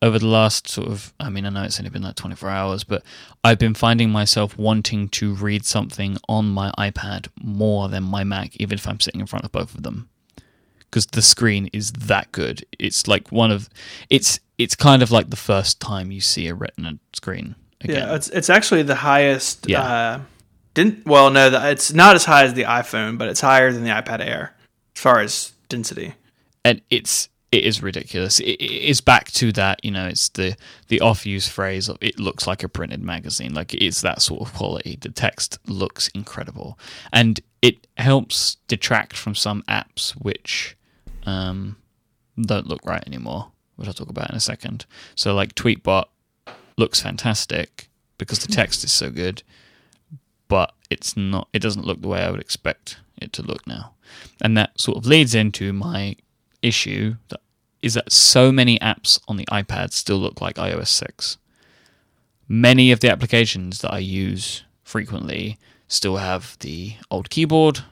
over 0.00 0.18
the 0.18 0.26
last 0.26 0.68
sort 0.68 0.88
of, 0.88 1.12
I 1.18 1.28
mean, 1.30 1.44
I 1.44 1.48
know 1.50 1.62
it's 1.64 1.78
only 1.80 1.90
been 1.90 2.02
like 2.02 2.14
24 2.16 2.48
hours, 2.48 2.84
but 2.84 3.02
I've 3.42 3.58
been 3.58 3.74
finding 3.74 4.10
myself 4.10 4.56
wanting 4.56 5.08
to 5.10 5.34
read 5.34 5.64
something 5.64 6.16
on 6.28 6.48
my 6.50 6.70
iPad 6.78 7.28
more 7.42 7.88
than 7.88 8.04
my 8.04 8.22
Mac, 8.24 8.54
even 8.56 8.78
if 8.78 8.86
I'm 8.86 9.00
sitting 9.00 9.20
in 9.20 9.26
front 9.26 9.44
of 9.44 9.52
both 9.52 9.74
of 9.74 9.82
them 9.82 10.08
because 10.90 11.06
the 11.06 11.22
screen 11.22 11.68
is 11.72 11.92
that 11.92 12.32
good. 12.32 12.64
It's 12.78 13.06
like 13.06 13.30
one 13.30 13.50
of 13.50 13.68
it's 14.08 14.40
it's 14.56 14.74
kind 14.74 15.02
of 15.02 15.10
like 15.10 15.30
the 15.30 15.36
first 15.36 15.80
time 15.80 16.10
you 16.10 16.20
see 16.20 16.48
a 16.48 16.54
Retina 16.54 16.98
screen 17.14 17.54
again. 17.80 17.96
Yeah, 18.08 18.14
it's 18.14 18.28
it's 18.30 18.48
actually 18.50 18.82
the 18.84 18.94
highest. 18.94 19.68
Yeah. 19.68 19.82
Uh, 19.82 20.20
didn't 20.74 21.04
well 21.06 21.30
no, 21.30 21.50
the- 21.50 21.70
it's 21.70 21.92
not 21.92 22.14
as 22.16 22.24
high 22.24 22.44
as 22.44 22.54
the 22.54 22.62
iPhone, 22.64 23.18
but 23.18 23.28
it's 23.28 23.40
higher 23.40 23.72
than 23.72 23.84
the 23.84 23.90
iPad 23.90 24.20
Air 24.24 24.54
as 24.96 25.02
far 25.02 25.20
as 25.20 25.52
density. 25.68 26.14
and 26.64 26.80
it's 26.88 27.28
it 27.50 27.64
is 27.64 27.82
ridiculous. 27.82 28.40
It, 28.40 28.60
it 28.60 28.82
is 28.90 29.00
back 29.00 29.30
to 29.32 29.52
that, 29.52 29.84
you 29.84 29.90
know, 29.90 30.06
it's 30.06 30.28
the 30.28 30.56
the 30.88 31.00
off-use 31.00 31.48
phrase 31.48 31.88
of 31.88 31.98
it 32.00 32.18
looks 32.18 32.46
like 32.46 32.62
a 32.62 32.68
printed 32.68 33.02
magazine. 33.02 33.54
Like 33.54 33.74
it's 33.74 34.02
that 34.02 34.20
sort 34.22 34.42
of 34.42 34.54
quality. 34.54 34.98
The 35.00 35.10
text 35.10 35.58
looks 35.66 36.08
incredible, 36.08 36.78
and 37.12 37.40
it 37.62 37.86
helps 37.96 38.56
detract 38.66 39.16
from 39.16 39.34
some 39.34 39.62
apps 39.68 40.12
which 40.12 40.76
um, 41.24 41.76
don't 42.40 42.68
look 42.68 42.84
right 42.84 43.06
anymore, 43.06 43.50
which 43.76 43.88
I'll 43.88 43.94
talk 43.94 44.10
about 44.10 44.30
in 44.30 44.36
a 44.36 44.40
second. 44.40 44.84
So 45.14 45.34
like 45.34 45.54
Tweetbot 45.54 46.06
looks 46.76 47.00
fantastic 47.00 47.88
because 48.18 48.40
the 48.40 48.52
text 48.52 48.84
is 48.84 48.92
so 48.92 49.10
good, 49.10 49.42
but 50.48 50.74
it's 50.90 51.16
not. 51.16 51.48
It 51.52 51.60
doesn't 51.60 51.86
look 51.86 52.02
the 52.02 52.08
way 52.08 52.20
I 52.20 52.30
would 52.30 52.40
expect 52.40 52.98
it 53.22 53.32
to 53.32 53.42
look 53.42 53.66
now, 53.66 53.94
and 54.42 54.56
that 54.58 54.78
sort 54.78 54.98
of 54.98 55.06
leads 55.06 55.34
into 55.34 55.72
my 55.72 56.16
issue 56.62 57.16
that 57.28 57.40
is 57.82 57.94
that 57.94 58.12
so 58.12 58.50
many 58.50 58.78
apps 58.80 59.20
on 59.28 59.36
the 59.36 59.46
iPad 59.46 59.92
still 59.92 60.18
look 60.18 60.40
like 60.40 60.56
iOS 60.56 60.88
6. 60.88 61.38
Many 62.48 62.90
of 62.90 63.00
the 63.00 63.10
applications 63.10 63.80
that 63.80 63.92
I 63.92 63.98
use 63.98 64.64
frequently 64.82 65.58
still 65.86 66.16
have 66.16 66.56
the 66.60 66.94
old 67.10 67.30
keyboard, 67.30 67.84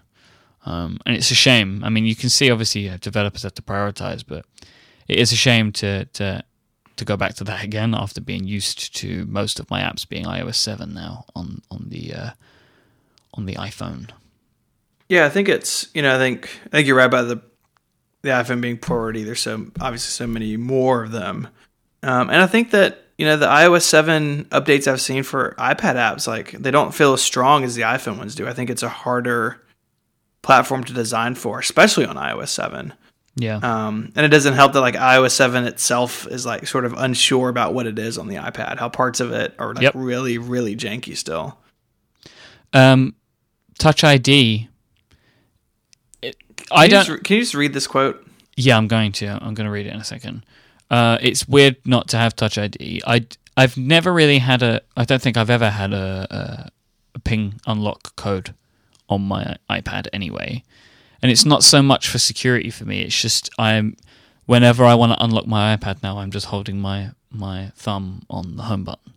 um, 0.65 0.99
and 1.07 1.15
it's 1.15 1.31
a 1.31 1.35
shame. 1.35 1.85
I 1.85 1.91
mean, 1.91 2.05
you 2.05 2.17
can 2.17 2.31
see 2.31 2.51
obviously 2.51 2.83
you 2.83 2.91
know, 2.91 2.97
developers 2.97 3.45
have 3.45 3.55
to 3.55 3.63
prioritize, 3.63 4.25
but 4.27 4.45
it 5.07 5.19
is 5.19 5.31
a 5.33 5.37
shame 5.37 5.73
to 5.73 6.07
to 6.07 6.43
to 6.97 7.05
go 7.05 7.17
back 7.17 7.35
to 7.35 7.45
that 7.45 7.63
again 7.69 7.95
after 7.95 8.21
being 8.21 8.45
used 8.45 8.97
to 8.97 9.27
most 9.27 9.61
of 9.61 9.71
my 9.71 9.81
apps 9.83 10.09
being 10.09 10.25
iOS 10.25 10.57
7 10.57 10.93
now 10.93 11.27
on 11.35 11.63
on 11.71 11.87
the 11.89 12.15
uh, 12.15 12.31
on 13.35 13.47
the 13.47 13.55
iPhone. 13.55 14.11
Yeah, 15.09 15.27
I 15.27 15.29
think 15.29 15.49
it's 15.49 15.89
you 15.95 16.03
know 16.03 16.15
I 16.15 16.19
think 16.19 16.49
I 16.67 16.69
think 16.71 16.87
you're 16.89 16.97
right 16.97 17.05
about 17.05 17.29
the 17.29 17.41
the 18.27 18.33
iPhone 18.33 18.61
being 18.61 18.77
priority. 18.79 19.25
There's 19.25 19.41
so 19.41 19.67
obviously 19.81 20.11
so 20.11 20.27
many 20.27 20.57
more 20.57 21.05
of 21.05 21.13
them, 21.13 21.49
um, 22.03 22.29
and 22.31 22.43
I 22.43 22.47
think 22.47 22.71
that 22.73 23.05
you 23.19 23.25
know 23.27 23.37
the 23.37 23.47
iOS 23.47 23.83
seven 23.83 24.45
updates 24.51 24.87
I've 24.87 25.01
seen 25.01 25.23
for 25.23 25.55
iPad 25.59 25.95
apps 25.97 26.27
like 26.27 26.53
they 26.53 26.71
don't 26.71 26.95
feel 26.95 27.13
as 27.15 27.23
strong 27.23 27.65
as 27.65 27.75
the 27.75 27.83
iPhone 27.83 28.19
ones 28.19 28.35
do. 28.35 28.47
I 28.47 28.53
think 28.53 28.69
it's 28.71 28.83
a 28.83 28.89
harder 28.89 29.63
platform 30.43 30.85
to 30.85 30.93
design 30.93 31.35
for, 31.35 31.59
especially 31.59 32.05
on 32.07 32.17
iOS 32.17 32.49
seven. 32.49 32.93
Yeah. 33.39 33.57
Um, 33.57 34.13
and 34.17 34.25
it 34.25 34.31
doesn't 34.31 34.55
help 34.55 34.73
that 34.73 34.81
like 34.81 34.95
iOS 34.95 35.33
seven 35.33 35.65
itself 35.65 36.27
is 36.29 36.47
like 36.47 36.67
sort 36.67 36.85
of 36.87 36.95
unsure 36.95 37.49
about 37.51 37.75
what 37.75 37.87
it 37.87 37.99
is 37.99 38.17
on 38.17 38.29
the 38.29 38.37
iPad. 38.37 38.79
How 38.79 38.89
parts 38.89 39.21
of 39.21 39.31
it 39.33 39.55
are 39.59 39.75
like 39.75 39.83
Yep. 39.83 39.93
really 39.95 40.39
really 40.39 40.75
janky 40.77 41.17
still. 41.17 41.59
Um, 42.73 43.15
Touch 43.79 44.05
ID. 44.05 44.69
I 46.71 46.87
Can 46.89 46.91
you 46.91 46.91
don't. 46.91 47.07
just 47.07 47.25
can 47.25 47.37
you 47.37 47.43
just 47.43 47.55
read 47.55 47.73
this 47.73 47.87
quote? 47.87 48.27
Yeah, 48.57 48.77
I'm 48.77 48.89
going 48.89 49.13
to. 49.13 49.27
I'm 49.29 49.55
going 49.55 49.67
to 49.67 49.71
read 49.71 49.87
it 49.87 49.93
in 49.95 50.01
a 50.01 50.05
second. 50.05 50.45
Uh, 50.91 51.19
it's 51.21 51.47
weird 51.49 51.77
not 51.85 52.09
to 52.09 52.17
have 52.17 52.35
Touch 52.37 52.57
ID. 52.59 53.03
I 53.07 53.27
I've 53.57 53.77
never 53.77 54.13
really 54.13 54.39
had 54.39 54.63
a. 54.63 54.81
I 54.97 55.05
don't 55.05 55.21
think 55.21 55.37
I've 55.37 55.51
ever 55.51 55.71
had 55.71 55.93
a, 55.93 56.27
a, 56.31 56.71
a 57.15 57.19
ping 57.21 57.61
unlock 57.67 58.17
code 58.17 58.55
on 59.09 59.23
my 59.23 59.57
iPad 59.71 60.09
anyway. 60.13 60.63
and 61.23 61.31
it's 61.31 61.45
not 61.45 61.63
so 61.63 61.81
much 61.83 62.09
for 62.09 62.19
security 62.19 62.71
for 62.71 62.85
me. 62.85 63.03
It's 63.03 63.21
just 63.21 63.51
I'm 63.59 63.97
whenever 64.47 64.85
I 64.85 64.95
want 64.95 65.13
to 65.13 65.23
unlock 65.25 65.47
my 65.47 65.77
iPad 65.77 66.03
now, 66.03 66.19
I'm 66.19 66.31
just 66.31 66.47
holding 66.47 66.81
my 66.81 67.11
my 67.31 67.73
thumb 67.77 68.23
on 68.31 68.57
the 68.57 68.65
home 68.65 68.85
button 68.85 69.13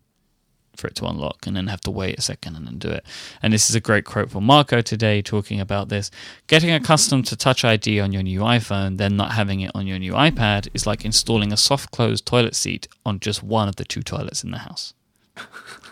for 0.79 0.87
it 0.87 0.95
to 0.95 1.05
unlock 1.05 1.45
and 1.45 1.55
then 1.55 1.67
have 1.67 1.81
to 1.81 1.91
wait 1.91 2.17
a 2.17 2.21
second 2.21 2.55
and 2.55 2.65
then 2.65 2.77
do 2.77 2.89
it. 2.89 3.05
And 3.41 3.53
this 3.53 3.69
is 3.69 3.75
a 3.75 3.79
great 3.79 4.05
quote 4.05 4.31
from 4.31 4.45
Marco 4.45 4.81
today 4.81 5.21
talking 5.21 5.59
about 5.59 5.89
this. 5.89 6.09
Getting 6.47 6.71
accustomed 6.71 7.25
to 7.27 7.35
Touch 7.35 7.63
ID 7.63 7.99
on 7.99 8.11
your 8.11 8.23
new 8.23 8.41
iPhone, 8.41 8.97
then 8.97 9.15
not 9.15 9.33
having 9.33 9.61
it 9.61 9.71
on 9.75 9.85
your 9.85 9.99
new 9.99 10.13
iPad 10.13 10.67
is 10.73 10.87
like 10.87 11.05
installing 11.05 11.53
a 11.53 11.57
soft 11.57 11.91
closed 11.91 12.25
toilet 12.25 12.55
seat 12.55 12.87
on 13.05 13.19
just 13.19 13.43
one 13.43 13.67
of 13.67 13.75
the 13.75 13.85
two 13.85 14.01
toilets 14.01 14.43
in 14.43 14.51
the 14.51 14.59
house. 14.59 14.93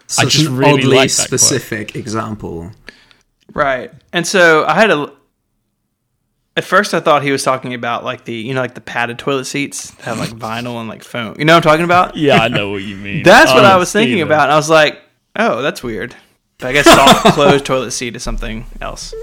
Such 0.07 0.33
just 0.33 0.47
an 0.47 0.55
really 0.55 0.71
oddly 0.71 0.97
like 0.97 1.11
that 1.11 1.27
quote. 1.27 1.39
specific 1.39 1.95
example. 1.95 2.71
Right. 3.53 3.91
And 4.13 4.25
so 4.25 4.65
I 4.65 4.75
had 4.75 4.89
a. 4.89 5.11
At 6.57 6.63
first, 6.63 6.93
I 6.95 6.99
thought 6.99 7.21
he 7.21 7.31
was 7.31 7.43
talking 7.43 7.75
about 7.75 8.03
like 8.03 8.25
the 8.25 8.33
you 8.33 8.53
know 8.55 8.61
like 8.61 8.73
the 8.73 8.81
padded 8.81 9.19
toilet 9.19 9.45
seats 9.45 9.91
that 9.91 10.05
have 10.05 10.17
like 10.19 10.31
vinyl 10.31 10.79
and 10.79 10.89
like 10.89 11.03
foam. 11.03 11.35
You 11.37 11.45
know 11.45 11.53
what 11.53 11.57
I'm 11.65 11.69
talking 11.71 11.85
about? 11.85 12.17
Yeah, 12.17 12.39
I 12.39 12.47
know 12.47 12.71
what 12.71 12.81
you 12.81 12.95
mean. 13.07 13.21
That's 13.23 13.53
what 13.53 13.63
I 13.63 13.77
was 13.77 13.91
thinking 13.91 14.21
about. 14.21 14.43
And 14.43 14.53
I 14.53 14.55
was 14.55 14.69
like, 14.69 14.99
oh, 15.35 15.61
that's 15.61 15.83
weird. 15.83 16.15
But 16.57 16.67
I 16.69 16.73
guess 16.73 16.85
soft 16.85 17.25
closed 17.35 17.63
toilet 17.65 17.91
seat 17.91 18.15
is 18.15 18.23
something 18.23 18.65
else. 18.81 19.13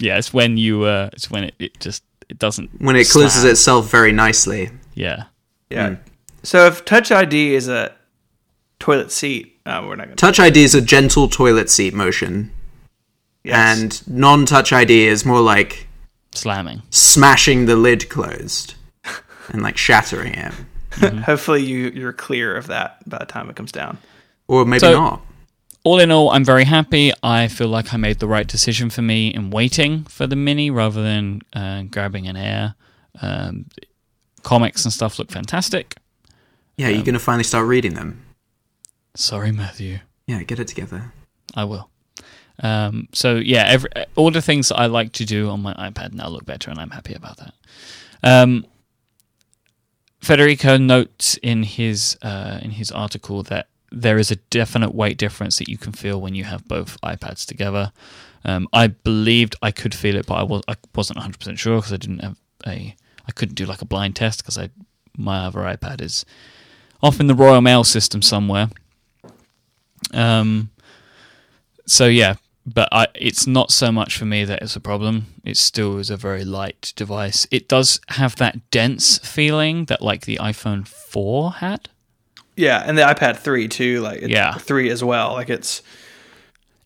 Yeah, 0.00 0.18
it's 0.18 0.34
when 0.34 0.58
you 0.58 0.84
uh 0.84 1.08
it's 1.14 1.30
when 1.30 1.44
it, 1.44 1.54
it 1.58 1.80
just 1.80 2.04
it 2.28 2.38
doesn't 2.38 2.80
When 2.82 2.94
it 2.96 3.08
closes 3.08 3.44
itself 3.44 3.90
very 3.90 4.12
nicely. 4.12 4.70
Yeah. 4.94 5.24
Yeah. 5.70 5.96
So 6.42 6.66
if 6.66 6.84
Touch 6.84 7.10
ID 7.10 7.54
is 7.54 7.68
a 7.68 7.94
toilet 8.80 9.10
seat, 9.12 9.58
uh, 9.64 9.80
we're 9.82 9.96
not 9.96 10.06
going 10.08 10.16
to. 10.16 10.20
Touch 10.20 10.38
ID 10.40 10.62
is 10.62 10.74
a 10.74 10.80
gentle 10.82 11.28
toilet 11.28 11.70
seat 11.70 11.94
motion, 11.94 12.50
Yes. 13.44 13.80
and 14.04 14.08
non-touch 14.18 14.72
ID 14.72 15.06
is 15.06 15.24
more 15.24 15.40
like 15.40 15.86
Slamming. 16.34 16.82
smashing 16.90 17.66
the 17.66 17.76
lid 17.76 18.08
closed 18.08 18.74
and 19.52 19.62
like 19.62 19.76
shattering 19.76 20.34
it, 20.34 20.52
hopefully 21.24 21.62
you 21.62 21.90
you're 21.94 22.12
clear 22.12 22.56
of 22.56 22.66
that 22.68 23.06
by 23.08 23.18
the 23.18 23.26
time 23.26 23.50
it 23.50 23.56
comes 23.56 23.72
down. 23.72 23.98
or 24.48 24.64
maybe 24.64 24.80
So- 24.80 24.92
not. 24.92 25.22
all 25.84 25.98
in 26.00 26.10
all, 26.10 26.30
I'm 26.30 26.44
very 26.44 26.64
happy. 26.64 27.12
I 27.22 27.48
feel 27.48 27.68
like 27.68 27.92
I 27.92 27.96
made 27.96 28.18
the 28.20 28.26
right 28.28 28.46
decision 28.46 28.88
for 28.90 29.02
me 29.02 29.28
in 29.28 29.50
waiting 29.50 30.04
for 30.04 30.26
the 30.26 30.36
mini 30.36 30.70
rather 30.70 31.02
than 31.02 31.42
uh, 31.52 31.82
grabbing 31.82 32.26
an 32.28 32.36
air. 32.36 32.74
Um, 33.20 33.66
comics 34.42 34.84
and 34.84 34.92
stuff 34.92 35.18
look 35.18 35.30
fantastic. 35.30 35.96
Yeah, 36.78 36.88
you're 36.88 37.04
gonna 37.04 37.18
finally 37.18 37.44
start 37.44 37.66
reading 37.66 37.94
them. 37.94 38.24
Sorry, 39.14 39.52
Matthew. 39.52 39.98
Yeah, 40.26 40.42
get 40.44 40.58
it 40.58 40.68
together. 40.68 41.12
I 41.54 41.64
will. 41.64 41.90
Um, 42.60 43.08
so 43.12 43.36
yeah, 43.36 43.64
every, 43.66 43.90
all 44.16 44.30
the 44.30 44.42
things 44.42 44.68
that 44.68 44.76
I 44.76 44.86
like 44.86 45.12
to 45.12 45.24
do 45.24 45.48
on 45.50 45.62
my 45.62 45.74
iPad 45.74 46.12
now 46.12 46.28
look 46.28 46.44
better, 46.44 46.70
and 46.70 46.78
I'm 46.78 46.90
happy 46.90 47.14
about 47.14 47.38
that. 47.38 47.54
Um, 48.22 48.66
Federico 50.20 50.76
notes 50.76 51.36
in 51.42 51.64
his 51.64 52.16
uh, 52.22 52.58
in 52.62 52.72
his 52.72 52.92
article 52.92 53.42
that 53.44 53.68
there 53.90 54.18
is 54.18 54.30
a 54.30 54.36
definite 54.36 54.94
weight 54.94 55.18
difference 55.18 55.58
that 55.58 55.68
you 55.68 55.76
can 55.76 55.92
feel 55.92 56.20
when 56.20 56.34
you 56.34 56.44
have 56.44 56.66
both 56.66 57.00
iPads 57.02 57.44
together. 57.44 57.92
Um, 58.44 58.68
I 58.72 58.88
believed 58.88 59.56
I 59.62 59.70
could 59.70 59.94
feel 59.94 60.16
it, 60.16 60.26
but 60.26 60.34
I 60.34 60.42
was 60.42 60.62
I 60.68 60.76
wasn't 60.94 61.18
100 61.18 61.38
percent 61.38 61.58
sure 61.58 61.76
because 61.76 61.92
I 61.92 61.96
didn't 61.96 62.20
have 62.20 62.38
a 62.66 62.94
I 63.26 63.32
couldn't 63.32 63.54
do 63.54 63.66
like 63.66 63.82
a 63.82 63.86
blind 63.86 64.16
test 64.16 64.42
because 64.42 64.58
I 64.58 64.70
my 65.16 65.44
other 65.44 65.60
iPad 65.60 66.00
is 66.00 66.24
off 67.02 67.20
in 67.20 67.26
the 67.26 67.34
Royal 67.34 67.60
Mail 67.60 67.84
system 67.84 68.22
somewhere. 68.22 68.70
Um, 70.12 70.70
so 71.92 72.06
yeah, 72.06 72.36
but 72.64 72.88
I, 72.90 73.08
it's 73.14 73.46
not 73.46 73.70
so 73.70 73.92
much 73.92 74.16
for 74.16 74.24
me 74.24 74.44
that 74.46 74.62
it's 74.62 74.76
a 74.76 74.80
problem. 74.80 75.26
It 75.44 75.56
still 75.58 75.98
is 75.98 76.08
a 76.08 76.16
very 76.16 76.42
light 76.44 76.92
device. 76.96 77.46
It 77.50 77.68
does 77.68 78.00
have 78.08 78.36
that 78.36 78.70
dense 78.70 79.18
feeling 79.18 79.84
that 79.86 80.00
like 80.00 80.22
the 80.24 80.36
iPhone 80.36 80.86
4 80.86 81.52
had. 81.54 81.90
Yeah, 82.56 82.82
and 82.86 82.96
the 82.96 83.02
iPad 83.02 83.36
3 83.36 83.68
too, 83.68 84.00
like 84.00 84.22
it's 84.22 84.30
Yeah. 84.30 84.54
3 84.54 84.88
as 84.90 85.04
well. 85.04 85.32
Like 85.32 85.50
it's 85.50 85.82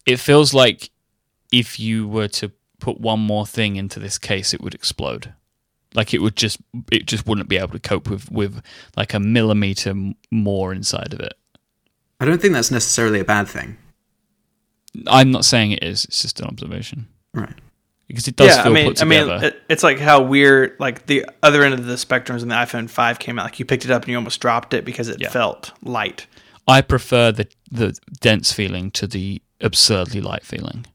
It 0.06 0.18
feels 0.18 0.52
like 0.52 0.90
if 1.52 1.78
you 1.78 2.08
were 2.08 2.28
to 2.28 2.50
put 2.80 3.00
one 3.00 3.20
more 3.20 3.46
thing 3.46 3.76
into 3.76 4.00
this 4.00 4.18
case, 4.18 4.52
it 4.52 4.60
would 4.60 4.74
explode. 4.74 5.34
Like 5.94 6.12
it 6.12 6.20
would 6.20 6.36
just, 6.36 6.58
it 6.90 7.06
just 7.06 7.26
wouldn't 7.26 7.48
be 7.48 7.58
able 7.58 7.72
to 7.72 7.78
cope 7.78 8.10
with 8.10 8.30
with 8.30 8.60
like 8.96 9.14
a 9.14 9.20
millimeter 9.20 9.94
more 10.32 10.72
inside 10.72 11.12
of 11.12 11.20
it. 11.20 11.34
I 12.18 12.24
don't 12.24 12.40
think 12.40 12.54
that's 12.54 12.70
necessarily 12.72 13.20
a 13.20 13.24
bad 13.24 13.46
thing. 13.46 13.76
I'm 15.06 15.30
not 15.30 15.44
saying 15.44 15.72
it 15.72 15.82
is. 15.82 16.04
It's 16.06 16.22
just 16.22 16.40
an 16.40 16.46
observation 16.46 17.06
Right. 17.34 17.54
because 18.08 18.28
it 18.28 18.36
does 18.36 18.48
yeah, 18.56 18.62
feel 18.62 18.72
I 18.72 18.74
mean, 18.74 18.86
put 18.88 19.02
I 19.02 19.04
mean, 19.04 19.20
together. 19.28 19.56
it's 19.68 19.82
like 19.82 19.98
how 19.98 20.22
weird. 20.22 20.76
Like 20.78 21.06
the 21.06 21.26
other 21.42 21.62
end 21.62 21.74
of 21.74 21.84
the 21.86 21.96
spectrum 21.98 22.36
is 22.36 22.42
when 22.42 22.48
the 22.50 22.54
iPhone 22.54 22.88
5 22.88 23.18
came 23.18 23.38
out. 23.38 23.44
Like 23.44 23.58
you 23.58 23.64
picked 23.64 23.84
it 23.84 23.90
up 23.90 24.02
and 24.02 24.08
you 24.10 24.16
almost 24.16 24.40
dropped 24.40 24.74
it 24.74 24.84
because 24.84 25.08
it 25.08 25.20
Yeah. 25.20 25.30
felt 25.30 25.72
light. 25.82 26.26
I 26.68 26.80
prefer 26.80 27.32
the 27.32 27.46
the 27.70 27.96
dense 28.20 28.52
feeling 28.52 28.90
to 28.92 29.06
the 29.06 29.40
absurdly 29.60 30.20
light 30.20 30.44
feeling. 30.44 30.86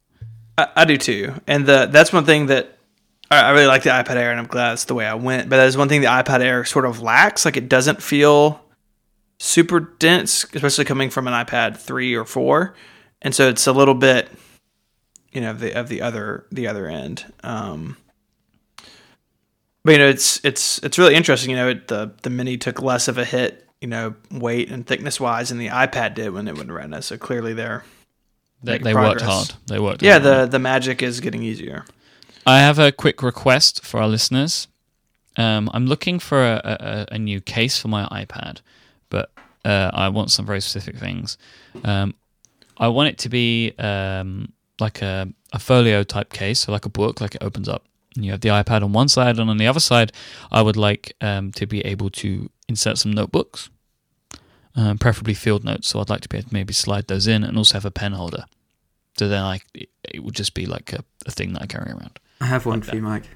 I, 0.57 0.67
I 0.75 0.85
do 0.85 0.97
too, 0.97 1.33
and 1.47 1.65
the 1.65 1.87
that's 1.89 2.11
one 2.11 2.25
thing 2.25 2.47
that 2.47 2.77
I, 3.29 3.39
I 3.39 3.49
really 3.51 3.67
like 3.67 3.83
the 3.83 3.89
iPad 3.91 4.15
Air, 4.17 4.31
and 4.31 4.39
I'm 4.39 4.47
glad 4.47 4.71
that's 4.71 4.83
the 4.85 4.93
way 4.95 5.05
I 5.05 5.13
went. 5.13 5.49
But 5.49 5.57
that 5.57 5.67
is 5.67 5.77
one 5.77 5.87
thing 5.87 6.01
the 6.01 6.07
iPad 6.07 6.41
Air 6.41 6.65
sort 6.65 6.85
of 6.85 7.01
lacks. 7.01 7.45
Like 7.45 7.55
it 7.55 7.69
doesn't 7.69 8.01
feel 8.03 8.59
super 9.39 9.79
dense, 9.79 10.43
especially 10.53 10.85
coming 10.85 11.09
from 11.09 11.27
an 11.27 11.33
iPad 11.33 11.77
three 11.77 12.13
or 12.15 12.25
four, 12.25 12.75
and 13.21 13.33
so 13.35 13.49
it's 13.49 13.67
a 13.67 13.71
little 13.71 13.93
bit, 13.93 14.29
you 15.31 15.41
know, 15.41 15.51
of 15.51 15.59
the 15.59 15.73
of 15.73 15.87
the 15.89 16.01
other 16.01 16.45
the 16.51 16.67
other 16.67 16.87
end. 16.87 17.31
Um, 17.43 17.97
but 19.83 19.93
you 19.93 19.97
know, 19.97 20.07
it's 20.07 20.43
it's 20.43 20.77
it's 20.79 20.97
really 20.97 21.15
interesting. 21.15 21.49
You 21.51 21.55
know, 21.57 21.69
it, 21.69 21.87
the 21.87 22.13
the 22.21 22.29
Mini 22.29 22.57
took 22.57 22.81
less 22.81 23.07
of 23.07 23.17
a 23.17 23.25
hit, 23.25 23.67
you 23.79 23.87
know, 23.87 24.15
weight 24.31 24.69
and 24.69 24.85
thickness 24.85 25.19
wise, 25.19 25.49
than 25.49 25.57
the 25.57 25.69
iPad 25.69 26.13
did 26.13 26.31
when 26.31 26.47
it 26.47 26.55
went 26.55 26.71
Retina. 26.71 27.01
So 27.01 27.17
clearly, 27.17 27.53
they're 27.53 27.83
They, 28.63 28.77
they 28.77 28.93
worked 28.93 29.21
hard. 29.21 29.53
They 29.67 29.79
worked. 29.79 30.03
yeah, 30.03 30.19
hard. 30.19 30.23
the 30.23 30.45
the 30.51 30.59
magic 30.59 31.01
is 31.01 31.19
getting 31.19 31.43
easier. 31.43 31.85
I 32.45 32.59
have 32.59 32.79
a 32.79 32.91
quick 32.91 33.21
request 33.21 33.83
for 33.85 33.99
our 34.01 34.07
listeners. 34.07 34.67
Um, 35.37 35.69
I'm 35.73 35.85
looking 35.85 36.19
for 36.19 36.43
a, 36.43 37.07
a, 37.09 37.15
a 37.15 37.19
new 37.19 37.39
case 37.39 37.79
for 37.79 37.87
my 37.87 38.05
iPad, 38.05 38.61
but 39.09 39.31
uh, 39.63 39.89
I 39.93 40.09
want 40.09 40.31
some 40.31 40.45
very 40.45 40.59
specific 40.59 40.97
things. 40.97 41.37
Um, 41.83 42.15
I 42.81 42.87
want 42.87 43.09
it 43.09 43.17
to 43.19 43.29
be 43.29 43.73
um, 43.77 44.51
like 44.79 45.03
a, 45.03 45.29
a 45.53 45.59
folio 45.59 46.03
type 46.03 46.33
case, 46.33 46.61
so 46.61 46.71
like 46.71 46.85
a 46.85 46.89
book, 46.89 47.21
like 47.21 47.35
it 47.35 47.43
opens 47.43 47.69
up. 47.69 47.85
And 48.15 48.25
you 48.25 48.31
have 48.31 48.41
the 48.41 48.49
iPad 48.49 48.81
on 48.81 48.91
one 48.91 49.07
side, 49.07 49.37
and 49.37 49.49
on 49.49 49.57
the 49.57 49.67
other 49.67 49.79
side, 49.79 50.11
I 50.51 50.63
would 50.63 50.75
like 50.75 51.15
um, 51.21 51.51
to 51.53 51.67
be 51.67 51.81
able 51.81 52.09
to 52.09 52.49
insert 52.67 52.97
some 52.97 53.13
notebooks, 53.13 53.69
um, 54.75 54.97
preferably 54.97 55.35
field 55.35 55.63
notes. 55.63 55.89
So 55.89 55.99
I'd 55.99 56.09
like 56.09 56.21
to 56.21 56.29
be 56.29 56.39
able 56.39 56.49
to 56.49 56.53
maybe 56.53 56.73
slide 56.73 57.07
those 57.07 57.27
in, 57.27 57.43
and 57.43 57.55
also 57.55 57.75
have 57.75 57.85
a 57.85 57.91
pen 57.91 58.13
holder. 58.13 58.45
So 59.17 59.29
then 59.29 59.43
I, 59.43 59.59
it, 59.75 59.89
it 60.03 60.23
would 60.23 60.35
just 60.35 60.55
be 60.55 60.65
like 60.65 60.91
a, 60.91 61.05
a 61.27 61.31
thing 61.31 61.53
that 61.53 61.61
I 61.61 61.67
carry 61.67 61.91
around. 61.91 62.19
I 62.41 62.47
have 62.47 62.65
one 62.65 62.81
for 62.81 62.95
you, 62.95 63.03
Mike. 63.03 63.29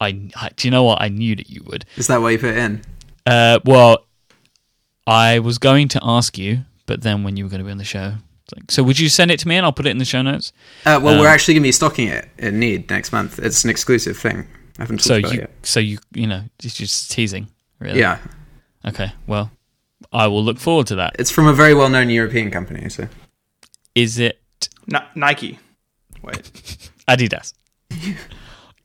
I, 0.00 0.30
I 0.34 0.50
do 0.56 0.66
you 0.66 0.72
know 0.72 0.82
what 0.82 1.00
I 1.00 1.08
knew 1.08 1.36
that 1.36 1.48
you 1.48 1.62
would. 1.66 1.84
Is 1.96 2.08
that 2.08 2.20
why 2.20 2.30
you 2.30 2.38
put 2.38 2.50
it 2.50 2.56
in? 2.56 2.82
Uh, 3.24 3.60
well, 3.64 4.04
I 5.06 5.38
was 5.38 5.58
going 5.58 5.86
to 5.88 6.00
ask 6.02 6.36
you, 6.36 6.64
but 6.86 7.02
then 7.02 7.22
when 7.22 7.36
you 7.36 7.44
were 7.44 7.50
going 7.50 7.60
to 7.60 7.64
be 7.64 7.70
on 7.70 7.78
the 7.78 7.84
show, 7.84 8.14
it's 8.52 8.58
like, 8.62 8.70
so 8.70 8.82
would 8.82 8.98
you 8.98 9.08
send 9.08 9.30
it 9.30 9.38
to 9.40 9.48
me 9.48 9.56
and 9.56 9.64
I'll 9.66 9.72
put 9.72 9.86
it 9.86 9.90
in 9.90 9.98
the 9.98 10.04
show 10.04 10.22
notes? 10.22 10.52
Uh, 10.86 10.98
well, 11.02 11.14
Um, 11.14 11.20
we're 11.20 11.28
actually 11.28 11.54
going 11.54 11.62
to 11.62 11.68
be 11.68 11.72
stocking 11.72 12.08
it 12.08 12.28
in 12.38 12.58
Need 12.58 12.90
next 12.90 13.12
month. 13.12 13.38
It's 13.38 13.64
an 13.64 13.70
exclusive 13.70 14.16
thing. 14.16 14.46
I 14.78 14.82
haven't 14.82 14.98
talked 14.98 15.04
So 15.06 15.16
about 15.18 15.32
it 15.32 15.34
you, 15.34 15.40
yet. 15.40 15.50
so 15.62 15.80
you, 15.80 15.98
you 16.14 16.26
know, 16.26 16.42
it's 16.62 16.74
just 16.74 17.10
teasing, 17.10 17.48
really. 17.78 17.98
Yeah, 18.00 18.18
Okay. 18.86 19.12
Well, 19.26 19.50
I 20.12 20.26
will 20.26 20.42
look 20.42 20.58
forward 20.58 20.86
to 20.88 20.96
that. 20.96 21.16
it's 21.18 21.30
from 21.30 21.46
a 21.46 21.52
very 21.52 21.72
well-known 21.74 22.10
European 22.10 22.50
company. 22.50 22.88
So 22.88 23.06
Is 23.94 24.18
it 24.18 24.40
Ni- 24.86 24.98
Nike. 25.14 25.58
Wait. 26.22 26.42
Adidas? 27.08 27.52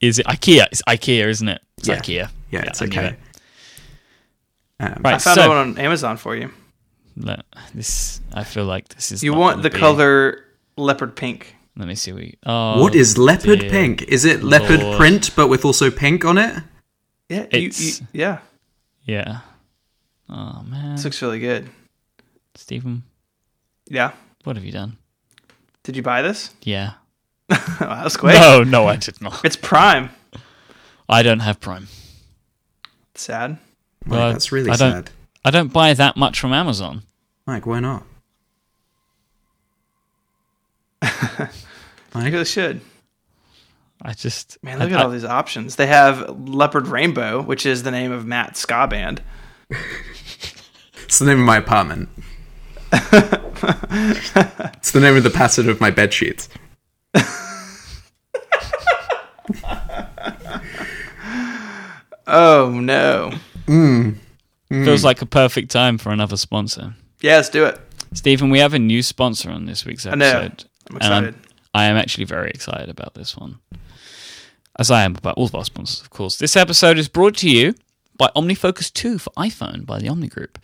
Is 0.01 0.19
it 0.19 0.25
IKEA? 0.27 0.67
It's 0.71 0.81
IKEA, 0.87 1.27
isn't 1.27 1.47
it? 1.49 1.61
It's 1.79 1.87
Yeah. 1.87 1.99
IKEA. 1.99 2.29
yeah, 2.51 2.61
it's 2.65 2.81
I 2.81 2.85
knew 2.85 2.99
okay. 2.99 3.07
it. 3.07 3.19
Um, 4.79 5.01
Right. 5.03 5.15
I 5.15 5.17
found 5.17 5.39
so- 5.39 5.47
one 5.47 5.57
on 5.57 5.77
Amazon 5.79 6.17
for 6.17 6.35
you. 6.35 6.51
Look, 7.19 7.39
this, 7.73 8.21
I 8.33 8.43
feel 8.43 8.65
like 8.65 8.89
this 8.89 9.11
is. 9.11 9.23
You 9.23 9.31
not 9.31 9.39
want 9.39 9.63
the 9.63 9.69
be- 9.71 9.79
color 9.79 10.43
leopard 10.77 11.15
pink. 11.15 11.55
Let 11.75 11.87
me 11.87 11.95
see. 11.95 12.13
What, 12.13 12.23
you, 12.23 12.33
oh, 12.45 12.81
what 12.81 12.93
is 12.95 13.17
leopard 13.17 13.59
dear. 13.61 13.69
pink? 13.69 14.03
Is 14.03 14.23
it 14.25 14.43
leopard 14.43 14.81
Lord. 14.81 14.97
print 14.97 15.35
but 15.35 15.47
with 15.47 15.65
also 15.65 15.89
pink 15.91 16.25
on 16.25 16.37
it? 16.37 16.63
Yeah, 17.29 17.45
you, 17.51 17.59
you, 17.59 17.67
It's- 17.67 18.01
yeah. 18.13 18.39
Yeah. 19.03 19.39
Oh 20.29 20.63
man, 20.67 20.95
This 20.95 21.05
looks 21.05 21.21
really 21.21 21.39
good. 21.39 21.69
Stephen, 22.55 23.03
Yeah. 23.89 24.11
what 24.43 24.55
have 24.55 24.65
you 24.65 24.71
done? 24.71 24.97
Did 25.83 25.95
you 25.95 26.01
buy 26.03 26.21
this? 26.21 26.53
Yeah. 26.63 26.93
wow, 27.49 27.57
that 27.79 28.03
was 28.03 28.17
quick. 28.17 28.35
No, 28.35 28.63
no, 28.63 28.87
I 28.87 28.97
did 28.97 29.21
not. 29.21 29.43
It's 29.45 29.55
Prime. 29.55 30.09
I 31.07 31.23
don't 31.23 31.39
have 31.39 31.59
Prime. 31.61 31.87
Sad. 33.15 33.51
Mike, 34.05 34.11
Well, 34.19 34.31
that's 34.33 34.51
really 34.51 34.69
I 34.69 34.75
don't- 34.75 34.91
sad. 35.05 35.09
I 35.47 35.49
don't 35.49 35.71
buy 35.71 35.93
that 35.93 36.17
much 36.17 36.41
from 36.41 36.51
Amazon. 36.51 37.03
Like, 37.45 37.65
why 37.65 37.79
not? 37.79 38.03
I 41.01 41.49
really 42.13 42.43
should. 42.43 42.81
I 44.01 44.11
just 44.11 44.57
Man, 44.61 44.77
look 44.79 44.91
I- 44.91 44.95
at 44.95 44.99
I- 44.99 45.03
all 45.03 45.09
these 45.09 45.23
options. 45.23 45.77
They 45.77 45.87
have 45.87 46.37
Leopard 46.49 46.89
Rainbow, 46.89 47.41
which 47.41 47.65
is 47.65 47.83
the 47.83 47.91
name 47.91 48.11
of 48.11 48.25
Matt's 48.25 48.59
ska 48.59 48.87
band. 48.87 49.21
It's 51.05 51.19
the 51.19 51.25
name 51.25 51.39
of 51.39 51.45
my 51.45 51.55
apartment. 51.55 52.09
it's 52.91 54.91
the 54.91 54.99
name 54.99 55.15
of 55.15 55.23
the 55.23 55.29
pattern 55.33 55.69
of 55.69 55.79
my 55.79 55.89
bed 55.89 56.13
sheets. 56.13 56.49
Oh 62.27 62.77
no! 62.81 63.31
Hmm. 63.67 64.11
Hmm. 64.69 64.83
feels 64.83 65.03
like 65.03 65.21
a 65.21 65.25
perfect 65.25 65.71
time 65.71 65.97
for 65.97 66.11
another 66.11 66.37
sponsor. 66.37 66.95
Yeah, 67.21 67.37
let's 67.37 67.49
do 67.49 67.65
it. 67.65 67.79
Stephen, 68.13 68.49
we 68.49 68.59
have 68.59 68.73
a 68.73 68.79
new 68.79 69.01
sponsor 69.01 69.49
on 69.49 69.65
this 69.65 69.85
week's 69.85 70.05
episode. 70.05 70.15
I 70.19 70.47
know. 70.47 70.53
I'm 70.89 70.95
excited. 70.97 71.35
I 71.73 71.85
am 71.85 71.97
actually 71.97 72.25
very 72.25 72.49
excited 72.49 72.89
about 72.89 73.13
this 73.13 73.35
one. 73.37 73.59
As 74.79 74.91
I 74.91 75.03
am 75.03 75.15
about 75.15 75.37
all 75.37 75.45
of 75.45 75.55
our 75.55 75.65
sponsors, 75.65 76.01
of 76.01 76.09
course. 76.09 76.37
This 76.37 76.55
episode 76.55 76.97
is 76.97 77.07
brought 77.07 77.35
to 77.37 77.49
you 77.49 77.73
by 78.17 78.29
OmniFocus 78.35 78.91
2 78.93 79.19
for 79.19 79.31
iPhone 79.37 79.85
by 79.85 79.99
the 79.99 80.09
Omni 80.09 80.27
Group. 80.27 80.59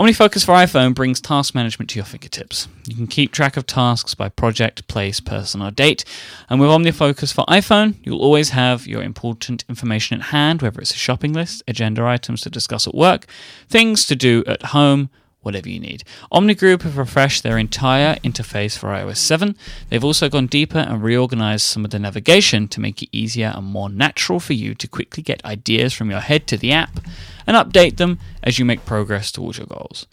OmniFocus 0.00 0.46
for 0.46 0.52
iPhone 0.52 0.94
brings 0.94 1.20
task 1.20 1.54
management 1.54 1.90
to 1.90 1.96
your 1.96 2.06
fingertips. 2.06 2.68
You 2.86 2.96
can 2.96 3.06
keep 3.06 3.32
track 3.32 3.58
of 3.58 3.66
tasks 3.66 4.14
by 4.14 4.30
project, 4.30 4.88
place, 4.88 5.20
person, 5.20 5.60
or 5.60 5.70
date. 5.70 6.06
And 6.48 6.58
with 6.58 6.70
OmniFocus 6.70 7.34
for 7.34 7.44
iPhone, 7.44 7.96
you'll 8.02 8.22
always 8.22 8.48
have 8.48 8.86
your 8.86 9.02
important 9.02 9.62
information 9.68 10.18
at 10.18 10.28
hand, 10.28 10.62
whether 10.62 10.80
it's 10.80 10.92
a 10.92 10.96
shopping 10.96 11.34
list, 11.34 11.62
agenda 11.68 12.02
items 12.06 12.40
to 12.40 12.48
discuss 12.48 12.86
at 12.86 12.94
work, 12.94 13.26
things 13.68 14.06
to 14.06 14.16
do 14.16 14.42
at 14.46 14.62
home, 14.62 15.10
whatever 15.42 15.68
you 15.68 15.80
need. 15.80 16.04
OmniGroup 16.32 16.82
have 16.82 16.98
refreshed 16.98 17.42
their 17.42 17.58
entire 17.58 18.16
interface 18.16 18.76
for 18.76 18.88
iOS 18.88 19.18
7. 19.18 19.56
They've 19.88 20.04
also 20.04 20.28
gone 20.28 20.46
deeper 20.46 20.78
and 20.78 21.02
reorganized 21.02 21.64
some 21.64 21.84
of 21.84 21.90
the 21.90 21.98
navigation 21.98 22.68
to 22.68 22.80
make 22.80 23.02
it 23.02 23.08
easier 23.12 23.52
and 23.54 23.66
more 23.66 23.88
natural 23.88 24.40
for 24.40 24.52
you 24.52 24.74
to 24.74 24.88
quickly 24.88 25.22
get 25.22 25.44
ideas 25.44 25.92
from 25.92 26.10
your 26.10 26.20
head 26.20 26.46
to 26.48 26.56
the 26.56 26.72
app 26.72 27.00
and 27.46 27.56
update 27.56 27.96
them 27.96 28.18
as 28.42 28.58
you 28.58 28.64
make 28.64 28.84
progress 28.84 29.32
towards 29.32 29.58
your 29.58 29.66
goals. 29.66 30.06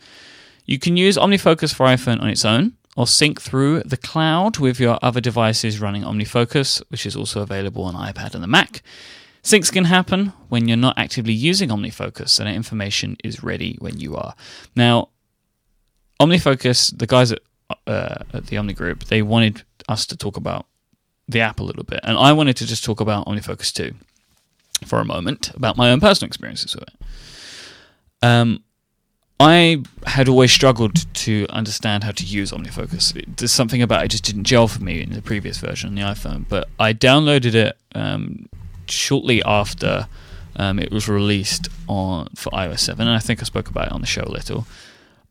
You 0.65 0.79
can 0.79 0.97
use 0.97 1.17
OmniFocus 1.17 1.73
for 1.73 1.85
iPhone 1.85 2.21
on 2.21 2.29
its 2.29 2.45
own 2.45 2.73
or 2.97 3.07
sync 3.07 3.39
through 3.39 3.81
the 3.83 3.95
cloud 3.95 4.57
with 4.57 4.79
your 4.79 4.97
other 5.01 5.21
devices 5.21 5.79
running 5.79 6.03
OmniFocus, 6.03 6.81
which 6.89 7.05
is 7.05 7.15
also 7.15 7.41
available 7.41 7.83
on 7.83 7.93
iPad 7.93 8.33
and 8.33 8.43
the 8.43 8.47
Mac. 8.47 8.81
Syncs 9.43 9.71
can 9.71 9.85
happen 9.85 10.33
when 10.49 10.67
you're 10.67 10.75
not 10.75 10.97
actively 10.97 11.31
using 11.31 11.69
OmniFocus, 11.69 12.37
that 12.37 12.47
information 12.47 13.15
is 13.23 13.43
ready 13.43 13.77
when 13.79 13.97
you 13.97 14.15
are. 14.15 14.35
Now, 14.75 15.09
OmniFocus, 16.19 16.97
the 16.97 17.07
guys 17.07 17.31
at, 17.31 17.39
uh, 17.85 18.15
at 18.33 18.47
the 18.47 18.57
Omni 18.57 18.73
Group, 18.73 19.05
they 19.05 19.21
wanted 19.21 19.63
us 19.87 20.05
to 20.07 20.17
talk 20.17 20.37
about 20.37 20.65
the 21.27 21.39
app 21.41 21.59
a 21.59 21.63
little 21.63 21.83
bit, 21.83 21.99
and 22.03 22.17
I 22.17 22.33
wanted 22.33 22.55
to 22.57 22.65
just 22.65 22.83
talk 22.83 22.99
about 22.99 23.25
OmniFocus 23.27 23.73
2 23.73 23.93
for 24.85 24.99
a 24.99 25.05
moment 25.05 25.49
about 25.55 25.75
my 25.77 25.91
own 25.91 25.99
personal 25.99 26.27
experiences 26.27 26.75
with 26.75 26.83
it. 26.87 26.95
Um, 28.21 28.63
I 29.39 29.83
had 30.07 30.27
always 30.27 30.51
struggled 30.51 31.13
to 31.15 31.45
understand 31.49 32.03
how 32.03 32.11
to 32.11 32.23
use 32.25 32.51
OmniFocus. 32.51 33.15
It- 33.15 33.37
There's 33.37 33.51
something 33.51 33.81
about 33.81 34.03
it 34.05 34.09
just 34.11 34.23
didn't 34.23 34.45
gel 34.45 34.67
for 34.67 34.81
me 34.81 35.01
in 35.01 35.11
the 35.13 35.21
previous 35.21 35.57
version 35.59 35.89
on 35.89 35.95
the 35.95 36.01
iPhone, 36.01 36.45
but 36.49 36.67
I 36.79 36.93
downloaded 36.93 37.53
it 37.53 37.77
um, 37.93 38.47
shortly 38.87 39.43
after 39.43 40.07
um, 40.55 40.79
it 40.79 40.91
was 40.91 41.07
released 41.07 41.67
on 41.87 42.29
for 42.35 42.49
iOS 42.51 42.79
7, 42.79 43.05
and 43.05 43.15
I 43.15 43.19
think 43.19 43.41
I 43.41 43.43
spoke 43.43 43.69
about 43.69 43.87
it 43.87 43.91
on 43.91 44.01
the 44.01 44.07
show 44.07 44.23
a 44.23 44.31
little. 44.31 44.65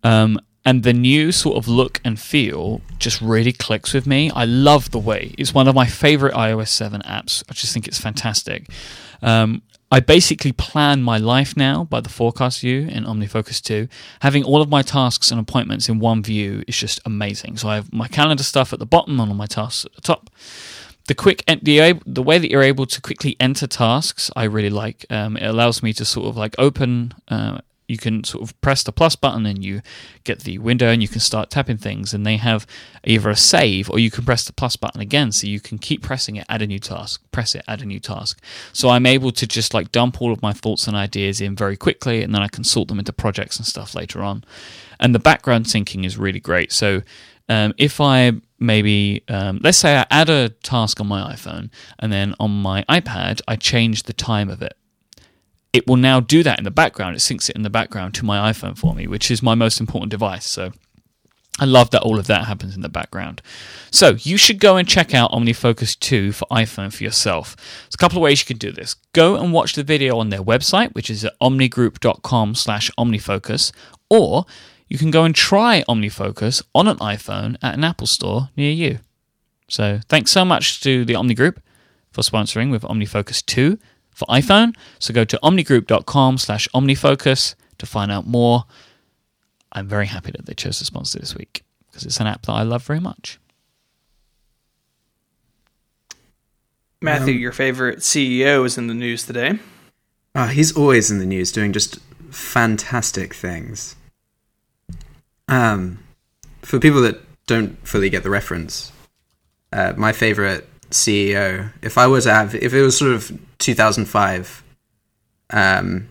Um, 0.04 0.38
and 0.66 0.82
the 0.82 0.92
new 0.92 1.30
sort 1.30 1.56
of 1.56 1.68
look 1.68 2.00
and 2.04 2.18
feel 2.18 2.82
just 2.98 3.22
really 3.22 3.52
clicks 3.52 3.94
with 3.94 4.04
me. 4.06 4.30
I 4.32 4.44
love 4.44 4.90
the 4.90 4.98
way 4.98 5.32
it's 5.38 5.54
one 5.54 5.68
of 5.68 5.76
my 5.76 5.86
favorite 5.86 6.34
iOS 6.34 6.68
7 6.68 7.00
apps. 7.02 7.44
I 7.48 7.54
just 7.54 7.72
think 7.72 7.86
it's 7.86 8.00
fantastic. 8.00 8.68
Um, 9.22 9.62
I 9.92 10.00
basically 10.00 10.50
plan 10.50 11.04
my 11.04 11.18
life 11.18 11.56
now 11.56 11.84
by 11.84 12.00
the 12.00 12.08
forecast 12.08 12.60
view 12.60 12.88
in 12.88 13.04
OmniFocus 13.04 13.62
2. 13.62 13.86
Having 14.20 14.42
all 14.42 14.60
of 14.60 14.68
my 14.68 14.82
tasks 14.82 15.30
and 15.30 15.38
appointments 15.38 15.88
in 15.88 16.00
one 16.00 16.24
view 16.24 16.64
is 16.66 16.76
just 16.76 16.98
amazing. 17.06 17.56
So 17.58 17.68
I 17.68 17.76
have 17.76 17.92
my 17.92 18.08
calendar 18.08 18.42
stuff 18.42 18.72
at 18.72 18.80
the 18.80 18.86
bottom 18.86 19.20
and 19.20 19.30
all 19.30 19.36
my 19.36 19.46
tasks 19.46 19.84
at 19.84 19.94
the 19.94 20.00
top. 20.00 20.28
The 21.06 21.14
quick 21.14 21.44
the 21.46 22.00
the 22.04 22.22
way 22.22 22.38
that 22.38 22.50
you're 22.50 22.64
able 22.64 22.86
to 22.86 23.00
quickly 23.00 23.36
enter 23.38 23.68
tasks, 23.68 24.28
I 24.34 24.42
really 24.44 24.70
like. 24.70 25.06
Um, 25.08 25.36
it 25.36 25.46
allows 25.46 25.80
me 25.80 25.92
to 25.92 26.04
sort 26.04 26.26
of 26.26 26.36
like 26.36 26.56
open. 26.58 27.14
Uh, 27.28 27.58
you 27.88 27.98
can 27.98 28.24
sort 28.24 28.42
of 28.42 28.60
press 28.60 28.82
the 28.82 28.92
plus 28.92 29.16
button 29.16 29.46
and 29.46 29.64
you 29.64 29.80
get 30.24 30.40
the 30.40 30.58
window 30.58 30.88
and 30.88 31.02
you 31.02 31.08
can 31.08 31.20
start 31.20 31.50
tapping 31.50 31.76
things. 31.76 32.12
And 32.12 32.26
they 32.26 32.36
have 32.36 32.66
either 33.04 33.30
a 33.30 33.36
save 33.36 33.88
or 33.90 33.98
you 33.98 34.10
can 34.10 34.24
press 34.24 34.44
the 34.44 34.52
plus 34.52 34.76
button 34.76 35.00
again, 35.00 35.32
so 35.32 35.46
you 35.46 35.60
can 35.60 35.78
keep 35.78 36.02
pressing 36.02 36.36
it, 36.36 36.46
add 36.48 36.62
a 36.62 36.66
new 36.66 36.78
task, 36.78 37.22
press 37.30 37.54
it, 37.54 37.64
add 37.68 37.82
a 37.82 37.86
new 37.86 38.00
task. 38.00 38.42
So 38.72 38.88
I'm 38.88 39.06
able 39.06 39.30
to 39.32 39.46
just 39.46 39.74
like 39.74 39.92
dump 39.92 40.20
all 40.20 40.32
of 40.32 40.42
my 40.42 40.52
thoughts 40.52 40.86
and 40.86 40.96
ideas 40.96 41.40
in 41.40 41.56
very 41.56 41.76
quickly, 41.76 42.22
and 42.22 42.34
then 42.34 42.42
I 42.42 42.48
can 42.48 42.64
sort 42.64 42.88
them 42.88 42.98
into 42.98 43.12
projects 43.12 43.56
and 43.56 43.66
stuff 43.66 43.94
later 43.94 44.22
on. 44.22 44.44
And 44.98 45.14
the 45.14 45.18
background 45.18 45.66
syncing 45.66 46.04
is 46.04 46.16
really 46.16 46.40
great. 46.40 46.72
So 46.72 47.02
um, 47.48 47.74
if 47.76 48.00
I 48.00 48.32
maybe 48.58 49.22
um, 49.28 49.60
let's 49.62 49.78
say 49.78 49.96
I 49.96 50.06
add 50.10 50.30
a 50.30 50.48
task 50.48 51.00
on 51.00 51.06
my 51.06 51.32
iPhone 51.32 51.70
and 51.98 52.12
then 52.12 52.34
on 52.40 52.50
my 52.50 52.84
iPad 52.84 53.40
I 53.46 53.56
change 53.56 54.04
the 54.04 54.12
time 54.12 54.48
of 54.48 54.62
it. 54.62 54.75
It 55.72 55.86
will 55.86 55.96
now 55.96 56.20
do 56.20 56.42
that 56.42 56.58
in 56.58 56.64
the 56.64 56.70
background. 56.70 57.16
It 57.16 57.20
syncs 57.20 57.50
it 57.50 57.56
in 57.56 57.62
the 57.62 57.70
background 57.70 58.14
to 58.14 58.24
my 58.24 58.50
iPhone 58.50 58.78
for 58.78 58.94
me, 58.94 59.06
which 59.06 59.30
is 59.30 59.42
my 59.42 59.54
most 59.54 59.80
important 59.80 60.10
device. 60.10 60.46
So 60.46 60.72
I 61.58 61.64
love 61.64 61.90
that 61.90 62.02
all 62.02 62.18
of 62.18 62.26
that 62.26 62.46
happens 62.46 62.74
in 62.74 62.82
the 62.82 62.88
background. 62.88 63.40
So 63.90 64.16
you 64.20 64.36
should 64.36 64.60
go 64.60 64.76
and 64.76 64.86
check 64.86 65.14
out 65.14 65.32
OmniFocus 65.32 65.98
2 65.98 66.32
for 66.32 66.46
iPhone 66.50 66.92
for 66.92 67.02
yourself. 67.02 67.56
There's 67.56 67.94
a 67.94 67.98
couple 67.98 68.18
of 68.18 68.22
ways 68.22 68.40
you 68.40 68.46
can 68.46 68.58
do 68.58 68.72
this. 68.72 68.94
Go 69.12 69.36
and 69.36 69.52
watch 69.52 69.74
the 69.74 69.82
video 69.82 70.18
on 70.18 70.28
their 70.28 70.42
website, 70.42 70.94
which 70.94 71.08
is 71.08 71.24
at 71.24 71.38
omnigroup.com 71.40 72.54
slash 72.54 72.90
omnifocus, 72.98 73.72
or 74.10 74.44
you 74.88 74.98
can 74.98 75.10
go 75.10 75.24
and 75.24 75.34
try 75.34 75.82
OmniFocus 75.88 76.62
on 76.74 76.88
an 76.88 76.98
iPhone 76.98 77.56
at 77.62 77.74
an 77.74 77.84
Apple 77.84 78.06
store 78.06 78.50
near 78.56 78.70
you. 78.70 78.98
So 79.68 80.00
thanks 80.08 80.30
so 80.30 80.44
much 80.44 80.80
to 80.82 81.04
the 81.04 81.16
Omni 81.16 81.34
Group 81.34 81.60
for 82.12 82.22
sponsoring 82.22 82.70
with 82.70 82.82
OmniFocus 82.82 83.44
2 83.46 83.78
for 84.16 84.24
iPhone. 84.28 84.74
So 84.98 85.12
go 85.12 85.24
to 85.24 85.38
omnigroup.com 85.42 86.38
slash 86.38 86.66
omnifocus 86.74 87.54
to 87.76 87.86
find 87.86 88.10
out 88.10 88.26
more. 88.26 88.64
I'm 89.70 89.86
very 89.86 90.06
happy 90.06 90.32
that 90.32 90.46
they 90.46 90.54
chose 90.54 90.78
to 90.78 90.86
sponsor 90.86 91.18
this 91.18 91.36
week 91.36 91.62
because 91.86 92.04
it's 92.04 92.18
an 92.18 92.26
app 92.26 92.46
that 92.46 92.52
I 92.52 92.62
love 92.62 92.82
very 92.82 92.98
much. 92.98 93.38
Matthew, 97.02 97.34
your 97.34 97.52
favorite 97.52 97.98
CEO 97.98 98.64
is 98.64 98.78
in 98.78 98.86
the 98.86 98.94
news 98.94 99.26
today. 99.26 99.58
Ah, 100.34 100.46
he's 100.46 100.74
always 100.74 101.10
in 101.10 101.18
the 101.18 101.26
news 101.26 101.52
doing 101.52 101.74
just 101.74 101.98
fantastic 102.30 103.34
things. 103.34 103.96
Um, 105.46 105.98
for 106.62 106.80
people 106.80 107.02
that 107.02 107.20
don't 107.46 107.86
fully 107.86 108.08
get 108.08 108.22
the 108.22 108.30
reference, 108.30 108.92
uh, 109.74 109.92
my 109.94 110.12
favorite 110.12 110.66
CEO, 110.90 111.70
if 111.82 111.98
I 111.98 112.06
were 112.06 112.22
to 112.22 112.32
have, 112.32 112.54
if 112.54 112.72
it 112.72 112.80
was 112.80 112.98
sort 112.98 113.12
of 113.12 113.38
2005, 113.58 114.62
um, 115.50 116.08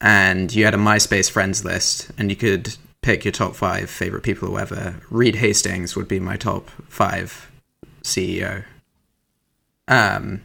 and 0.00 0.54
you 0.54 0.64
had 0.64 0.74
a 0.74 0.78
MySpace 0.78 1.30
friends 1.30 1.64
list, 1.64 2.10
and 2.18 2.30
you 2.30 2.36
could 2.36 2.76
pick 3.02 3.24
your 3.24 3.32
top 3.32 3.54
five 3.54 3.88
favorite 3.88 4.22
people 4.22 4.48
or 4.48 4.52
whatever, 4.52 4.96
Reed 5.10 5.36
Hastings 5.36 5.96
would 5.96 6.08
be 6.08 6.20
my 6.20 6.36
top 6.36 6.68
five 6.88 7.50
CEO. 8.02 8.64
Um, 9.88 10.42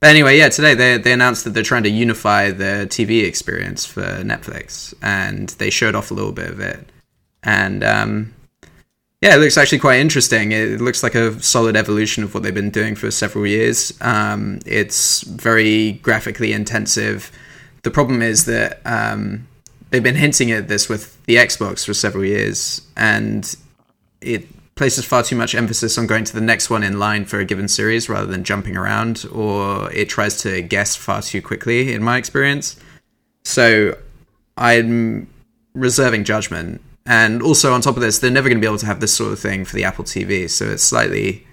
but 0.00 0.10
anyway, 0.10 0.38
yeah, 0.38 0.48
today 0.48 0.74
they 0.74 0.96
they 0.98 1.12
announced 1.12 1.44
that 1.44 1.50
they're 1.50 1.62
trying 1.62 1.82
to 1.84 1.90
unify 1.90 2.50
the 2.50 2.86
TV 2.88 3.24
experience 3.24 3.84
for 3.84 4.02
Netflix, 4.02 4.94
and 5.02 5.50
they 5.50 5.70
showed 5.70 5.94
off 5.94 6.10
a 6.10 6.14
little 6.14 6.32
bit 6.32 6.50
of 6.50 6.60
it, 6.60 6.88
and 7.42 7.84
um, 7.84 8.34
yeah, 9.20 9.34
it 9.34 9.38
looks 9.38 9.58
actually 9.58 9.80
quite 9.80 10.00
interesting. 10.00 10.52
It 10.52 10.80
looks 10.80 11.02
like 11.02 11.14
a 11.14 11.40
solid 11.42 11.76
evolution 11.76 12.24
of 12.24 12.32
what 12.32 12.42
they've 12.42 12.54
been 12.54 12.70
doing 12.70 12.94
for 12.94 13.10
several 13.10 13.46
years. 13.46 13.92
Um, 14.00 14.60
it's 14.64 15.22
very 15.22 15.92
graphically 16.02 16.52
intensive. 16.54 17.30
The 17.82 17.90
problem 17.90 18.22
is 18.22 18.46
that 18.46 18.80
um, 18.86 19.46
they've 19.90 20.02
been 20.02 20.16
hinting 20.16 20.50
at 20.52 20.68
this 20.68 20.88
with 20.88 21.22
the 21.26 21.36
Xbox 21.36 21.84
for 21.84 21.92
several 21.92 22.24
years, 22.24 22.80
and 22.96 23.54
it 24.22 24.46
places 24.74 25.04
far 25.04 25.22
too 25.22 25.36
much 25.36 25.54
emphasis 25.54 25.98
on 25.98 26.06
going 26.06 26.24
to 26.24 26.32
the 26.32 26.40
next 26.40 26.70
one 26.70 26.82
in 26.82 26.98
line 26.98 27.26
for 27.26 27.38
a 27.38 27.44
given 27.44 27.68
series 27.68 28.08
rather 28.08 28.26
than 28.26 28.42
jumping 28.42 28.74
around, 28.74 29.26
or 29.30 29.92
it 29.92 30.08
tries 30.08 30.40
to 30.40 30.62
guess 30.62 30.96
far 30.96 31.20
too 31.20 31.42
quickly, 31.42 31.92
in 31.92 32.02
my 32.02 32.16
experience. 32.16 32.76
So 33.44 33.98
I'm 34.56 35.28
reserving 35.74 36.24
judgment. 36.24 36.80
And 37.10 37.42
also, 37.42 37.72
on 37.72 37.80
top 37.80 37.96
of 37.96 38.02
this, 38.02 38.20
they're 38.20 38.30
never 38.30 38.48
going 38.48 38.58
to 38.58 38.64
be 38.64 38.68
able 38.68 38.78
to 38.78 38.86
have 38.86 39.00
this 39.00 39.12
sort 39.12 39.32
of 39.32 39.40
thing 39.40 39.64
for 39.64 39.74
the 39.74 39.82
Apple 39.82 40.04
TV, 40.04 40.48
so 40.48 40.66
it's 40.66 40.84
slightly 40.84 41.44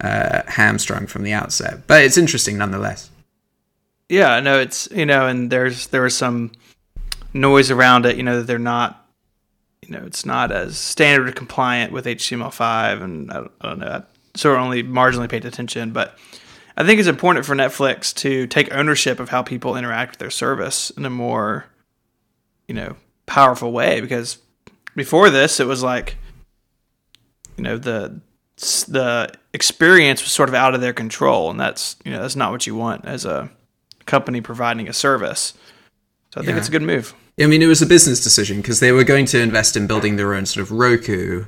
uh, 0.00 0.42
hamstrung 0.48 1.06
from 1.06 1.22
the 1.22 1.32
outset. 1.32 1.86
But 1.86 2.02
it's 2.02 2.18
interesting 2.18 2.58
nonetheless. 2.58 3.08
Yeah, 4.08 4.40
no, 4.40 4.58
it's 4.58 4.88
you 4.90 5.06
know, 5.06 5.28
and 5.28 5.52
there's 5.52 5.86
there 5.86 6.02
was 6.02 6.16
some 6.16 6.50
noise 7.32 7.70
around 7.70 8.06
it. 8.06 8.16
You 8.16 8.24
know 8.24 8.38
that 8.38 8.48
they're 8.48 8.58
not, 8.58 9.06
you 9.82 9.96
know, 9.96 10.02
it's 10.04 10.26
not 10.26 10.50
as 10.50 10.78
standard 10.78 11.36
compliant 11.36 11.92
with 11.92 12.04
HTML5, 12.04 13.02
and 13.02 13.30
I 13.30 13.34
don't, 13.34 13.52
I 13.60 13.68
don't 13.68 13.78
know. 13.78 13.86
I 13.86 14.02
sort 14.36 14.58
of 14.58 14.64
only 14.64 14.82
marginally 14.82 15.28
paid 15.28 15.44
attention, 15.44 15.92
but 15.92 16.18
I 16.76 16.84
think 16.84 16.98
it's 16.98 17.06
important 17.06 17.46
for 17.46 17.54
Netflix 17.54 18.12
to 18.16 18.48
take 18.48 18.74
ownership 18.74 19.20
of 19.20 19.28
how 19.28 19.44
people 19.44 19.76
interact 19.76 20.14
with 20.14 20.18
their 20.18 20.30
service 20.30 20.90
in 20.90 21.04
a 21.04 21.10
more, 21.10 21.66
you 22.66 22.74
know, 22.74 22.96
powerful 23.26 23.70
way. 23.70 24.00
Because 24.00 24.38
before 24.94 25.30
this, 25.30 25.60
it 25.60 25.66
was 25.66 25.82
like, 25.82 26.16
you 27.56 27.64
know, 27.64 27.78
the 27.78 28.20
the 28.88 29.32
experience 29.52 30.22
was 30.22 30.30
sort 30.30 30.48
of 30.48 30.54
out 30.54 30.74
of 30.74 30.80
their 30.80 30.92
control, 30.92 31.50
and 31.50 31.58
that's 31.58 31.96
you 32.04 32.12
know 32.12 32.20
that's 32.20 32.36
not 32.36 32.52
what 32.52 32.66
you 32.66 32.74
want 32.74 33.04
as 33.04 33.24
a 33.24 33.50
company 34.06 34.40
providing 34.40 34.88
a 34.88 34.92
service. 34.92 35.54
So 36.30 36.40
I 36.40 36.44
think 36.44 36.56
it's 36.56 36.68
a 36.68 36.70
good 36.70 36.82
move. 36.82 37.14
I 37.40 37.46
mean, 37.46 37.62
it 37.62 37.66
was 37.66 37.82
a 37.82 37.86
business 37.86 38.22
decision 38.22 38.58
because 38.58 38.80
they 38.80 38.92
were 38.92 39.04
going 39.04 39.26
to 39.26 39.40
invest 39.40 39.76
in 39.76 39.86
building 39.86 40.16
their 40.16 40.34
own 40.34 40.46
sort 40.46 40.62
of 40.62 40.70
Roku, 40.70 41.44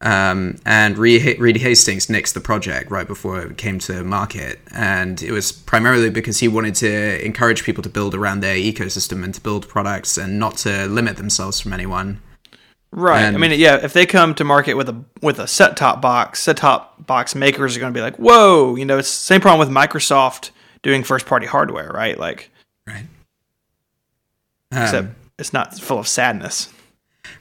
um, 0.00 0.58
and 0.64 0.96
Reed 0.98 1.38
Reed 1.38 1.56
Hastings 1.56 2.06
nixed 2.06 2.34
the 2.34 2.40
project 2.40 2.90
right 2.90 3.06
before 3.06 3.40
it 3.42 3.56
came 3.56 3.78
to 3.80 4.04
market, 4.04 4.60
and 4.72 5.20
it 5.22 5.32
was 5.32 5.52
primarily 5.52 6.10
because 6.10 6.38
he 6.38 6.48
wanted 6.48 6.74
to 6.76 7.24
encourage 7.24 7.64
people 7.64 7.82
to 7.82 7.88
build 7.88 8.14
around 8.14 8.40
their 8.40 8.56
ecosystem 8.56 9.24
and 9.24 9.34
to 9.34 9.40
build 9.40 9.68
products 9.68 10.16
and 10.16 10.38
not 10.38 10.56
to 10.58 10.86
limit 10.86 11.16
themselves 11.16 11.60
from 11.60 11.72
anyone. 11.72 12.20
Right. 12.94 13.24
I 13.24 13.30
mean, 13.38 13.58
yeah. 13.58 13.76
If 13.82 13.94
they 13.94 14.04
come 14.04 14.34
to 14.34 14.44
market 14.44 14.74
with 14.74 14.88
a 14.90 15.02
with 15.22 15.38
a 15.38 15.46
set 15.46 15.76
top 15.78 16.02
box, 16.02 16.42
set 16.42 16.58
top 16.58 17.06
box 17.06 17.34
makers 17.34 17.74
are 17.76 17.80
going 17.80 17.92
to 17.92 17.96
be 17.98 18.02
like, 18.02 18.16
"Whoa!" 18.16 18.76
You 18.76 18.84
know, 18.84 18.98
it's 18.98 19.08
the 19.10 19.24
same 19.24 19.40
problem 19.40 19.66
with 19.66 19.74
Microsoft 19.74 20.50
doing 20.82 21.02
first 21.02 21.24
party 21.24 21.46
hardware, 21.46 21.88
right? 21.90 22.18
Like, 22.18 22.50
Right. 22.86 23.06
except 24.70 25.06
Um, 25.08 25.14
it's 25.38 25.52
not 25.54 25.78
full 25.78 25.98
of 25.98 26.06
sadness. 26.06 26.68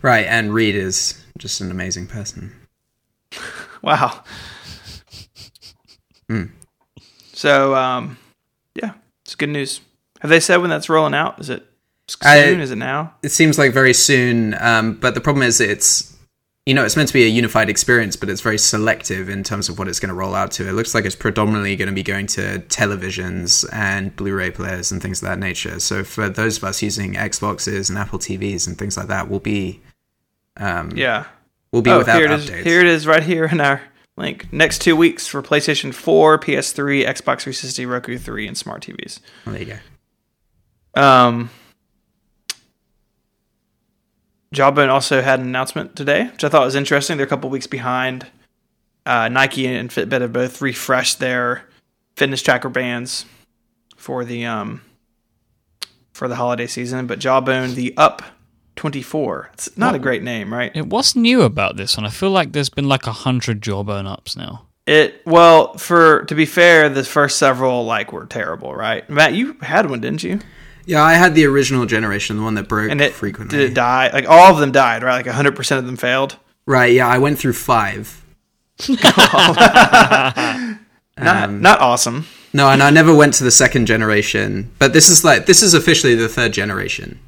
right, 0.02 0.26
and 0.26 0.54
Reed 0.54 0.76
is 0.76 1.22
just 1.38 1.60
an 1.60 1.70
amazing 1.72 2.08
person. 2.08 2.54
Wow. 3.82 4.24
Hmm. 6.30 6.44
So, 7.34 7.74
um, 7.76 8.18
yeah, 8.76 8.94
it's 9.26 9.34
good 9.36 9.50
news. 9.50 9.82
Have 10.20 10.30
they 10.30 10.40
said 10.40 10.58
when 10.58 10.70
that's 10.70 10.88
rolling 10.88 11.16
out? 11.16 11.40
Is 11.40 11.50
it 11.50 11.66
soon? 12.22 12.60
I- 12.60 12.64
Is 12.64 12.72
it 12.72 12.78
now? 12.78 13.14
it 13.24 13.30
seems 13.32 13.58
like 13.58 13.74
very 13.74 13.94
soon. 13.94 14.56
Um, 14.60 14.94
but 14.96 15.14
the 15.16 15.22
problem 15.22 15.44
is, 15.44 15.60
it's 15.62 16.10
you 16.68 16.76
know, 16.76 16.86
it's 16.86 16.96
meant 16.96 17.08
to 17.08 17.14
be 17.14 17.24
a 17.24 17.28
unified 17.28 17.70
experience, 17.72 18.16
but 18.16 18.30
it's 18.30 18.42
very 18.42 18.60
selective 18.60 19.30
in 19.30 19.44
terms 19.44 19.68
of 19.68 19.80
what 19.80 19.88
it's 19.88 20.00
going 20.00 20.10
to 20.10 20.14
roll 20.14 20.36
out 20.36 20.52
to. 20.52 20.70
It 20.70 20.74
looks 20.74 20.94
like 20.94 21.06
it's 21.06 21.16
predominantly 21.16 21.76
going 21.76 21.88
to 21.88 21.94
be 21.94 22.04
going 22.04 22.28
to 22.28 22.60
televisions 22.70 23.68
and 23.74 24.16
Blu-ray 24.16 24.52
players 24.52 24.92
and 24.92 25.02
things 25.02 25.24
of 25.24 25.28
that 25.28 25.40
nature. 25.40 25.80
So 25.80 26.04
for 26.04 26.30
those 26.30 26.58
of 26.58 26.64
us 26.66 26.84
using 26.84 27.16
Xboxes 27.16 27.90
and 27.90 27.98
Apple 27.98 28.20
TVs 28.20 28.68
and 28.68 28.78
things 28.78 28.96
like 28.96 29.08
that, 29.08 29.28
we'll 29.28 29.40
be 29.40 29.82
um, 30.58 30.92
Yeah. 30.96 31.26
we'll 31.72 31.82
be 31.82 31.90
oh, 31.90 31.98
without 31.98 32.18
here 32.18 32.26
it 32.32 32.40
is. 32.40 32.48
updates. 32.48 32.64
Here 32.64 32.80
it 32.80 32.86
is, 32.88 33.08
right 33.08 33.24
here 33.24 33.46
in 33.46 33.60
our 33.60 33.82
link. 34.16 34.54
Next 34.54 34.82
two 34.84 34.96
weeks 34.96 35.26
for 35.26 35.42
PlayStation 35.42 35.92
4, 35.92 36.38
PS3, 36.38 37.04
Xbox 37.08 37.42
360, 37.42 37.88
Roku 37.88 38.18
3, 38.20 38.48
and 38.48 38.56
smart 38.56 38.84
TVs. 38.84 39.20
Oh, 39.48 39.52
there 39.52 39.64
you 39.64 39.78
go. 40.96 41.02
Um, 41.02 41.50
Jawbone 44.54 44.90
also 44.90 45.22
had 45.22 45.40
an 45.40 45.46
announcement 45.46 45.96
today, 45.96 46.28
which 46.32 46.44
I 46.44 46.50
thought 46.50 46.66
was 46.66 46.76
interesting. 46.76 47.18
They're 47.18 47.26
a 47.26 47.30
couple 47.30 47.50
weeks 47.50 47.68
behind. 47.68 48.28
Uh, 49.06 49.30
Nike 49.30 49.66
and 49.66 49.90
Fitbit 49.90 50.22
have 50.22 50.34
both 50.34 50.62
refreshed 50.62 51.20
their 51.20 51.64
fitness 52.16 52.42
tracker 52.42 52.70
bands 52.70 53.26
for 53.96 54.26
the 54.26 54.46
um 54.46 54.82
for 56.14 56.28
the 56.28 56.36
holiday 56.36 56.68
season. 56.68 57.08
But 57.08 57.20
Jawbone, 57.20 57.76
the 57.76 57.96
Up 57.98 58.22
twenty 58.76 59.02
four. 59.02 59.50
It's 59.54 59.76
not 59.78 59.96
a 59.96 60.00
great 60.00 60.22
name, 60.24 60.54
right? 60.54 60.72
It, 60.76 60.88
what's 60.88 61.16
new 61.16 61.44
about 61.44 61.78
this 61.78 61.98
one? 61.98 62.06
I 62.06 62.10
feel 62.10 62.32
like 62.32 62.52
there's 62.52 62.70
been 62.70 62.90
like 62.90 63.08
a 63.08 63.12
hundred 63.12 63.62
jawbone 63.62 64.06
ups 64.06 64.36
now. 64.36 64.68
It 64.86 65.22
well, 65.26 65.78
for 65.78 66.26
to 66.26 66.36
be 66.36 66.46
fair, 66.46 66.90
the 66.90 67.04
first 67.04 67.38
several 67.38 67.86
like 67.86 68.12
were 68.12 68.26
terrible, 68.26 68.76
right? 68.76 69.10
Matt, 69.10 69.34
you 69.34 69.54
had 69.62 69.90
one, 69.90 70.02
didn't 70.02 70.24
you? 70.24 70.40
Yeah, 70.86 71.04
I 71.04 71.14
had 71.14 71.36
the 71.36 71.46
original 71.46 71.86
generation, 71.86 72.38
the 72.38 72.44
one 72.44 72.56
that 72.56 72.68
broke 72.68 72.90
And 72.92 73.02
it 73.02 73.14
frequently. 73.14 73.58
did 73.58 73.72
it 73.72 73.74
die? 73.74 74.10
Like 74.12 74.28
all 74.28 74.52
of 74.54 74.60
them 74.60 74.72
died, 74.72 75.04
right? 75.04 75.26
Like 75.26 75.34
hundred 75.34 75.56
percent 75.56 75.80
of 75.80 75.86
them 75.86 75.98
failed. 75.98 76.38
Right? 76.66 76.94
Yeah, 76.94 77.08
I 77.08 77.18
went 77.18 77.38
through 77.40 77.54
five. 77.54 78.24
Not 81.18 81.44
Um, 81.44 81.62
not 81.62 81.80
awesome. 81.82 82.26
No, 82.54 82.70
and 82.70 82.82
I 82.82 82.90
never 82.90 83.14
went 83.14 83.34
to 83.36 83.44
the 83.44 83.52
second 83.52 83.86
generation, 83.86 84.72
but 84.80 84.92
this 84.94 85.10
is 85.10 85.24
like 85.24 85.46
this 85.46 85.62
is 85.62 85.74
officially 85.74 86.16
the 86.16 86.28
third 86.28 86.52
generation, 86.54 87.20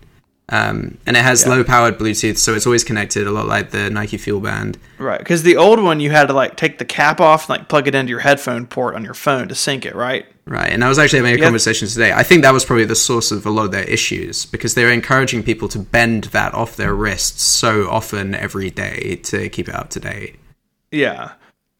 um, 0.49 0.97
and 1.05 1.15
it 1.15 1.23
has 1.23 1.47
low-powered 1.47 1.97
Bluetooth, 1.97 2.37
so 2.37 2.53
it's 2.53 2.65
always 2.65 2.83
connected, 2.83 3.25
a 3.27 3.31
lot 3.31 3.47
like 3.47 3.71
the 3.71 3.89
Nike 3.89 4.17
Fuel 4.17 4.39
Band. 4.41 4.77
Right, 4.97 5.19
because 5.19 5.43
the 5.43 5.55
old 5.57 5.81
one 5.81 5.99
you 5.99 6.11
had 6.11 6.27
to 6.27 6.33
like 6.33 6.57
take 6.57 6.77
the 6.79 6.85
cap 6.85 7.21
off, 7.21 7.43
and, 7.49 7.57
like 7.57 7.69
plug 7.69 7.87
it 7.87 7.95
into 7.95 8.09
your 8.09 8.19
headphone 8.19 8.67
port 8.67 8.95
on 8.95 9.03
your 9.03 9.13
phone 9.13 9.47
to 9.47 9.55
sync 9.55 9.85
it, 9.85 9.95
right? 9.95 10.25
Right, 10.45 10.69
and 10.71 10.83
I 10.83 10.89
was 10.89 10.99
actually 10.99 11.19
having 11.19 11.35
a 11.35 11.37
Yeah. 11.37 11.45
conversation 11.45 11.87
today. 11.87 12.11
I 12.11 12.23
think 12.23 12.41
that 12.43 12.51
was 12.53 12.65
probably 12.65 12.83
the 12.83 12.95
source 12.95 13.31
of 13.31 13.45
a 13.45 13.49
lot 13.49 13.63
of 13.63 13.71
their 13.71 13.85
issues 13.85 14.45
because 14.45 14.73
they 14.75 14.83
were 14.83 14.91
encouraging 14.91 15.41
people 15.43 15.69
to 15.69 15.79
bend 15.79 16.25
that 16.25 16.53
off 16.53 16.75
their 16.75 16.93
wrists 16.93 17.41
so 17.43 17.89
often 17.89 18.35
every 18.35 18.69
day 18.69 19.19
to 19.23 19.47
keep 19.47 19.69
it 19.69 19.75
up 19.75 19.89
to 19.91 20.01
date. 20.01 20.35
Yeah, 20.91 21.31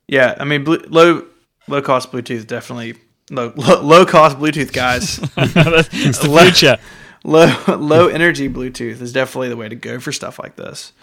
yeah. 0.07 0.35
I 0.39 0.45
mean, 0.45 0.63
blue, 0.63 0.81
low 0.87 1.25
low 1.67 1.81
cost 1.81 2.11
Bluetooth 2.13 2.47
definitely 2.47 2.95
low 3.29 3.51
low, 3.57 3.81
low 3.81 4.05
cost 4.05 4.37
Bluetooth 4.39 4.71
guys. 4.71 5.19
it's 5.37 6.19
the 6.19 6.29
future. 6.45 6.77
Low 7.23 7.55
low 7.67 8.07
energy 8.07 8.49
Bluetooth 8.49 9.01
is 9.01 9.13
definitely 9.13 9.49
the 9.49 9.57
way 9.57 9.69
to 9.69 9.75
go 9.75 9.99
for 9.99 10.11
stuff 10.11 10.39
like 10.39 10.55
this. 10.55 10.93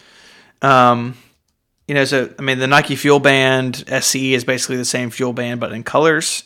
Um, 0.62 1.16
you 1.88 1.94
know, 1.94 2.04
so 2.04 2.32
I 2.38 2.42
mean, 2.42 2.58
the 2.58 2.66
Nike 2.66 2.96
Fuel 2.96 3.20
Band 3.20 3.84
SE 3.88 4.34
is 4.34 4.44
basically 4.44 4.76
the 4.76 4.84
same 4.84 5.10
Fuel 5.10 5.32
Band 5.32 5.60
but 5.60 5.72
in 5.72 5.82
colors. 5.82 6.44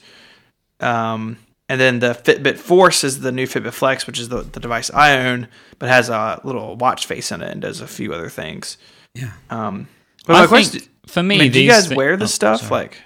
Um, 0.81 1.39
and 1.69 1.81
then 1.81 1.99
the 1.99 2.15
Fitbit 2.15 2.59
Force 2.59 3.05
is 3.05 3.21
the 3.21 3.33
new 3.33 3.47
Fitbit 3.47 3.73
Flex, 3.73 4.07
which 4.07 4.19
is 4.19 4.29
the, 4.29 4.43
the 4.43 4.61
device 4.61 4.91
I 4.91 5.19
own, 5.27 5.49
but 5.79 5.89
has 5.89 6.11
a 6.11 6.41
little 6.45 6.77
watch 6.77 7.07
face 7.07 7.33
in 7.33 7.43
it 7.43 7.51
and 7.51 7.63
does 7.63 7.81
a 7.81 7.87
few 7.87 8.13
other 8.13 8.29
things. 8.29 8.77
Yeah. 9.15 9.33
Um, 9.51 9.89
but 10.27 10.37
I 10.37 10.41
my 10.43 10.47
question, 10.47 10.83
for 11.07 11.23
me, 11.23 11.37
I 11.37 11.39
mean, 11.39 11.53
do 11.53 11.63
you 11.63 11.71
guys 11.71 11.89
thi- 11.89 11.95
wear 11.95 12.17
this 12.17 12.33
oh, 12.33 12.35
stuff 12.35 12.61
sorry. 12.61 12.71
like 12.71 12.99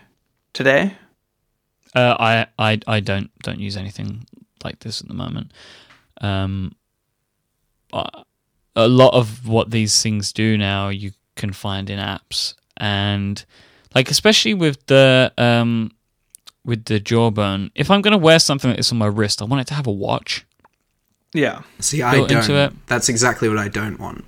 today? 0.52 0.94
Uh, 1.94 2.16
I, 2.18 2.46
I 2.58 2.80
I 2.86 3.00
don't 3.00 3.30
don't 3.42 3.60
use 3.60 3.76
anything 3.76 4.26
like 4.64 4.80
this 4.80 5.00
at 5.00 5.08
the 5.08 5.14
moment. 5.14 5.52
Um, 6.20 6.72
uh, 7.92 8.22
a 8.76 8.88
lot 8.88 9.14
of 9.14 9.48
what 9.48 9.70
these 9.70 10.02
things 10.02 10.32
do 10.32 10.56
now 10.56 10.88
you 10.88 11.12
can 11.36 11.52
find 11.52 11.90
in 11.90 11.98
apps, 11.98 12.54
and 12.76 13.44
like 13.94 14.10
especially 14.10 14.54
with 14.54 14.84
the 14.86 15.32
um 15.38 15.90
with 16.64 16.84
the 16.84 17.00
jawbone. 17.00 17.70
If 17.74 17.90
I'm 17.90 18.02
gonna 18.02 18.18
wear 18.18 18.38
something 18.38 18.70
like 18.70 18.78
this 18.78 18.92
on 18.92 18.98
my 18.98 19.06
wrist, 19.06 19.42
I 19.42 19.46
want 19.46 19.62
it 19.62 19.66
to 19.68 19.74
have 19.74 19.86
a 19.86 19.92
watch. 19.92 20.44
Yeah. 21.34 21.62
See, 21.78 22.02
I 22.02 22.16
don't. 22.16 22.30
into 22.30 22.56
it. 22.56 22.72
That's 22.86 23.08
exactly 23.08 23.48
what 23.48 23.58
I 23.58 23.68
don't 23.68 23.98
want. 23.98 24.24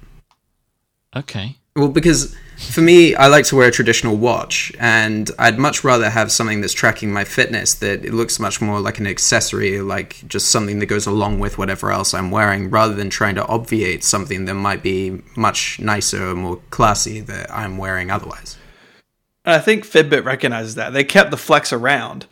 Okay. 1.16 1.56
Well, 1.76 1.88
because 1.88 2.36
for 2.60 2.80
me, 2.82 3.14
I 3.14 3.26
like 3.28 3.46
to 3.46 3.56
wear 3.56 3.68
a 3.68 3.72
traditional 3.72 4.16
watch, 4.16 4.72
and 4.78 5.30
I'd 5.38 5.58
much 5.58 5.82
rather 5.82 6.10
have 6.10 6.30
something 6.30 6.60
that's 6.60 6.72
tracking 6.72 7.12
my 7.12 7.24
fitness 7.24 7.74
that 7.74 8.04
it 8.04 8.12
looks 8.12 8.38
much 8.38 8.60
more 8.60 8.80
like 8.80 8.98
an 8.98 9.06
accessory, 9.06 9.80
like 9.80 10.22
just 10.28 10.50
something 10.50 10.78
that 10.80 10.86
goes 10.86 11.06
along 11.06 11.38
with 11.38 11.58
whatever 11.58 11.90
else 11.90 12.12
I'm 12.12 12.30
wearing, 12.30 12.70
rather 12.70 12.94
than 12.94 13.08
trying 13.10 13.34
to 13.36 13.46
obviate 13.46 14.04
something 14.04 14.44
that 14.44 14.54
might 14.54 14.82
be 14.82 15.22
much 15.36 15.80
nicer 15.80 16.30
or 16.30 16.34
more 16.34 16.60
classy 16.70 17.20
that 17.20 17.50
I'm 17.52 17.78
wearing 17.78 18.10
otherwise. 18.10 18.56
I 19.44 19.58
think 19.58 19.84
Fitbit 19.84 20.24
recognizes 20.24 20.74
that. 20.74 20.92
They 20.92 21.02
kept 21.04 21.30
the 21.30 21.36
Flex 21.38 21.72
around. 21.72 22.26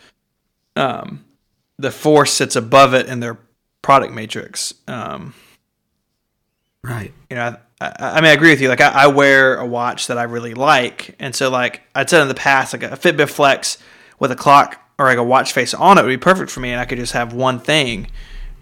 Um, 0.76 1.24
the 1.78 1.90
Force 1.90 2.32
sits 2.32 2.54
above 2.54 2.92
it 2.92 3.06
in 3.06 3.20
their 3.20 3.38
product 3.82 4.12
matrix. 4.12 4.74
Um, 4.86 5.32
Right. 6.84 7.12
you 7.30 7.36
know, 7.36 7.56
I, 7.80 7.86
I, 7.86 7.92
I 7.98 8.14
mean, 8.16 8.30
I 8.30 8.32
agree 8.32 8.50
with 8.50 8.60
you. 8.60 8.68
Like, 8.68 8.80
I, 8.80 9.04
I 9.04 9.06
wear 9.08 9.56
a 9.56 9.66
watch 9.66 10.08
that 10.08 10.18
I 10.18 10.24
really 10.24 10.54
like, 10.54 11.14
and 11.18 11.34
so 11.34 11.50
like 11.50 11.82
I'd 11.94 12.10
said 12.10 12.22
in 12.22 12.28
the 12.28 12.34
past, 12.34 12.72
like 12.72 12.82
a 12.82 12.96
Fitbit 12.96 13.30
Flex 13.30 13.78
with 14.18 14.30
a 14.32 14.36
clock 14.36 14.80
or 14.98 15.06
like 15.06 15.18
a 15.18 15.22
watch 15.22 15.52
face 15.52 15.74
on 15.74 15.96
it 15.96 16.02
would 16.02 16.08
be 16.08 16.16
perfect 16.16 16.50
for 16.50 16.60
me, 16.60 16.70
and 16.70 16.80
I 16.80 16.84
could 16.84 16.98
just 16.98 17.12
have 17.12 17.32
one 17.32 17.60
thing. 17.60 18.10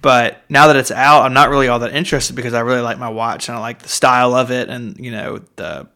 But 0.02 0.42
now 0.48 0.66
that 0.68 0.76
it's 0.76 0.90
out, 0.90 1.22
I'm 1.22 1.32
not 1.32 1.48
really 1.48 1.68
all 1.68 1.78
that 1.80 1.94
interested 1.94 2.36
because 2.36 2.54
I 2.54 2.60
really 2.60 2.82
like 2.82 2.98
my 2.98 3.08
watch 3.08 3.48
and 3.48 3.56
I 3.56 3.60
like 3.60 3.80
the 3.80 3.88
style 3.88 4.34
of 4.34 4.50
it, 4.50 4.68
and 4.68 4.96
you 4.98 5.10
know 5.10 5.40
the, 5.56 5.88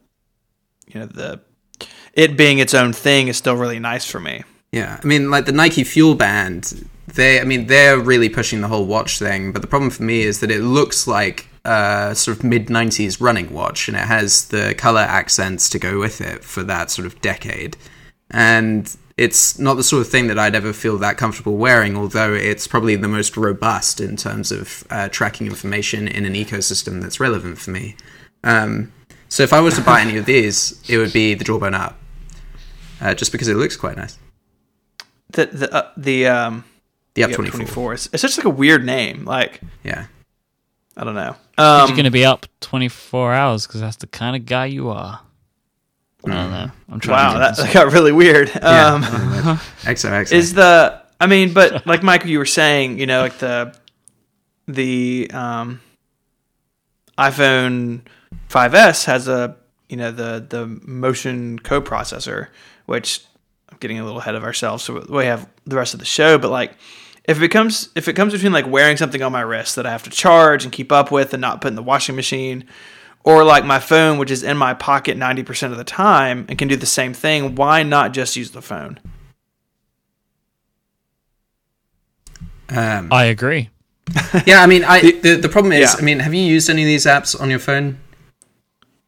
you 0.89 1.01
know 1.01 1.07
the, 1.07 1.41
it 2.15 2.37
being 2.37 2.59
its 2.59 2.75
own 2.75 2.93
thing 2.93 3.29
is 3.29 3.37
still 3.37 3.55
really 3.55 3.79
nice 3.79 4.05
for 4.05 4.19
me. 4.19 4.43
Yeah, 4.73 4.99
I 5.03 5.07
mean, 5.07 5.31
like 5.31 5.47
the 5.47 5.53
Nike 5.53 5.85
Fuel 5.85 6.15
Band, 6.15 6.89
they, 7.09 7.41
I 7.41 7.45
mean, 7.45 7.67
they're 7.67 7.99
really 7.99 8.29
pushing 8.29 8.61
the 8.61 8.69
whole 8.69 8.87
watch 8.87 9.19
thing. 9.19 9.53
But 9.53 9.63
the 9.63 9.69
problem 9.69 9.91
for 9.91 10.05
me 10.05 10.23
is 10.23 10.41
that 10.41 10.51
it 10.51 10.61
looks 10.61 11.07
like 11.07 11.50
a 11.65 12.15
sort 12.15 12.39
of 12.39 12.45
mid 12.45 12.67
'90s 12.69 13.21
running 13.21 13.53
watch, 13.53 13.89
and 13.89 13.97
it 13.97 14.05
has 14.07 14.49
the 14.49 14.75
color 14.77 15.01
accents 15.01 15.69
to 15.71 15.79
go 15.79 15.99
with 15.99 16.21
it 16.21 16.45
for 16.45 16.63
that 16.65 16.91
sort 16.91 17.07
of 17.07 17.21
decade. 17.21 17.77
And 18.31 18.95
it's 19.17 19.59
not 19.59 19.75
the 19.75 19.83
sort 19.83 20.01
of 20.01 20.09
thing 20.09 20.29
that 20.29 20.39
I'd 20.39 20.55
ever 20.55 20.73
feel 20.73 20.97
that 20.99 21.17
comfortable 21.19 21.57
wearing. 21.57 21.97
Although 21.97 22.33
it's 22.35 22.67
probably 22.67 22.97
the 22.97 23.09
most 23.09 23.37
robust 23.37 24.01
in 24.01 24.17
terms 24.17 24.51
of 24.53 24.85
uh, 24.91 25.09
tracking 25.09 25.47
information 25.47 26.09
in 26.09 26.25
an 26.25 26.35
ecosystem 26.35 27.03
that's 27.03 27.21
relevant 27.21 27.59
for 27.59 27.71
me. 27.71 27.97
Um, 28.45 28.93
so 29.29 29.43
if 29.43 29.53
I 29.53 29.61
was 29.61 29.75
to 29.77 29.83
buy 29.83 30.01
any 30.01 30.17
of 30.17 30.27
these, 30.27 30.81
it 30.89 30.99
would 30.99 31.13
be 31.13 31.35
the 31.35 31.45
Jawbone 31.45 31.75
Up, 31.75 31.99
uh, 33.01 33.15
just 33.15 33.31
because 33.33 33.49
it 33.49 33.55
looks 33.57 33.77
quite 33.77 33.97
nice. 33.97 34.19
the 35.33 35.47
the 35.47 35.75
uh, 35.75 35.91
the 35.97 36.27
um 36.27 36.65
The 37.15 37.25
Up 37.25 37.33
24. 37.33 37.59
24. 37.59 37.93
It's, 37.95 38.07
it's 38.13 38.23
just 38.23 38.39
like 38.39 38.47
a 38.47 38.51
weird 38.51 38.85
name. 38.87 39.25
Like 39.25 39.61
Yeah. 39.85 40.07
I 40.97 41.05
don't 41.05 41.15
know. 41.15 41.37
You're 41.61 41.83
Um, 41.83 41.91
going 41.91 42.05
to 42.05 42.11
be 42.11 42.25
up 42.25 42.47
24 42.61 43.35
hours 43.35 43.67
because 43.67 43.81
that's 43.81 43.97
the 43.97 44.07
kind 44.07 44.35
of 44.37 44.47
guy 44.47 44.67
you 44.67 44.89
are. 44.91 45.21
I 46.25 46.29
Mm. 46.29 46.33
don't 46.33 46.51
know. 46.51 46.71
I'm 46.91 47.01
trying 47.01 47.27
wow, 47.27 47.33
to 47.35 47.39
that, 47.41 47.57
that 47.57 47.73
got 47.75 47.93
really 47.93 48.13
weird. 48.13 48.49
Um, 48.63 49.03
XOXO. 49.85 50.33
is 50.33 50.55
the 50.55 51.01
I 51.21 51.27
mean, 51.27 51.53
but 51.53 51.87
like 51.93 52.03
Michael, 52.03 52.31
you 52.31 52.39
were 52.39 52.47
saying, 52.47 52.99
you 52.99 53.07
know, 53.07 53.21
like 53.23 53.39
the 53.39 53.75
the 54.69 55.31
um, 55.33 55.81
iPhone 57.19 58.03
5s 58.49 59.05
has 59.07 59.29
a 59.29 59.57
you 59.89 59.97
know 59.97 60.13
the 60.13 60.45
the 60.49 60.67
motion 60.67 61.59
coprocessor, 61.59 62.49
which 62.87 63.25
I'm 63.71 63.79
getting 63.79 63.99
a 63.99 64.05
little 64.05 64.21
ahead 64.21 64.35
of 64.35 64.45
ourselves, 64.45 64.85
so 64.85 65.05
we 65.09 65.25
have 65.27 65.49
the 65.67 65.77
rest 65.77 65.95
of 65.95 66.01
the 66.01 66.07
show. 66.07 66.39
But 66.39 66.51
like, 66.51 66.75
if 67.31 67.39
it 67.39 67.41
becomes 67.41 67.89
if 67.95 68.09
it 68.09 68.15
comes 68.15 68.33
between 68.33 68.53
like 68.53 68.67
wearing 68.67 68.97
something 68.97 69.23
on 69.23 69.33
my 69.33 69.41
wrist 69.41 69.77
that 69.77 69.87
I 69.87 69.91
have 69.91 70.03
to 70.03 70.11
charge 70.11 70.65
and 70.65 70.73
keep 70.73 70.91
up 70.93 71.11
with 71.11 71.33
and 71.33 71.41
not 71.41 71.61
put 71.61 71.69
in 71.69 71.75
the 71.77 71.83
washing 71.83 72.17
machine. 72.17 72.65
Or 73.23 73.45
like 73.45 73.67
my 73.67 73.79
phone, 73.81 74.17
which 74.17 74.31
is 74.31 74.43
in 74.43 74.57
my 74.57 74.73
pocket 74.73 75.17
ninety 75.17 75.43
percent 75.43 75.73
of 75.73 75.79
the 75.79 75.85
time 75.85 76.47
and 76.49 76.59
can 76.59 76.69
do 76.69 76.77
the 76.77 76.87
same 76.87 77.13
thing. 77.13 77.55
Why 77.55 77.83
not 77.83 78.13
just 78.15 78.35
use 78.35 78.51
the 78.53 78.63
phone? 78.63 78.99
Um, 82.69 83.13
I 83.13 83.25
agree. 83.25 83.69
yeah, 84.47 84.63
I 84.63 84.67
mean, 84.67 84.85
I 84.85 85.01
the, 85.23 85.37
the 85.37 85.49
problem 85.49 85.73
is, 85.73 85.81
Yeah. 85.93 85.99
I 85.99 86.03
mean, 86.03 86.21
have 86.21 86.33
you 86.35 86.43
used 86.43 86.71
any 86.71 86.83
of 86.83 86.87
these 86.87 87.05
apps 87.07 87.39
on 87.41 87.51
your 87.51 87.59
phone? 87.59 87.99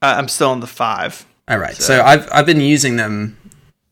I- 0.01 0.15
I'm 0.19 0.29
still 0.29 0.51
on 0.51 0.61
the 0.61 0.67
five. 0.67 1.25
All 1.49 1.59
right. 1.59 1.75
So, 1.77 2.03
I've 2.03 2.29
I've 2.33 2.47
been 2.47 2.61
using 2.61 2.97
them 2.97 3.37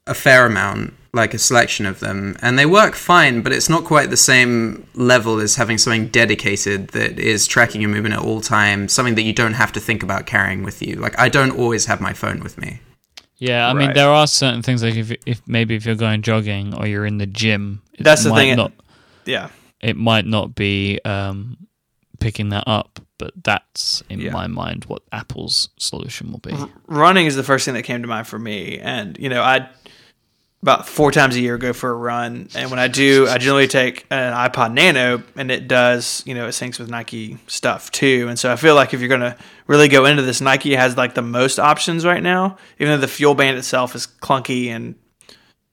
a 0.07 0.14
fair 0.14 0.47
amount, 0.47 0.95
like 1.13 1.35
a 1.35 1.39
selection 1.39 1.87
of 1.87 1.99
them, 2.01 2.37
and 2.41 2.59
they 2.59 2.67
work 2.67 2.95
fine, 2.95 3.43
but 3.43 3.53
it's 3.53 3.69
not 3.69 3.85
quite 3.85 4.11
the 4.11 4.17
same 4.17 4.87
level 4.95 5.41
as 5.41 5.57
having 5.57 5.77
something 5.77 6.07
dedicated 6.09 6.89
that 6.89 7.19
is 7.19 7.47
tracking 7.49 7.81
your 7.81 7.91
movement 7.91 8.15
at 8.15 8.21
all 8.21 8.41
times, 8.41 8.93
something 8.93 9.17
that 9.17 9.23
you 9.23 9.33
don't 9.33 9.55
have 9.55 9.73
to 9.73 9.81
think 9.81 10.03
about 10.05 10.27
carrying 10.27 10.63
with 10.63 10.81
you. 10.83 10.97
Like 10.97 11.19
I 11.19 11.29
don't 11.29 11.51
always 11.59 11.87
have 11.87 12.01
my 12.01 12.13
phone 12.13 12.41
with 12.41 12.59
me. 12.59 12.81
Yeah, 13.39 13.69
I 13.69 13.73
mean, 13.73 13.95
there 13.95 14.11
are 14.11 14.27
certain 14.27 14.61
things 14.63 14.83
like 14.83 14.95
if, 14.97 15.11
if 15.25 15.41
maybe 15.49 15.75
if 15.75 15.87
you're 15.87 15.95
going 15.95 16.21
jogging 16.23 16.75
or 16.75 16.87
you're 16.87 17.07
in 17.07 17.17
the 17.19 17.27
gym, 17.27 17.81
That's 17.99 18.23
the 18.23 18.31
might 18.31 18.37
thing, 18.41 18.49
it- 18.51 18.57
Not, 18.57 18.73
Yeah. 19.25 19.49
it 19.81 19.97
might 19.97 20.27
not 20.27 20.55
be 20.55 21.01
um, 21.07 21.57
picking 22.21 22.51
that 22.51 22.65
up, 22.67 23.01
but 23.17 23.33
that's 23.43 24.03
in 24.11 24.21
Yeah. 24.21 24.33
my 24.33 24.47
mind 24.47 24.85
what 24.89 25.03
Apple's 25.11 25.71
solution 25.79 26.31
will 26.31 26.39
be. 26.41 26.55
Running 26.87 27.25
is 27.27 27.35
the 27.35 27.43
first 27.43 27.65
thing 27.65 27.73
that 27.75 27.83
came 27.85 28.03
to 28.03 28.09
mind 28.09 28.27
for 28.27 28.39
me. 28.39 28.79
And, 28.79 29.17
you 29.19 29.31
know, 29.31 29.43
I 29.43 29.67
about 30.63 30.87
four 30.87 31.11
times 31.11 31.37
a 31.37 31.41
year 31.41 31.57
go 31.57 31.73
for 31.73 31.91
a 31.91 31.95
run. 31.95 32.49
And 32.55 32.71
when 32.71 32.79
I 32.79 32.89
do, 32.89 33.27
I 33.27 33.39
generally 33.39 33.67
take 33.67 34.05
an 34.11 34.35
iPod 34.35 34.75
Nano 34.75 35.23
and 35.35 35.51
it 35.51 35.69
does, 35.69 36.23
you 36.27 36.35
know, 36.35 36.47
it 36.47 36.51
syncs 36.51 36.79
with 36.79 36.91
Nike 36.91 37.39
stuff 37.47 37.91
too. 37.91 38.27
And 38.29 38.39
so 38.39 38.53
I 38.53 38.57
feel 38.57 38.75
like 38.75 38.93
if 38.93 39.01
you're 39.01 39.09
going 39.09 39.23
to 39.23 39.37
really 39.67 39.89
go 39.89 40.05
into 40.05 40.21
this, 40.21 40.43
Nike 40.43 40.75
has 40.75 40.99
like 40.99 41.15
the 41.15 41.23
most 41.23 41.59
options 41.59 42.05
right 42.05 42.23
now, 42.23 42.59
even 42.79 42.93
though 42.93 43.01
the 43.01 43.09
Fuel 43.09 43.35
Band 43.35 43.57
itself 43.57 43.95
is 43.95 44.07
clunky 44.07 44.67
and, 44.67 44.97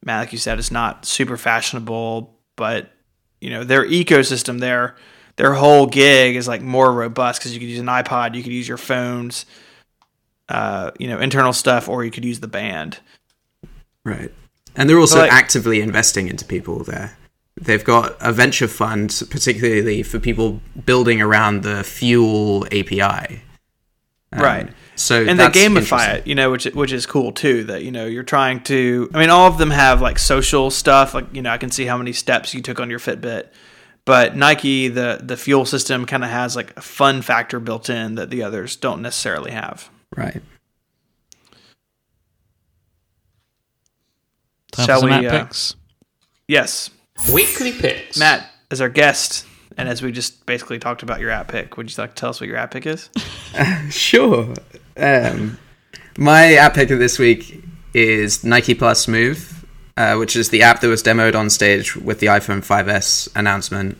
Matt, 0.05 0.21
like 0.21 0.31
you 0.31 0.37
said, 0.37 0.57
it's 0.57 0.71
not 0.71 1.05
super 1.05 1.35
fashionable, 1.35 2.39
but, 2.55 2.89
you 3.41 3.49
know, 3.49 3.65
their 3.65 3.85
ecosystem, 3.85 4.59
their, 4.59 4.95
their 5.35 5.53
whole 5.53 5.85
gig 5.85 6.37
is 6.37 6.47
like 6.47 6.61
more 6.61 6.93
robust 6.93 7.41
because 7.41 7.53
you 7.53 7.59
could 7.59 7.67
use 7.67 7.79
an 7.79 7.87
iPod, 7.87 8.35
you 8.35 8.43
could 8.43 8.53
use 8.53 8.69
your 8.69 8.77
phones, 8.77 9.45
uh, 10.47 10.91
you 10.97 11.09
know, 11.09 11.19
internal 11.19 11.51
stuff, 11.51 11.89
or 11.89 12.05
you 12.05 12.11
could 12.11 12.23
use 12.23 12.39
the 12.39 12.47
band. 12.47 12.99
Right. 14.05 14.31
And 14.77 14.89
they're 14.89 14.99
also 14.99 15.19
like- 15.19 15.33
actively 15.33 15.81
investing 15.81 16.27
into 16.27 16.45
people 16.45 16.83
there. 16.83 17.17
They've 17.59 17.83
got 17.83 18.15
a 18.19 18.31
venture 18.31 18.67
fund, 18.67 19.23
particularly 19.31 20.03
for 20.03 20.19
people 20.19 20.61
building 20.85 21.21
around 21.21 21.63
the 21.63 21.83
Fuel 21.83 22.65
API. 22.67 23.41
Um, 24.31 24.41
Right. 24.41 24.69
So 24.95 25.23
and 25.23 25.39
they 25.39 25.47
gamify 25.47 26.15
it, 26.15 26.27
you 26.27 26.35
know, 26.35 26.51
which 26.51 26.65
which 26.65 26.91
is 26.91 27.05
cool 27.05 27.31
too. 27.31 27.63
That 27.65 27.83
you 27.83 27.91
know 27.91 28.05
you're 28.05 28.23
trying 28.23 28.61
to. 28.63 29.09
I 29.13 29.19
mean, 29.19 29.29
all 29.29 29.47
of 29.47 29.57
them 29.57 29.69
have 29.71 30.01
like 30.01 30.19
social 30.19 30.69
stuff. 30.71 31.13
Like 31.13 31.25
you 31.33 31.41
know, 31.41 31.51
I 31.51 31.57
can 31.57 31.69
see 31.69 31.85
how 31.85 31.97
many 31.97 32.13
steps 32.13 32.53
you 32.53 32.61
took 32.61 32.79
on 32.79 32.89
your 32.89 32.99
Fitbit. 32.99 33.47
But 34.05 34.35
Nike, 34.35 34.87
the 34.87 35.19
the 35.21 35.37
fuel 35.37 35.65
system, 35.65 36.05
kind 36.05 36.23
of 36.23 36.29
has 36.29 36.55
like 36.55 36.75
a 36.77 36.81
fun 36.81 37.21
factor 37.21 37.59
built 37.59 37.89
in 37.89 38.15
that 38.15 38.29
the 38.29 38.41
others 38.43 38.75
don't 38.75 39.01
necessarily 39.01 39.51
have. 39.51 39.89
Right. 40.15 40.41
Time 44.77 44.85
Shall 44.85 45.01
for 45.01 45.09
some 45.09 45.19
we, 45.21 45.27
app 45.27 45.33
uh, 45.33 45.43
picks. 45.43 45.75
Yes, 46.47 46.89
Weekly 47.33 47.73
picks. 47.73 48.17
Matt, 48.17 48.49
as 48.71 48.79
our 48.79 48.89
guest, 48.89 49.45
and 49.77 49.89
as 49.89 50.01
we 50.01 50.11
just 50.11 50.45
basically 50.45 50.79
talked 50.79 51.03
about 51.03 51.19
your 51.19 51.29
app 51.29 51.49
pick, 51.49 51.75
would 51.75 51.89
you 51.89 52.01
like 52.01 52.11
to 52.11 52.15
tell 52.15 52.29
us 52.29 52.39
what 52.39 52.47
your 52.47 52.57
app 52.57 52.71
pick 52.71 52.85
is? 52.85 53.09
Sure. 53.89 54.53
Um, 54.97 55.57
my 56.17 56.53
app 56.53 56.75
pick 56.75 56.91
of 56.91 56.99
this 56.99 57.17
week 57.17 57.63
is 57.93 58.43
Nike 58.43 58.75
Plus 58.75 59.07
Move, 59.07 59.65
uh, 59.95 60.15
which 60.15 60.35
is 60.35 60.49
the 60.49 60.61
app 60.61 60.81
that 60.81 60.87
was 60.87 61.01
demoed 61.01 61.33
on 61.33 61.49
stage 61.49 61.95
with 61.95 62.19
the 62.19 62.27
iPhone 62.27 62.63
5s 62.63 63.29
announcement. 63.35 63.97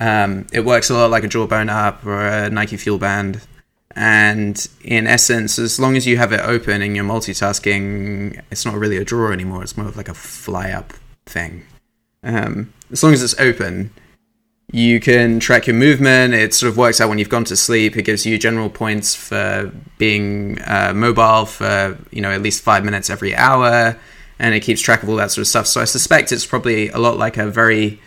Um, 0.00 0.48
it 0.52 0.64
works 0.64 0.90
a 0.90 0.94
lot 0.94 1.10
like 1.10 1.22
a 1.22 1.28
Jawbone 1.28 1.70
app 1.70 2.04
or 2.04 2.26
a 2.26 2.50
Nike 2.50 2.76
Fuel 2.76 2.98
Band. 2.98 3.40
And 4.00 4.64
in 4.82 5.08
essence, 5.08 5.58
as 5.58 5.80
long 5.80 5.96
as 5.96 6.06
you 6.06 6.18
have 6.18 6.32
it 6.32 6.38
open 6.38 6.82
and 6.82 6.94
you're 6.94 7.04
multitasking, 7.04 8.40
it's 8.48 8.64
not 8.64 8.76
really 8.76 8.96
a 8.96 9.04
drawer 9.04 9.32
anymore. 9.32 9.64
It's 9.64 9.76
more 9.76 9.88
of 9.88 9.96
like 9.96 10.08
a 10.08 10.14
fly 10.14 10.70
up 10.70 10.92
thing. 11.26 11.64
Um, 12.22 12.72
as 12.92 13.02
long 13.02 13.12
as 13.12 13.24
it's 13.24 13.34
open, 13.40 13.90
you 14.70 15.00
can 15.00 15.40
track 15.40 15.66
your 15.66 15.74
movement. 15.74 16.32
It 16.32 16.54
sort 16.54 16.70
of 16.70 16.76
works 16.76 17.00
out 17.00 17.08
when 17.08 17.18
you've 17.18 17.28
gone 17.28 17.42
to 17.46 17.56
sleep. 17.56 17.96
It 17.96 18.04
gives 18.04 18.24
you 18.24 18.38
general 18.38 18.70
points 18.70 19.16
for 19.16 19.72
being 19.98 20.60
uh, 20.62 20.92
mobile 20.94 21.44
for 21.46 21.98
you 22.12 22.22
know 22.22 22.30
at 22.30 22.40
least 22.40 22.62
five 22.62 22.84
minutes 22.84 23.10
every 23.10 23.34
hour, 23.34 23.98
and 24.38 24.54
it 24.54 24.60
keeps 24.60 24.80
track 24.80 25.02
of 25.02 25.08
all 25.08 25.16
that 25.16 25.32
sort 25.32 25.42
of 25.42 25.48
stuff. 25.48 25.66
So 25.66 25.80
I 25.80 25.86
suspect 25.86 26.30
it's 26.30 26.46
probably 26.46 26.88
a 26.90 26.98
lot 26.98 27.16
like 27.16 27.36
a 27.36 27.48
very 27.48 28.00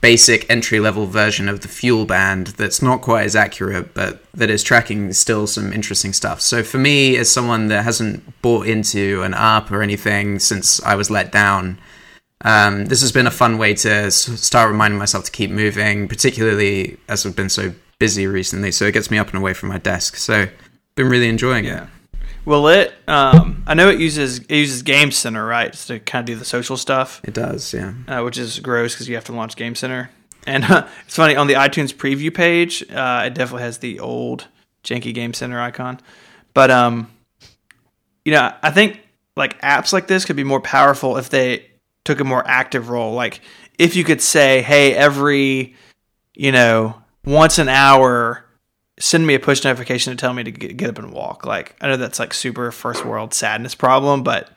basic 0.00 0.48
entry 0.48 0.78
level 0.78 1.06
version 1.06 1.48
of 1.48 1.60
the 1.60 1.68
fuel 1.68 2.04
band 2.04 2.48
that's 2.48 2.80
not 2.80 3.00
quite 3.00 3.24
as 3.24 3.34
accurate, 3.34 3.94
but 3.94 4.22
that 4.32 4.48
is 4.48 4.62
tracking 4.62 5.12
still 5.12 5.46
some 5.46 5.72
interesting 5.72 6.12
stuff. 6.12 6.40
So 6.40 6.62
for 6.62 6.78
me, 6.78 7.16
as 7.16 7.30
someone 7.30 7.66
that 7.68 7.82
hasn't 7.82 8.40
bought 8.40 8.66
into 8.66 9.22
an 9.22 9.34
app 9.34 9.70
or 9.72 9.82
anything 9.82 10.38
since 10.38 10.80
I 10.84 10.94
was 10.94 11.10
let 11.10 11.32
down, 11.32 11.78
um, 12.42 12.86
this 12.86 13.00
has 13.00 13.10
been 13.10 13.26
a 13.26 13.32
fun 13.32 13.58
way 13.58 13.74
to 13.74 14.10
start 14.12 14.70
reminding 14.70 14.98
myself 14.98 15.24
to 15.24 15.32
keep 15.32 15.50
moving, 15.50 16.06
particularly 16.06 16.96
as 17.08 17.26
I've 17.26 17.34
been 17.34 17.48
so 17.48 17.72
busy 17.98 18.28
recently. 18.28 18.70
So 18.70 18.84
it 18.84 18.92
gets 18.92 19.10
me 19.10 19.18
up 19.18 19.28
and 19.28 19.36
away 19.36 19.54
from 19.54 19.68
my 19.68 19.78
desk. 19.78 20.16
So 20.16 20.48
been 20.94 21.08
really 21.08 21.28
enjoying 21.28 21.64
it. 21.64 21.82
Will 22.48 22.68
it? 22.68 22.94
Um, 23.06 23.62
I 23.66 23.74
know 23.74 23.90
it 23.90 24.00
uses 24.00 24.38
it 24.38 24.54
uses 24.54 24.82
Game 24.82 25.10
Center, 25.10 25.44
right, 25.44 25.70
to 25.70 26.00
kind 26.00 26.22
of 26.22 26.34
do 26.34 26.38
the 26.38 26.46
social 26.46 26.78
stuff. 26.78 27.20
It 27.22 27.34
does, 27.34 27.74
yeah. 27.74 27.92
uh, 28.08 28.22
which 28.22 28.38
is 28.38 28.58
gross 28.60 28.94
because 28.94 29.06
you 29.06 29.16
have 29.16 29.24
to 29.24 29.34
launch 29.34 29.54
Game 29.54 29.74
Center. 29.74 30.08
And 30.46 30.64
uh, 30.64 30.88
it's 31.04 31.14
funny 31.14 31.36
on 31.36 31.46
the 31.46 31.52
iTunes 31.52 31.92
preview 31.92 32.32
page, 32.32 32.82
uh, 32.90 33.24
it 33.26 33.34
definitely 33.34 33.64
has 33.64 33.78
the 33.78 34.00
old 34.00 34.46
janky 34.82 35.12
Game 35.12 35.34
Center 35.34 35.60
icon. 35.60 36.00
But 36.54 36.70
um, 36.70 37.10
you 38.24 38.32
know, 38.32 38.50
I 38.62 38.70
think 38.70 39.02
like 39.36 39.60
apps 39.60 39.92
like 39.92 40.06
this 40.06 40.24
could 40.24 40.36
be 40.36 40.42
more 40.42 40.62
powerful 40.62 41.18
if 41.18 41.28
they 41.28 41.66
took 42.06 42.18
a 42.18 42.24
more 42.24 42.42
active 42.48 42.88
role. 42.88 43.12
Like 43.12 43.42
if 43.78 43.94
you 43.94 44.04
could 44.04 44.22
say, 44.22 44.62
"Hey, 44.62 44.94
every 44.94 45.76
you 46.34 46.50
know 46.52 46.94
once 47.26 47.58
an 47.58 47.68
hour." 47.68 48.42
Send 49.00 49.26
me 49.26 49.34
a 49.34 49.38
push 49.40 49.62
notification 49.64 50.10
to 50.12 50.16
tell 50.20 50.34
me 50.34 50.42
to 50.44 50.50
get, 50.50 50.76
get 50.76 50.90
up 50.90 50.98
and 50.98 51.12
walk. 51.12 51.46
Like 51.46 51.76
I 51.80 51.88
know 51.88 51.96
that's 51.96 52.18
like 52.18 52.34
super 52.34 52.70
first 52.72 53.04
world 53.04 53.32
sadness 53.34 53.74
problem, 53.74 54.22
but 54.22 54.50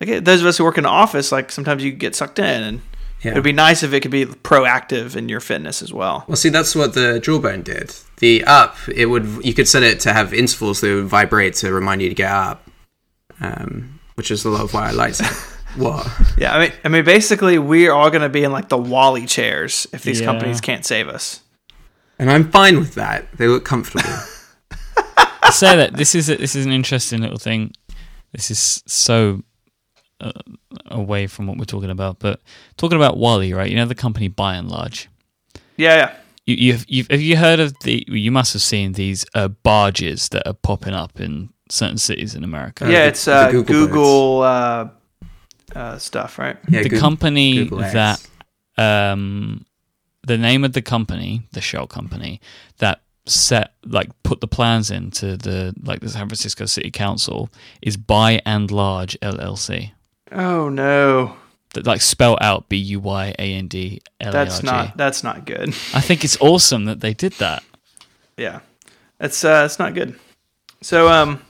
like 0.00 0.24
those 0.24 0.40
of 0.40 0.46
us 0.46 0.58
who 0.58 0.64
work 0.64 0.78
in 0.78 0.84
the 0.84 0.90
office, 0.90 1.30
like 1.32 1.52
sometimes 1.52 1.84
you 1.84 1.92
get 1.92 2.14
sucked 2.16 2.38
in, 2.38 2.62
and 2.62 2.80
Yeah. 3.22 3.32
it 3.32 3.34
would 3.34 3.44
be 3.44 3.52
nice 3.52 3.82
if 3.82 3.92
it 3.92 4.00
could 4.00 4.10
be 4.10 4.24
proactive 4.26 5.14
in 5.16 5.28
your 5.28 5.40
fitness 5.40 5.82
as 5.82 5.92
well. 5.92 6.24
Well, 6.26 6.36
see, 6.36 6.48
that's 6.48 6.74
what 6.74 6.94
the 6.94 7.20
Jawbone 7.20 7.62
did. 7.62 7.94
The 8.18 8.42
up, 8.44 8.76
it 8.92 9.06
would 9.06 9.26
you 9.44 9.54
could 9.54 9.68
set 9.68 9.82
it 9.82 10.00
to 10.00 10.12
have 10.12 10.32
intervals 10.34 10.80
that 10.80 10.88
would 10.94 11.04
vibrate 11.06 11.54
to 11.56 11.72
remind 11.72 12.02
you 12.02 12.08
to 12.08 12.14
get 12.14 12.30
up, 12.32 12.66
um, 13.40 14.00
which 14.14 14.30
is 14.30 14.44
a 14.44 14.48
lot 14.50 14.62
of 14.62 14.74
why 14.74 14.88
I 14.88 14.92
liked 14.92 15.20
it. 15.20 15.26
what? 15.76 16.08
Yeah, 16.38 16.54
I 16.54 16.58
mean, 16.58 16.72
I 16.84 16.88
mean, 16.88 17.04
basically, 17.04 17.58
we're 17.58 17.92
all 17.92 18.10
going 18.10 18.22
to 18.22 18.28
be 18.28 18.44
in 18.44 18.52
like 18.52 18.68
the 18.68 18.78
WALL-E 18.78 19.26
chairs 19.26 19.86
if 19.92 20.02
these 20.02 20.20
Yeah. 20.20 20.26
companies 20.26 20.60
can't 20.60 20.84
save 20.84 21.08
us. 21.08 21.40
And 22.22 22.30
I'm 22.30 22.48
fine 22.52 22.78
with 22.78 22.94
that. 22.94 23.26
They 23.36 23.48
look 23.48 23.64
comfortable. 23.64 24.04
I 25.42 25.50
say 25.50 25.76
that 25.76 25.94
this 25.94 26.14
is 26.14 26.30
a, 26.30 26.36
this 26.36 26.54
is 26.54 26.64
an 26.64 26.70
interesting 26.72 27.20
little 27.20 27.36
thing. 27.38 27.72
This 28.30 28.48
is 28.48 28.80
so 28.86 29.42
uh, 30.20 30.30
away 30.86 31.26
from 31.26 31.48
what 31.48 31.58
we're 31.58 31.64
talking 31.64 31.90
about, 31.90 32.20
but 32.20 32.40
talking 32.76 32.94
about 32.94 33.16
WALL-E, 33.16 33.52
right? 33.54 33.68
You 33.68 33.74
know 33.74 33.86
the 33.86 33.96
company 33.96 34.28
by 34.28 34.54
and 34.54 34.70
large. 34.70 35.08
Yeah, 35.76 35.96
yeah. 35.96 36.14
You, 36.46 36.54
you've, 36.54 36.84
you've 36.88 37.08
have 37.10 37.20
you 37.20 37.36
heard 37.36 37.58
of 37.58 37.74
the? 37.80 38.04
You 38.06 38.30
must 38.30 38.52
have 38.52 38.62
seen 38.62 38.92
these 38.92 39.26
uh, 39.34 39.48
barges 39.48 40.28
that 40.28 40.46
are 40.48 40.54
popping 40.54 40.94
up 40.94 41.18
in 41.20 41.50
certain 41.70 41.98
cities 41.98 42.36
in 42.36 42.44
America. 42.44 42.84
yeah, 42.88 43.02
the- 43.02 43.08
it's 43.08 43.26
uh, 43.26 43.50
Google 43.50 43.86
Google. 43.86 44.42
uh, 44.42 44.88
uh, 45.74 45.98
stuff, 45.98 46.38
right? 46.38 46.56
Yeah, 46.68 46.82
the 46.84 46.88
Goog- 46.90 47.00
company 47.00 47.64
Google 47.64 47.78
that 47.78 48.24
um 48.78 49.66
the 50.26 50.38
name 50.38 50.64
of 50.64 50.72
the 50.72 50.82
company 50.82 51.42
the 51.52 51.60
shell 51.60 51.86
company 51.86 52.40
that 52.78 53.00
set 53.26 53.74
like 53.84 54.10
put 54.22 54.40
the 54.40 54.48
plans 54.48 54.90
into 54.90 55.36
the 55.36 55.74
like 55.82 56.00
the 56.00 56.08
san 56.08 56.28
francisco 56.28 56.66
city 56.66 56.90
council 56.90 57.48
is 57.80 57.96
by 57.96 58.40
and 58.44 58.70
large 58.70 59.18
llc 59.20 59.90
Oh 60.34 60.70
no, 60.70 61.36
that 61.74 61.86
like 61.86 62.00
spell 62.00 62.38
out 62.40 62.70
b-u-y-a-n-d-l-a-r-g 62.70 64.00
that's 64.32 64.62
not 64.62 64.96
that's 64.96 65.22
not 65.22 65.44
good. 65.44 65.68
i 65.92 66.00
think 66.00 66.24
it's 66.24 66.38
awesome 66.40 66.86
that 66.86 67.00
they 67.00 67.12
did 67.12 67.32
that. 67.34 67.62
Yeah, 68.38 68.60
that's 69.18 69.44
uh, 69.44 69.64
it's 69.66 69.78
not 69.78 69.92
good. 69.92 70.18
So, 70.80 71.08
um, 71.08 71.42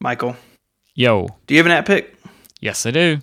Michael, 0.00 0.36
yo. 0.94 1.28
Do 1.46 1.54
you 1.54 1.58
have 1.60 1.66
an 1.66 1.72
app 1.72 1.86
pick? 1.86 2.14
yes 2.60 2.84
i 2.86 2.90
do 2.90 3.20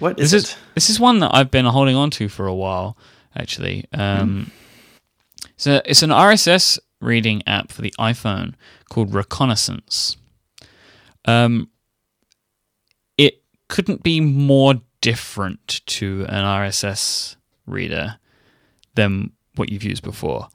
What 0.00 0.18
is 0.18 0.30
this 0.32 0.44
it? 0.44 0.48
is 0.48 0.56
this 0.74 0.90
is 0.90 0.98
one 1.00 1.20
that 1.20 1.30
I've 1.34 1.50
been 1.50 1.66
holding 1.66 1.94
on 1.96 2.10
to 2.12 2.28
for 2.28 2.46
a 2.46 2.54
while, 2.54 2.96
actually. 3.36 3.86
Um, 3.92 4.50
So 5.56 5.80
it's 5.84 6.02
an 6.02 6.10
RSS 6.10 6.78
reading 7.00 7.42
app 7.46 7.70
for 7.70 7.82
the 7.82 7.94
iPhone 7.98 8.54
called 8.88 9.14
Reconnaissance. 9.14 10.16
Um, 11.26 11.68
it 13.18 13.42
couldn't 13.68 14.02
be 14.02 14.20
more 14.20 14.74
different 15.02 15.82
to 15.86 16.24
an 16.28 16.44
RSS 16.44 17.36
reader 17.66 18.16
than 18.94 19.32
what 19.56 19.68
you've 19.70 19.84
used 19.84 20.02
before, 20.02 20.48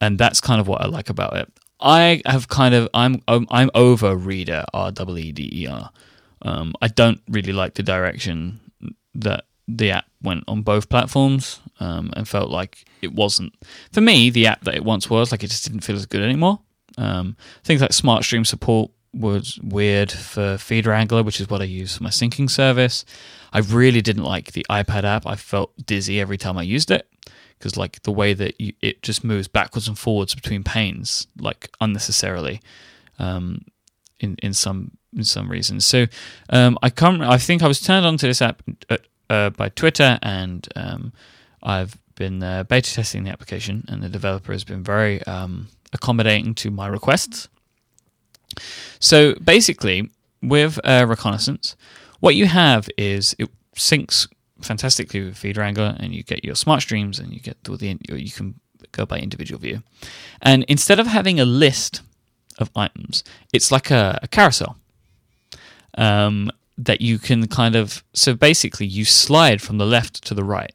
and 0.00 0.18
that's 0.18 0.40
kind 0.40 0.60
of 0.60 0.66
what 0.68 0.80
I 0.80 0.86
like 0.86 1.10
about 1.10 1.36
it. 1.36 1.52
I 1.78 2.22
have 2.26 2.48
kind 2.48 2.74
of 2.74 2.88
I'm 2.94 3.22
I'm, 3.28 3.46
I'm 3.50 3.70
over 3.74 4.16
Reeder 4.16 4.64
R 4.72 4.92
W 4.92 5.24
E 5.24 5.32
D 5.32 5.50
E 5.52 5.66
R. 5.66 5.90
Um, 6.42 6.74
I 6.82 6.88
don't 6.88 7.20
really 7.28 7.52
like 7.52 7.74
the 7.74 7.82
direction 7.82 8.60
that 9.14 9.44
the 9.68 9.90
app 9.92 10.06
went 10.22 10.44
on 10.48 10.62
both 10.62 10.88
platforms 10.88 11.60
um, 11.80 12.12
and 12.16 12.28
felt 12.28 12.50
like 12.50 12.84
it 13.00 13.12
wasn't 13.12 13.54
for 13.92 14.00
me 14.00 14.28
the 14.28 14.46
app 14.46 14.64
that 14.64 14.74
it 14.74 14.84
once 14.84 15.08
was 15.08 15.30
like 15.30 15.44
it 15.44 15.50
just 15.50 15.64
didn't 15.64 15.82
feel 15.82 15.96
as 15.96 16.06
good 16.06 16.22
anymore. 16.22 16.60
Um, 16.98 17.36
things 17.64 17.80
like 17.80 17.92
smart 17.92 18.24
stream 18.24 18.44
support 18.44 18.90
was 19.14 19.58
weird 19.62 20.10
for 20.10 20.56
feed 20.58 20.86
wrangler 20.86 21.22
which 21.22 21.38
is 21.38 21.48
what 21.48 21.60
i 21.60 21.64
use 21.64 21.96
for 21.96 22.02
my 22.02 22.10
syncing 22.10 22.50
service. 22.50 23.04
I 23.52 23.60
really 23.60 24.02
didn't 24.02 24.24
like 24.24 24.52
the 24.52 24.66
ipad 24.68 25.04
app. 25.04 25.26
I 25.26 25.36
felt 25.36 25.72
dizzy 25.86 26.20
every 26.20 26.38
time 26.38 26.58
i 26.58 26.62
used 26.62 26.90
it 26.90 27.08
because 27.58 27.76
like 27.76 28.02
the 28.02 28.10
way 28.10 28.34
that 28.34 28.60
you, 28.60 28.72
it 28.80 29.02
just 29.02 29.22
moves 29.22 29.46
backwards 29.46 29.86
and 29.86 29.98
forwards 29.98 30.34
between 30.34 30.64
panes 30.64 31.28
like 31.38 31.70
unnecessarily 31.80 32.60
um, 33.20 33.64
in 34.18 34.36
in 34.42 34.52
some 34.52 34.96
some 35.20 35.50
reasons. 35.50 35.84
So 35.84 36.06
um, 36.50 36.78
I 36.82 36.90
come. 36.90 37.20
I 37.20 37.38
think 37.38 37.62
I 37.62 37.68
was 37.68 37.80
turned 37.80 38.06
onto 38.06 38.26
this 38.26 38.40
app 38.40 38.62
uh, 38.88 38.96
uh, 39.28 39.50
by 39.50 39.68
Twitter, 39.68 40.18
and 40.22 40.66
um, 40.76 41.12
I've 41.62 41.96
been 42.14 42.42
uh, 42.42 42.64
beta 42.64 42.92
testing 42.92 43.24
the 43.24 43.30
application, 43.30 43.84
and 43.88 44.02
the 44.02 44.08
developer 44.08 44.52
has 44.52 44.64
been 44.64 44.82
very 44.82 45.22
um, 45.24 45.68
accommodating 45.92 46.54
to 46.54 46.70
my 46.70 46.86
requests. 46.86 47.48
So 49.00 49.34
basically, 49.34 50.10
with 50.42 50.78
uh, 50.84 51.06
Reconnaissance, 51.08 51.76
what 52.20 52.34
you 52.34 52.46
have 52.46 52.88
is 52.96 53.34
it 53.38 53.48
syncs 53.76 54.28
fantastically 54.60 55.24
with 55.24 55.36
Feed 55.36 55.56
Wrangler, 55.56 55.96
and 55.98 56.14
you 56.14 56.22
get 56.22 56.44
your 56.44 56.54
smart 56.54 56.82
streams, 56.82 57.18
and 57.18 57.32
you 57.32 57.40
get 57.40 57.56
all 57.68 57.76
the 57.76 57.98
you 58.08 58.30
can 58.30 58.54
go 58.92 59.06
by 59.06 59.18
individual 59.18 59.58
view. 59.60 59.82
And 60.40 60.64
instead 60.64 61.00
of 61.00 61.06
having 61.06 61.40
a 61.40 61.44
list 61.44 62.02
of 62.58 62.70
items, 62.76 63.24
it's 63.52 63.72
like 63.72 63.90
a, 63.90 64.18
a 64.22 64.28
carousel 64.28 64.76
um, 65.98 66.50
that 66.78 67.00
you 67.00 67.18
can 67.18 67.46
kind 67.48 67.76
of. 67.76 68.04
So 68.12 68.34
basically, 68.34 68.86
you 68.86 69.04
slide 69.04 69.62
from 69.62 69.78
the 69.78 69.86
left 69.86 70.24
to 70.26 70.34
the 70.34 70.44
right 70.44 70.72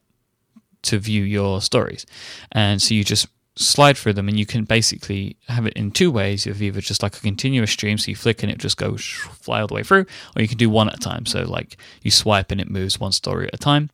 to 0.84 1.00
view 1.00 1.24
your 1.24 1.62
stories, 1.62 2.06
and 2.52 2.82
so 2.82 2.94
you 2.94 3.04
just 3.04 3.28
slide 3.56 3.98
through 3.98 4.14
them, 4.14 4.28
and 4.28 4.38
you 4.38 4.46
can 4.46 4.64
basically 4.64 5.36
have 5.48 5.66
it 5.66 5.74
in 5.74 5.92
two 5.92 6.12
ways. 6.12 6.46
You 6.46 6.54
have 6.54 6.62
either 6.62 6.82
just 6.82 7.04
like 7.04 7.18
a 7.18 7.22
continuous 7.22 7.72
stream, 7.72 7.98
so 7.98 8.10
you 8.10 8.16
flick 8.16 8.44
and 8.44 8.52
it 8.52 8.60
just 8.60 8.78
goes 8.78 9.04
fly 9.04 9.62
all 9.62 9.68
the 9.68 9.74
way 9.74 9.84
through, 9.84 10.06
or 10.36 10.42
you 10.42 10.48
can 10.48 10.58
do 10.58 10.70
one 10.70 10.90
at 10.90 10.96
a 10.96 11.00
time. 11.00 11.26
So 11.26 11.44
like 11.44 11.78
you 12.04 12.12
swipe 12.12 12.52
and 12.52 12.62
it 12.62 12.70
moves 12.70 13.00
one 13.00 13.12
story 13.12 13.48
at 13.48 13.54
a 13.54 13.58
time, 13.58 13.90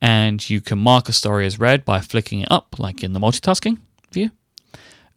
and 0.00 0.48
you 0.48 0.60
can 0.60 0.78
mark 0.78 1.08
a 1.08 1.12
story 1.12 1.46
as 1.46 1.58
read 1.58 1.84
by 1.84 2.00
flicking 2.00 2.40
it 2.40 2.48
up, 2.50 2.78
like 2.78 3.02
in 3.02 3.12
the 3.12 3.20
multitasking 3.20 3.78
view 4.10 4.30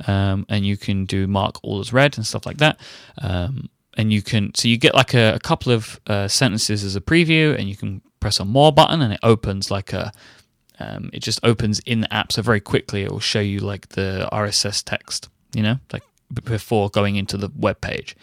um, 0.08 0.46
and 0.50 0.66
you 0.66 0.78
can 0.78 1.06
do 1.06 1.28
mark 1.28 1.64
all 1.64 1.80
as 1.80 1.94
read 1.94 2.18
and 2.18 2.26
stuff 2.26 2.46
like 2.46 2.58
that. 2.58 2.80
Um, 3.18 3.70
and 3.96 4.12
you 4.12 4.22
can 4.22 4.54
so 4.56 4.68
you 4.68 4.78
get 4.78 4.94
like 4.94 5.14
a, 5.14 5.36
a 5.36 5.40
couple 5.40 5.72
of 5.72 6.00
uh, 6.08 6.28
sentences 6.28 6.84
as 6.84 6.96
a 6.96 7.02
preview, 7.02 7.58
and 7.58 7.70
you 7.70 7.76
can 7.76 8.02
press 8.20 8.40
a 8.40 8.46
more 8.46 8.72
button, 8.72 9.02
and 9.02 9.14
it 9.14 9.20
opens 9.24 9.72
like 9.72 9.94
a 9.94 10.12
um, 10.80 11.10
it 11.14 11.20
just 11.20 11.40
opens 11.44 11.80
in 11.80 12.02
the 12.02 12.14
app. 12.14 12.32
So 12.32 12.42
very 12.42 12.60
quickly, 12.60 13.04
it 13.04 13.12
will 13.12 13.20
show 13.20 13.40
you 13.40 13.60
like 13.60 13.90
the 13.90 14.28
RSS 14.32 14.84
text, 14.84 15.30
you 15.54 15.64
know, 15.64 15.78
like 15.94 16.04
before 16.44 16.90
going 16.90 17.16
into 17.16 17.38
the 17.38 17.50
web 17.56 17.82
page. 17.82 18.16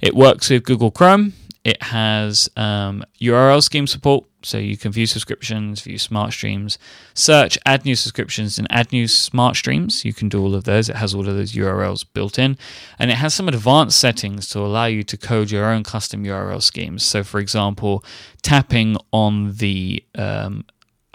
It 0.00 0.14
works 0.14 0.50
with 0.50 0.64
Google 0.64 0.90
Chrome. 0.90 1.34
It 1.62 1.82
has 1.82 2.50
um, 2.56 3.04
URL 3.20 3.62
scheme 3.62 3.86
support, 3.86 4.24
so 4.44 4.58
you 4.58 4.76
can 4.76 4.92
view 4.92 5.06
subscriptions, 5.06 5.80
view 5.80 5.98
smart 5.98 6.32
streams, 6.32 6.78
search, 7.14 7.58
add 7.64 7.84
new 7.84 7.96
subscriptions, 7.96 8.58
and 8.58 8.66
add 8.70 8.92
new 8.92 9.08
smart 9.08 9.56
streams. 9.56 10.04
You 10.04 10.12
can 10.12 10.28
do 10.28 10.40
all 10.40 10.54
of 10.54 10.64
those. 10.64 10.88
It 10.88 10.96
has 10.96 11.14
all 11.14 11.28
of 11.28 11.34
those 11.34 11.52
URLs 11.52 12.04
built 12.12 12.38
in, 12.38 12.58
and 12.98 13.10
it 13.10 13.16
has 13.16 13.34
some 13.34 13.48
advanced 13.48 13.98
settings 13.98 14.48
to 14.50 14.60
allow 14.60 14.86
you 14.86 15.02
to 15.04 15.16
code 15.16 15.50
your 15.50 15.66
own 15.66 15.82
custom 15.82 16.24
URL 16.24 16.62
schemes. 16.62 17.04
So, 17.04 17.24
for 17.24 17.40
example, 17.40 18.04
tapping 18.42 18.96
on 19.12 19.54
the 19.56 20.04
um, 20.14 20.64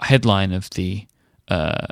headline 0.00 0.52
of 0.52 0.70
the 0.70 1.06
uh, 1.48 1.86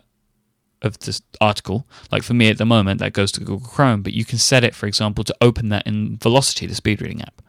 of 0.82 0.99
this 1.01 1.20
article. 1.41 1.86
Like 2.11 2.22
for 2.22 2.34
me 2.34 2.49
at 2.49 2.59
the 2.59 2.64
moment, 2.64 3.01
that 3.01 3.12
goes 3.12 3.32
to 3.32 3.41
Google 3.41 3.68
Chrome, 3.68 4.03
but 4.03 4.12
you 4.12 4.24
can 4.24 4.39
set 4.39 4.64
it, 4.64 4.74
for 4.74 4.86
example, 4.86 5.24
to 5.24 5.34
open 5.41 5.68
that 5.70 5.86
in 5.86 6.18
Velocity, 6.18 6.66
the 6.66 6.74
speed 6.74 7.03
reading 7.03 7.22
app. 7.22 7.43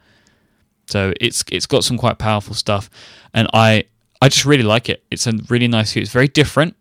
So 0.90 1.12
it's 1.20 1.44
it's 1.50 1.66
got 1.66 1.84
some 1.84 1.96
quite 1.96 2.18
powerful 2.18 2.54
stuff, 2.54 2.90
and 3.32 3.48
I 3.52 3.84
I 4.20 4.28
just 4.28 4.44
really 4.44 4.62
like 4.62 4.88
it. 4.88 5.04
It's 5.10 5.26
a 5.26 5.32
really 5.48 5.68
nice 5.68 5.92
view. 5.92 6.02
It's 6.02 6.12
very 6.12 6.28
different. 6.28 6.76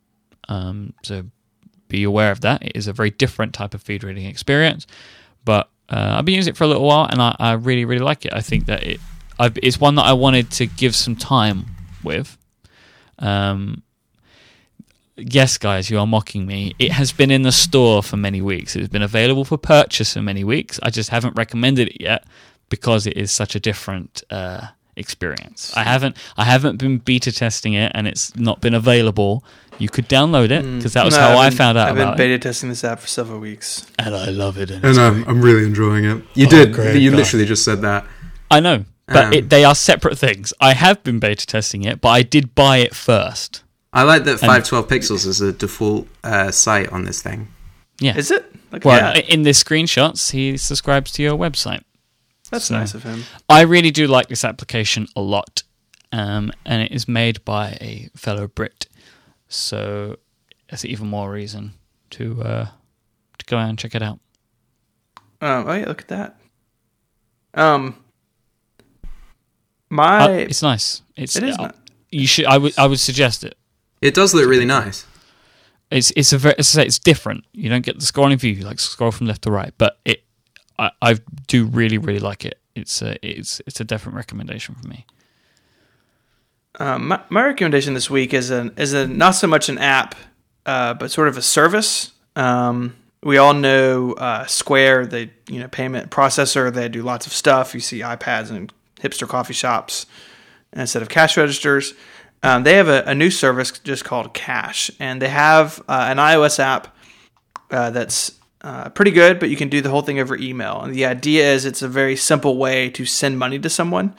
Um, 0.47 0.93
so 1.03 1.23
be 1.87 2.03
aware 2.03 2.31
of 2.31 2.41
that. 2.41 2.63
It 2.63 2.71
is 2.75 2.87
a 2.87 2.93
very 2.93 3.11
different 3.11 3.53
type 3.53 3.73
of 3.73 3.81
feed 3.81 4.03
reading 4.03 4.25
experience, 4.25 4.87
but 5.45 5.69
uh, 5.89 6.15
I've 6.17 6.25
been 6.25 6.35
using 6.35 6.53
it 6.53 6.57
for 6.57 6.63
a 6.63 6.67
little 6.67 6.85
while, 6.85 7.07
and 7.09 7.21
I, 7.21 7.35
I 7.39 7.51
really 7.53 7.85
really 7.85 8.03
like 8.03 8.25
it. 8.25 8.33
I 8.33 8.41
think 8.41 8.65
that 8.65 8.83
it 8.83 8.99
I've, 9.39 9.57
it's 9.63 9.79
one 9.79 9.95
that 9.95 10.05
I 10.05 10.13
wanted 10.13 10.51
to 10.51 10.65
give 10.65 10.95
some 10.95 11.15
time 11.15 11.65
with. 12.03 12.37
Um, 13.19 13.83
yes, 15.15 15.57
guys, 15.57 15.89
you 15.89 15.99
are 15.99 16.07
mocking 16.07 16.45
me. 16.45 16.73
It 16.79 16.91
has 16.91 17.11
been 17.11 17.31
in 17.31 17.43
the 17.43 17.51
store 17.51 18.03
for 18.03 18.17
many 18.17 18.41
weeks. 18.41 18.75
It 18.75 18.79
has 18.79 18.89
been 18.89 19.01
available 19.01 19.45
for 19.45 19.57
purchase 19.57 20.13
for 20.13 20.21
many 20.21 20.43
weeks. 20.43 20.79
I 20.83 20.89
just 20.89 21.09
haven't 21.09 21.35
recommended 21.37 21.89
it 21.89 22.01
yet 22.01 22.25
because 22.69 23.05
it 23.07 23.17
is 23.17 23.31
such 23.31 23.55
a 23.55 23.59
different 23.59 24.23
uh, 24.29 24.67
experience. 24.95 25.73
I 25.75 25.83
haven't 25.83 26.15
I 26.37 26.43
haven't 26.45 26.77
been 26.77 26.97
beta 26.99 27.31
testing 27.31 27.73
it, 27.73 27.91
and 27.95 28.07
it's 28.07 28.35
not 28.35 28.61
been 28.61 28.73
available. 28.73 29.43
You 29.77 29.87
could 29.89 30.09
download 30.09 30.51
it 30.51 30.63
because 30.77 30.93
that 30.93 31.05
was 31.05 31.15
No, 31.15 31.21
how 31.21 31.37
I've 31.37 31.53
I 31.53 31.55
found 31.55 31.77
out 31.77 31.87
I've 31.89 31.95
been 31.95 32.03
about 32.03 32.13
it, 32.15 32.17
beta 32.17 32.39
testing 32.39 32.67
this 32.69 32.83
app 32.83 32.99
for 32.99 33.07
several 33.07 33.39
weeks. 33.39 33.87
and 33.97 34.13
I 34.13 34.25
love 34.29 34.57
it. 34.57 34.71
And 34.71 34.83
And 34.83 34.97
I'm, 34.99 35.23
I'm 35.27 35.41
really 35.41 35.63
enjoying 35.65 36.03
it. 36.05 36.23
You 36.33 36.47
Oh, 36.47 36.49
did. 36.49 36.73
great, 36.73 37.01
you 37.01 37.11
God. 37.11 37.17
literally 37.17 37.45
just 37.45 37.63
said 37.63 37.81
that. 37.81 38.05
I 38.51 38.59
know, 38.59 38.83
but 39.07 39.25
Um, 39.25 39.33
it, 39.33 39.49
they 39.49 39.63
are 39.63 39.75
separate 39.75 40.17
things. 40.17 40.51
I 40.59 40.73
have 40.73 41.01
been 41.03 41.19
beta 41.19 41.45
testing 41.47 41.83
it, 41.85 42.01
but 42.01 42.09
I 42.09 42.23
did 42.23 42.53
buy 42.55 42.77
it 42.79 42.93
first. 42.93 43.63
I 43.93 44.03
like 44.03 44.25
that 44.25 44.39
512 44.39 44.87
pixels 44.89 45.25
is 45.25 45.39
a 45.39 45.51
default 45.53 46.07
uh, 46.25 46.51
site 46.51 46.89
on 46.91 47.05
this 47.05 47.21
thing. 47.21 47.47
Yeah. 48.01 48.17
Is 48.17 48.31
it? 48.31 48.45
Look 48.71 48.83
well, 48.85 49.13
that. 49.13 49.29
in 49.29 49.43
the 49.43 49.49
screenshots, 49.51 50.31
he 50.31 50.57
subscribes 50.57 51.11
to 51.13 51.23
your 51.23 51.37
website. 51.37 51.81
That's 52.49 52.65
so- 52.65 52.77
nice 52.77 52.93
of 52.93 53.03
him. 53.03 53.23
I 53.47 53.61
really 53.61 53.91
do 53.91 54.07
like 54.07 54.27
this 54.27 54.43
application 54.43 55.07
a 55.15 55.21
lot, 55.21 55.63
um, 56.11 56.51
and 56.65 56.81
it 56.81 56.91
is 56.91 57.07
made 57.07 57.43
by 57.45 57.77
a 57.81 58.09
fellow 58.15 58.47
Brit, 58.47 58.87
so 59.47 60.17
that's 60.69 60.85
even 60.85 61.07
more 61.07 61.31
reason 61.31 61.73
to 62.11 62.41
uh, 62.43 62.65
to 63.37 63.45
go 63.45 63.57
out 63.57 63.69
and 63.69 63.77
check 63.79 63.95
it 63.95 64.01
out. 64.01 64.19
Um, 65.41 65.65
oh 65.67 65.73
yeah, 65.73 65.85
look 65.87 66.01
at 66.01 66.07
that. 66.09 66.35
Um, 67.53 67.95
Uh, 69.03 69.07
my 69.89 70.31
it's 70.31 70.61
nice. 70.61 71.01
It's 71.15 71.35
it 71.35 71.43
is 71.43 71.57
uh, 71.57 71.63
not. 71.63 71.75
you 72.11 72.27
should. 72.27 72.45
I 72.45 72.57
would. 72.57 72.77
I 72.77 72.85
would 72.87 72.99
suggest 72.99 73.43
it. 73.43 73.57
It 74.01 74.13
does 74.13 74.33
look 74.33 74.47
really 74.47 74.65
nice. 74.65 75.05
It's 75.91 76.11
it's 76.15 76.31
a 76.33 76.37
very. 76.37 76.55
As 76.57 76.75
I 76.75 76.81
say, 76.81 76.85
it's 76.85 76.99
different. 76.99 77.45
You 77.53 77.69
don't 77.69 77.85
get 77.85 77.99
the 77.99 78.05
scrolling 78.05 78.39
view. 78.39 78.51
You 78.53 78.63
like 78.65 78.79
scroll 78.79 79.11
from 79.11 79.27
left 79.27 79.43
to 79.43 79.51
right, 79.51 79.73
but 79.77 79.99
it. 80.05 80.23
I, 80.79 80.91
I 81.01 81.17
do 81.47 81.65
really 81.65 81.97
really 81.97 82.19
like 82.19 82.45
it. 82.45 82.59
It's 82.75 83.01
a 83.01 83.17
it's 83.25 83.61
it's 83.67 83.79
a 83.79 83.83
definite 83.83 84.15
recommendation 84.15 84.75
for 84.75 84.87
me. 84.87 85.05
Um, 86.79 87.09
my, 87.09 87.21
my 87.29 87.43
recommendation 87.43 87.93
this 87.93 88.09
week 88.09 88.33
is 88.33 88.49
an 88.49 88.73
is 88.77 88.93
a 88.93 89.07
not 89.07 89.31
so 89.31 89.47
much 89.47 89.69
an 89.69 89.77
app, 89.77 90.15
uh, 90.65 90.93
but 90.93 91.11
sort 91.11 91.27
of 91.27 91.37
a 91.37 91.41
service. 91.41 92.11
Um, 92.35 92.95
we 93.21 93.37
all 93.37 93.53
know 93.53 94.13
uh, 94.13 94.45
Square, 94.45 95.07
they 95.07 95.31
you 95.47 95.59
know 95.59 95.67
payment 95.67 96.09
processor. 96.09 96.73
They 96.73 96.87
do 96.87 97.03
lots 97.03 97.27
of 97.27 97.33
stuff. 97.33 97.73
You 97.73 97.81
see 97.81 97.99
iPads 97.99 98.49
and 98.49 98.71
hipster 99.01 99.27
coffee 99.27 99.53
shops 99.53 100.05
instead 100.71 101.01
of 101.01 101.09
cash 101.09 101.35
registers. 101.35 101.93
Um, 102.41 102.63
they 102.63 102.75
have 102.75 102.87
a, 102.87 103.03
a 103.05 103.13
new 103.13 103.31
service 103.31 103.71
just 103.71 104.05
called 104.05 104.33
Cash, 104.33 104.89
and 104.99 105.21
they 105.21 105.27
have 105.27 105.81
uh, 105.89 106.05
an 106.09 106.17
iOS 106.17 106.59
app 106.59 106.95
uh, 107.69 107.89
that's 107.89 108.38
uh, 108.61 108.89
pretty 108.89 109.11
good, 109.11 109.39
but 109.39 109.49
you 109.49 109.55
can 109.55 109.69
do 109.69 109.81
the 109.81 109.89
whole 109.89 110.01
thing 110.01 110.19
over 110.19 110.35
email. 110.35 110.81
And 110.81 110.93
the 110.93 111.05
idea 111.05 111.53
is 111.53 111.65
it's 111.65 111.81
a 111.81 111.87
very 111.87 112.15
simple 112.15 112.57
way 112.57 112.89
to 112.91 113.05
send 113.05 113.39
money 113.39 113.59
to 113.59 113.69
someone. 113.69 114.15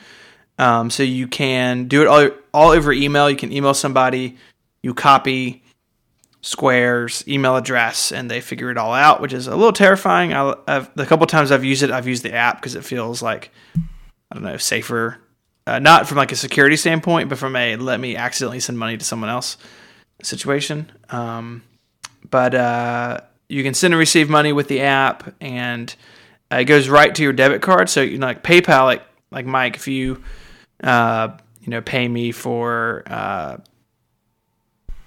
Um, 0.58 0.90
so 0.90 1.02
you 1.02 1.26
can 1.26 1.88
do 1.88 2.02
it 2.02 2.06
all, 2.06 2.30
all 2.52 2.70
over 2.70 2.92
email. 2.92 3.30
You 3.30 3.36
can 3.36 3.52
email 3.52 3.74
somebody, 3.74 4.36
you 4.82 4.94
copy 4.94 5.62
Square's 6.42 7.26
email 7.28 7.56
address, 7.56 8.12
and 8.12 8.30
they 8.30 8.40
figure 8.40 8.70
it 8.70 8.78
all 8.78 8.94
out, 8.94 9.20
which 9.20 9.34
is 9.34 9.46
a 9.46 9.54
little 9.54 9.74
terrifying. 9.74 10.32
I, 10.32 10.54
I've, 10.66 10.94
the 10.94 11.04
couple 11.04 11.26
times 11.26 11.50
I've 11.50 11.64
used 11.64 11.82
it, 11.82 11.90
I've 11.90 12.08
used 12.08 12.22
the 12.22 12.32
app 12.32 12.56
because 12.56 12.74
it 12.74 12.84
feels 12.84 13.22
like 13.22 13.50
I 13.76 14.34
don't 14.34 14.44
know 14.44 14.56
safer. 14.56 15.18
Uh, 15.66 15.78
not 15.78 16.08
from 16.08 16.16
like 16.16 16.32
a 16.32 16.36
security 16.36 16.76
standpoint, 16.76 17.28
but 17.28 17.36
from 17.36 17.56
a 17.56 17.76
let 17.76 18.00
me 18.00 18.16
accidentally 18.16 18.60
send 18.60 18.78
money 18.78 18.96
to 18.96 19.04
someone 19.04 19.28
else 19.28 19.58
situation. 20.22 20.90
Um, 21.10 21.62
but 22.30 22.54
uh, 22.54 23.20
you 23.50 23.62
can 23.62 23.74
send 23.74 23.92
and 23.92 23.98
receive 23.98 24.30
money 24.30 24.52
with 24.52 24.68
the 24.68 24.80
app, 24.82 25.34
and 25.40 25.94
uh, 26.52 26.56
it 26.56 26.64
goes 26.64 26.88
right 26.88 27.14
to 27.14 27.22
your 27.22 27.32
debit 27.32 27.62
card. 27.62 27.88
So 27.88 28.00
you 28.00 28.18
know, 28.18 28.26
like 28.26 28.42
PayPal, 28.42 28.84
like 28.84 29.02
like 29.30 29.46
Myke, 29.46 29.76
if 29.76 29.88
you 29.88 30.22
uh, 30.82 31.36
you 31.60 31.70
know 31.70 31.80
pay 31.80 32.06
me 32.06 32.32
for 32.32 33.02
uh, 33.06 33.56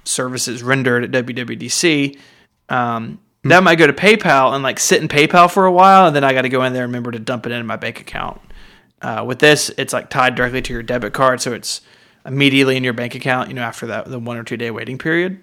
services 0.03 0.61
rendered 0.61 1.15
at 1.15 1.25
WWDC, 1.25 2.17
um, 2.69 3.19
that 3.43 3.63
might 3.63 3.75
go 3.75 3.87
to 3.87 3.93
PayPal 3.93 4.53
and 4.53 4.63
like 4.63 4.79
sit 4.79 5.01
in 5.01 5.07
PayPal 5.07 5.49
for 5.49 5.65
a 5.65 5.71
while, 5.71 6.07
and 6.07 6.15
then 6.15 6.23
I 6.23 6.33
got 6.33 6.41
to 6.41 6.49
go 6.49 6.63
in 6.63 6.73
there 6.73 6.83
and 6.83 6.91
remember 6.91 7.11
to 7.11 7.19
dump 7.19 7.45
it 7.45 7.51
in 7.51 7.65
my 7.65 7.77
bank 7.77 8.01
account. 8.01 8.41
Uh, 9.01 9.23
with 9.25 9.39
this, 9.39 9.69
it's 9.77 9.93
like 9.93 10.09
tied 10.09 10.35
directly 10.35 10.61
to 10.61 10.73
your 10.73 10.83
debit 10.83 11.13
card, 11.13 11.41
so 11.41 11.53
it's 11.53 11.81
immediately 12.25 12.77
in 12.77 12.83
your 12.83 12.93
bank 12.93 13.15
account. 13.15 13.47
You 13.47 13.55
know, 13.55 13.63
after 13.63 13.87
that 13.87 14.05
the 14.05 14.19
one 14.19 14.37
or 14.37 14.43
two 14.43 14.57
day 14.57 14.71
waiting 14.71 14.97
period. 14.97 15.41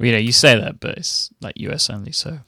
Well, 0.00 0.06
you 0.06 0.12
know, 0.12 0.18
you 0.18 0.32
say 0.32 0.58
that, 0.58 0.80
but 0.80 0.96
it's 0.96 1.28
like 1.42 1.52
US 1.58 1.90
only. 1.90 2.10
So 2.12 2.38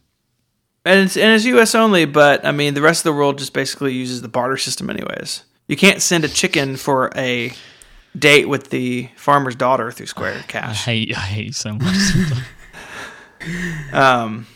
And 0.86 1.00
it's, 1.00 1.18
and 1.18 1.34
it's 1.34 1.44
U.S. 1.44 1.74
only, 1.74 2.06
but 2.06 2.44
I 2.46 2.50
mean, 2.50 2.72
the 2.72 2.80
rest 2.80 3.00
of 3.00 3.04
the 3.04 3.12
world 3.12 3.36
just 3.38 3.52
basically 3.52 3.92
uses 3.92 4.22
the 4.22 4.28
barter 4.28 4.56
system, 4.56 4.88
anyways. 4.88 5.44
You 5.68 5.76
can't 5.76 6.00
send 6.00 6.24
a 6.24 6.28
chicken 6.28 6.76
for 6.76 7.10
a 7.14 7.52
date 8.18 8.48
with 8.48 8.70
the 8.70 9.10
farmer's 9.16 9.54
daughter 9.54 9.92
through 9.92 10.06
Square 10.06 10.36
I 10.38 10.42
Cash. 10.50 10.84
hate, 10.86 11.14
I 11.16 11.20
hate 11.20 11.54
so 11.54 11.74
much. 11.74 11.96
Um, 13.92 14.46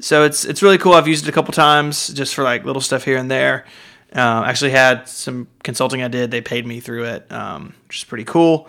so 0.00 0.24
it's 0.24 0.44
it's 0.44 0.62
really 0.62 0.78
cool. 0.78 0.94
I've 0.94 1.06
used 1.06 1.26
it 1.26 1.28
a 1.28 1.32
couple 1.32 1.52
times 1.52 2.08
just 2.08 2.34
for 2.34 2.42
like 2.42 2.64
little 2.64 2.82
stuff 2.82 3.04
here 3.04 3.16
and 3.16 3.30
there. 3.30 3.66
Um, 4.12 4.44
actually 4.44 4.70
had 4.72 5.06
some 5.08 5.46
consulting 5.62 6.02
I 6.02 6.08
did. 6.08 6.30
They 6.32 6.40
paid 6.40 6.66
me 6.66 6.80
through 6.80 7.04
it, 7.04 7.30
um, 7.30 7.74
which 7.86 7.98
is 7.98 8.04
pretty 8.04 8.24
cool. 8.24 8.68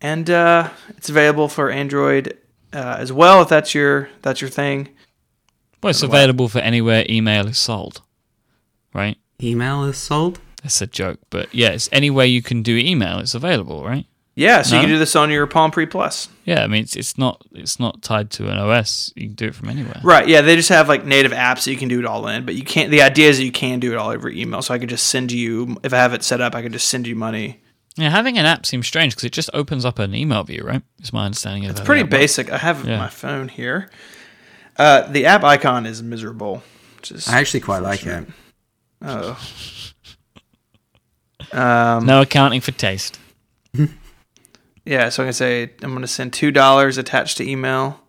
And 0.00 0.30
uh, 0.30 0.70
it's 0.96 1.08
available 1.08 1.48
for 1.48 1.70
Android 1.70 2.38
uh, 2.72 2.96
as 2.98 3.12
well 3.12 3.42
if 3.42 3.48
that's 3.48 3.74
your 3.74 4.08
that's 4.22 4.40
your 4.40 4.50
thing. 4.50 4.88
well, 5.82 5.90
it's 5.90 6.02
available 6.02 6.48
for 6.48 6.58
anywhere 6.58 7.04
email 7.08 7.46
is 7.46 7.58
sold, 7.58 8.02
right? 8.94 9.16
Email 9.42 9.84
is 9.84 9.98
sold. 9.98 10.40
That's 10.62 10.80
a 10.80 10.86
joke, 10.86 11.20
but 11.30 11.54
yeah, 11.54 11.70
it's 11.70 11.88
anywhere 11.92 12.26
you 12.26 12.42
can 12.42 12.62
do 12.62 12.76
email. 12.76 13.18
It's 13.18 13.34
available, 13.34 13.84
right? 13.84 14.06
Yeah, 14.38 14.60
so 14.60 14.76
you 14.76 14.82
can 14.82 14.90
do 14.90 14.98
this 14.98 15.16
on 15.16 15.30
your 15.30 15.46
Palm 15.46 15.70
Pre 15.70 15.86
Plus. 15.86 16.28
Yeah, 16.44 16.62
I 16.62 16.66
mean, 16.66 16.82
it's 16.82 16.94
it's 16.94 17.16
not 17.16 17.42
it's 17.52 17.80
not 17.80 18.02
tied 18.02 18.30
to 18.32 18.50
an 18.50 18.58
OS. 18.58 19.10
You 19.16 19.28
can 19.28 19.34
do 19.34 19.46
it 19.46 19.54
from 19.54 19.70
anywhere. 19.70 19.98
Right. 20.02 20.28
Yeah, 20.28 20.42
they 20.42 20.56
just 20.56 20.68
have 20.68 20.88
like 20.90 21.06
native 21.06 21.32
apps 21.32 21.64
that 21.64 21.70
you 21.70 21.78
can 21.78 21.88
do 21.88 21.98
it 21.98 22.04
all 22.04 22.28
in, 22.28 22.44
but 22.44 22.54
you 22.54 22.62
can't. 22.62 22.90
The 22.90 23.00
idea 23.00 23.30
is 23.30 23.38
that 23.38 23.44
you 23.44 23.52
can 23.52 23.80
do 23.80 23.92
it 23.92 23.96
all 23.96 24.10
over 24.10 24.28
email. 24.28 24.60
So 24.60 24.74
I 24.74 24.78
could 24.78 24.90
just 24.90 25.06
send 25.08 25.32
you 25.32 25.78
if 25.82 25.94
I 25.94 25.96
have 25.96 26.12
it 26.12 26.22
set 26.22 26.42
up, 26.42 26.54
I 26.54 26.60
could 26.60 26.72
just 26.72 26.88
send 26.88 27.06
you 27.06 27.16
money. 27.16 27.62
Yeah, 27.96 28.10
having 28.10 28.36
an 28.38 28.44
app 28.46 28.66
seems 28.66 28.86
strange 28.86 29.12
because 29.14 29.24
it 29.24 29.32
just 29.32 29.48
opens 29.54 29.84
up 29.84 29.98
an 29.98 30.14
email 30.14 30.44
view, 30.44 30.62
right? 30.64 30.82
Is 31.02 31.12
my 31.12 31.24
understanding 31.24 31.64
of 31.64 31.70
it. 31.70 31.78
It's 31.78 31.86
pretty 31.86 32.02
basic. 32.02 32.50
I 32.52 32.58
have 32.58 32.84
Yeah. 32.86 32.98
my 32.98 33.08
phone 33.08 33.48
here. 33.48 33.88
Uh, 34.76 35.02
the 35.10 35.24
app 35.26 35.42
icon 35.44 35.86
is 35.86 36.02
miserable. 36.02 36.62
Which 36.96 37.10
is 37.12 37.28
I 37.28 37.40
actually 37.40 37.60
quite 37.60 37.82
like 37.82 38.04
it. 38.06 38.28
oh. 39.02 39.38
Um, 41.52 42.06
No 42.06 42.20
accounting 42.22 42.60
for 42.60 42.72
taste. 42.72 43.18
Yeah, 44.88 45.08
so 45.08 45.20
I'm 45.22 45.26
gonna 45.26 45.32
say 45.32 45.72
I'm 45.82 45.92
gonna 45.94 46.06
send 46.06 46.32
two 46.32 46.52
dollars 46.52 46.96
attached 46.96 47.38
to 47.38 47.48
email. 47.50 48.00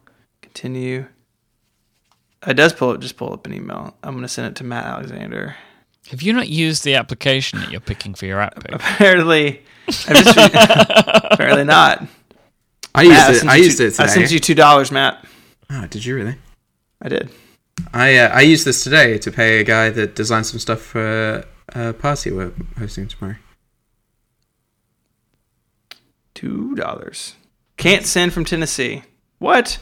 Continue. 0.44 1.08
It 2.46 2.54
does 2.54 2.72
pull 2.72 2.92
up. 2.92 3.00
Just 3.00 3.18
pull 3.18 3.34
up 3.34 3.48
an 3.48 3.54
email. 3.56 3.96
I'm 4.04 4.14
gonna 4.14 4.28
send 4.28 4.50
it 4.50 4.56
to 4.58 4.64
Matt 4.64 4.86
Alexander. 4.86 5.56
Have 6.10 6.22
you 6.22 6.34
not 6.34 6.48
used 6.50 6.84
the 6.84 6.96
application 6.96 7.60
that 7.60 7.70
you're 7.72 7.82
picking 7.82 8.14
for 8.14 8.26
your 8.26 8.40
app 8.40 8.56
pick? 8.64 8.76
Apparently, 8.76 9.62
I 10.08 10.14
just 10.14 10.38
apparently 11.32 11.64
not. 11.66 12.06
I 12.96 13.02
used 13.04 13.14
Matt, 13.14 13.32
it. 13.32 13.38
sent 13.40 13.50
I 13.52 13.56
used 13.58 13.78
two- 13.78 13.84
it 13.86 14.00
I 14.00 14.04
today. 14.08 14.14
sent 14.20 14.32
you 14.32 14.40
two 14.40 14.56
dollars, 14.56 14.92
Matt. 14.92 15.26
Oh, 15.70 15.86
did 15.88 16.06
you 16.06 16.16
really? 16.16 16.36
I 17.02 17.10
did. 17.10 17.30
I 17.94 18.18
uh, 18.18 18.30
I 18.30 18.42
used 18.42 18.66
this 18.66 18.84
today 18.84 19.18
to 19.20 19.32
pay 19.32 19.60
a 19.60 19.64
guy 19.64 19.90
that 19.90 20.16
designed 20.16 20.46
some 20.48 20.60
stuff 20.60 20.82
for 20.82 21.46
a 21.76 21.94
party 21.94 22.32
we're 22.32 22.54
hosting 22.78 23.08
tomorrow. 23.08 23.36
Two 26.34 26.76
dollars. 26.76 27.36
Can't 27.78 28.06
send 28.06 28.34
from 28.34 28.46
Tennessee. 28.46 29.04
What? 29.40 29.80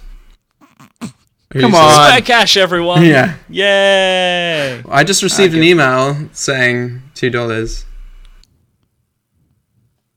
Who's 1.54 1.62
Come 1.62 1.76
on. 1.76 2.10
Spare 2.10 2.22
cash, 2.22 2.58
everyone! 2.58 3.06
Yeah. 3.06 3.36
Yay! 3.50 4.84
I 4.90 5.04
just 5.04 5.24
received 5.24 5.54
Uh, 5.54 5.58
an 5.58 5.62
give- 5.64 5.72
email 5.72 6.30
saying 6.34 7.02
two 7.14 7.30
dollars. 7.30 7.86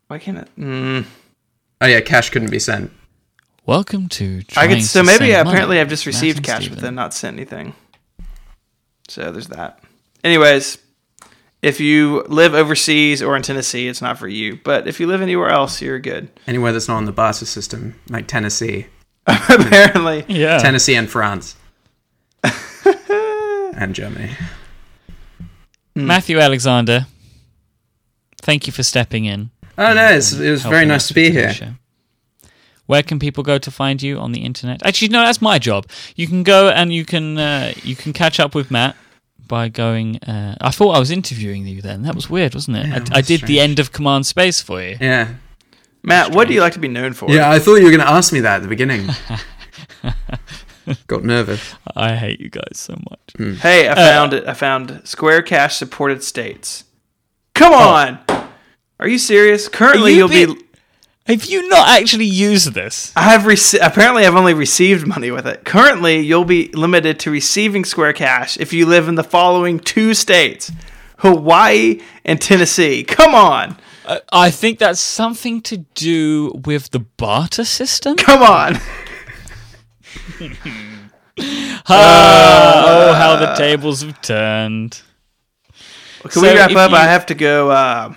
Why 0.08 0.18
can't 0.18 0.38
it? 0.38 0.48
Mm. 0.58 1.04
Oh 1.80 1.86
yeah, 1.86 2.00
cash 2.00 2.30
couldn't 2.30 2.50
be 2.50 2.58
sent. 2.58 2.90
Welcome 3.66 4.08
to. 4.10 4.38
I 4.38 4.52
trying 4.52 4.68
could. 4.70 4.84
So 4.84 5.00
to 5.00 5.06
maybe 5.06 5.18
send 5.30 5.44
money 5.44 5.50
apparently 5.50 5.80
I've 5.80 5.88
just 5.90 6.06
received 6.06 6.42
cash, 6.42 6.62
Stephen. 6.62 6.76
but 6.76 6.82
then 6.82 6.94
not 6.94 7.12
sent 7.14 7.36
anything. 7.36 7.74
So 9.08 9.30
there's 9.30 9.48
that. 9.48 9.80
Anyways, 10.24 10.78
if 11.62 11.78
you 11.78 12.22
live 12.28 12.54
overseas 12.54 13.22
or 13.22 13.36
in 13.36 13.42
Tennessee, 13.42 13.86
it's 13.86 14.00
not 14.02 14.18
for 14.18 14.28
you. 14.28 14.58
But 14.64 14.88
if 14.88 14.98
you 14.98 15.06
live 15.06 15.20
anywhere 15.22 15.50
else, 15.50 15.80
you're 15.82 15.98
good. 15.98 16.28
Anywhere 16.46 16.72
that's 16.72 16.88
not 16.88 16.96
on 16.96 17.04
the 17.04 17.12
barter 17.12 17.44
system, 17.44 17.94
like 18.08 18.26
Tennessee, 18.26 18.86
apparently. 19.48 20.24
Yeah. 20.28 20.58
Tennessee 20.58 20.94
and 20.94 21.08
France, 21.08 21.56
and 23.74 23.94
Germany. 23.94 24.30
Matthew 25.94 26.38
Alexander, 26.38 27.06
thank 28.40 28.66
you 28.66 28.72
for 28.72 28.82
stepping 28.82 29.24
in. 29.24 29.50
Oh 29.76 29.92
no, 29.94 30.08
it's, 30.10 30.32
it 30.32 30.50
was 30.50 30.62
very 30.62 30.86
nice 30.86 31.08
to 31.08 31.14
be 31.14 31.30
here. 31.30 31.52
show. 31.52 31.70
Where 32.86 33.02
can 33.02 33.18
people 33.18 33.44
go 33.44 33.58
to 33.58 33.70
find 33.70 34.00
you 34.00 34.18
on 34.18 34.32
the 34.32 34.44
internet? 34.44 34.84
Actually, 34.84 35.08
no, 35.08 35.20
that's 35.20 35.42
my 35.42 35.58
job. 35.58 35.86
You 36.16 36.26
can 36.26 36.42
go 36.42 36.70
and 36.70 36.92
you 36.92 37.04
can 37.04 37.36
uh, 37.36 37.72
you 37.82 37.94
can 37.94 38.12
catch 38.12 38.40
up 38.40 38.54
with 38.54 38.70
Matt 38.70 38.96
by 39.46 39.68
going. 39.68 40.16
Uh, 40.18 40.56
I 40.60 40.70
thought 40.70 40.92
I 40.96 40.98
was 40.98 41.10
interviewing 41.10 41.66
you 41.66 41.82
then. 41.82 42.02
That 42.02 42.14
was 42.14 42.30
weird, 42.30 42.54
wasn't 42.54 42.78
it? 42.78 42.86
Yeah, 42.86 42.94
I, 42.94 42.96
it 42.98 43.12
I 43.12 43.18
was 43.18 43.26
did 43.26 43.42
the 43.42 43.60
end 43.60 43.78
of 43.78 43.92
Command 43.92 44.26
Space 44.26 44.62
for 44.62 44.80
you. 44.80 44.96
Yeah, 45.00 45.34
Matt, 46.02 46.34
what 46.34 46.48
do 46.48 46.54
you 46.54 46.60
like 46.60 46.74
to 46.74 46.78
be 46.78 46.88
known 46.88 47.12
for? 47.12 47.30
yeah. 47.30 47.50
I 47.50 47.58
thought 47.58 47.76
you 47.76 47.84
were 47.84 47.90
going 47.90 48.00
to 48.00 48.08
ask 48.08 48.32
me 48.32 48.40
that 48.40 48.56
at 48.56 48.62
the 48.62 48.68
beginning. 48.68 49.08
Got 51.06 51.24
nervous. 51.24 51.74
I 51.94 52.14
hate 52.16 52.40
you 52.40 52.48
guys 52.48 52.72
so 52.74 52.94
much. 52.94 53.20
Hmm. 53.36 53.54
Hey, 53.54 53.88
I 53.88 53.92
uh, 53.92 53.96
found 53.96 54.32
it. 54.32 54.46
I 54.46 54.54
found 54.54 55.02
Square 55.04 55.42
Cash 55.42 55.76
supported 55.76 56.22
states. 56.22 56.84
Come 57.54 57.74
oh. 57.74 57.76
on. 57.76 58.18
Are 59.00 59.08
you 59.08 59.18
serious? 59.18 59.68
Currently, 59.68 60.12
you 60.12 60.18
you'll 60.18 60.28
be. 60.28 60.46
be- 60.46 60.64
Have 61.26 61.44
you 61.44 61.68
not 61.68 61.88
actually 61.88 62.24
used 62.24 62.72
this? 62.72 63.12
I 63.14 63.22
have 63.22 63.42
rece- 63.42 63.78
apparently 63.80 64.24
I've 64.24 64.34
only 64.34 64.54
received 64.54 65.06
money 65.06 65.30
with 65.30 65.46
it. 65.46 65.64
Currently, 65.64 66.20
you'll 66.20 66.44
be 66.44 66.68
limited 66.68 67.20
to 67.20 67.30
receiving 67.30 67.84
Square 67.84 68.14
Cash 68.14 68.56
if 68.58 68.72
you 68.72 68.86
live 68.86 69.08
in 69.08 69.14
the 69.14 69.24
following 69.24 69.78
two 69.78 70.14
states: 70.14 70.72
Hawaii 71.18 72.00
and 72.24 72.40
Tennessee. 72.40 73.04
Come 73.04 73.34
on, 73.34 73.76
Uh, 74.08 74.20
I 74.32 74.50
think 74.50 74.78
that's 74.78 75.00
something 75.00 75.60
to 75.62 75.76
do 75.94 76.50
with 76.64 76.90
the 76.90 77.00
barter 77.00 77.64
system. 77.64 78.16
come 78.28 78.42
on. 78.42 78.78
Ah, 81.90 82.84
oh, 82.86 83.12
how 83.12 83.36
the 83.36 83.54
tables 83.54 84.02
have 84.02 84.20
turned. 84.22 85.00
Can 86.22 86.30
So 86.30 86.40
we 86.42 86.48
wrap 86.48 86.70
up? 86.74 86.90
you- 86.90 86.96
I 86.96 87.04
have 87.04 87.26
to 87.26 87.34
go 87.34 87.70
uh, 87.70 88.14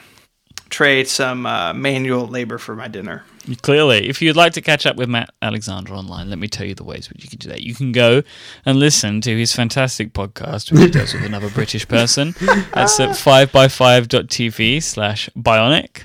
trade 0.70 1.08
some 1.08 1.46
uh, 1.46 1.74
manual 1.74 2.28
labor 2.28 2.58
for 2.58 2.76
my 2.76 2.88
dinner. 2.88 3.24
Clearly, 3.64 4.08
if 4.08 4.22
you'd 4.22 4.36
like 4.36 4.54
to 4.54 4.62
catch 4.62 4.86
up 4.86 4.96
with 4.98 5.10
Matt 5.10 5.34
Alexander 5.42 5.94
online, 5.94 6.30
let 6.30 6.38
me 6.38 6.48
tell 6.48 6.68
you 6.68 6.76
the 6.76 6.84
ways 6.84 7.10
which 7.10 7.24
you 7.24 7.30
can 7.30 7.40
do 7.40 7.50
that. 7.50 7.62
You 7.62 7.74
can 7.74 7.92
go 7.92 8.22
and 8.66 8.78
listen 8.78 9.20
to 9.22 9.36
his 9.36 9.52
fantastic 9.54 10.14
podcast, 10.14 10.72
which 10.72 10.82
he 10.82 10.90
does 10.92 11.14
with 11.14 11.24
another 11.24 11.50
British 11.50 11.88
person. 11.88 12.36
That's 12.74 13.00
at 13.00 13.10
5by5.tv 13.10 14.84
slash 14.84 15.28
bionic. 15.36 16.04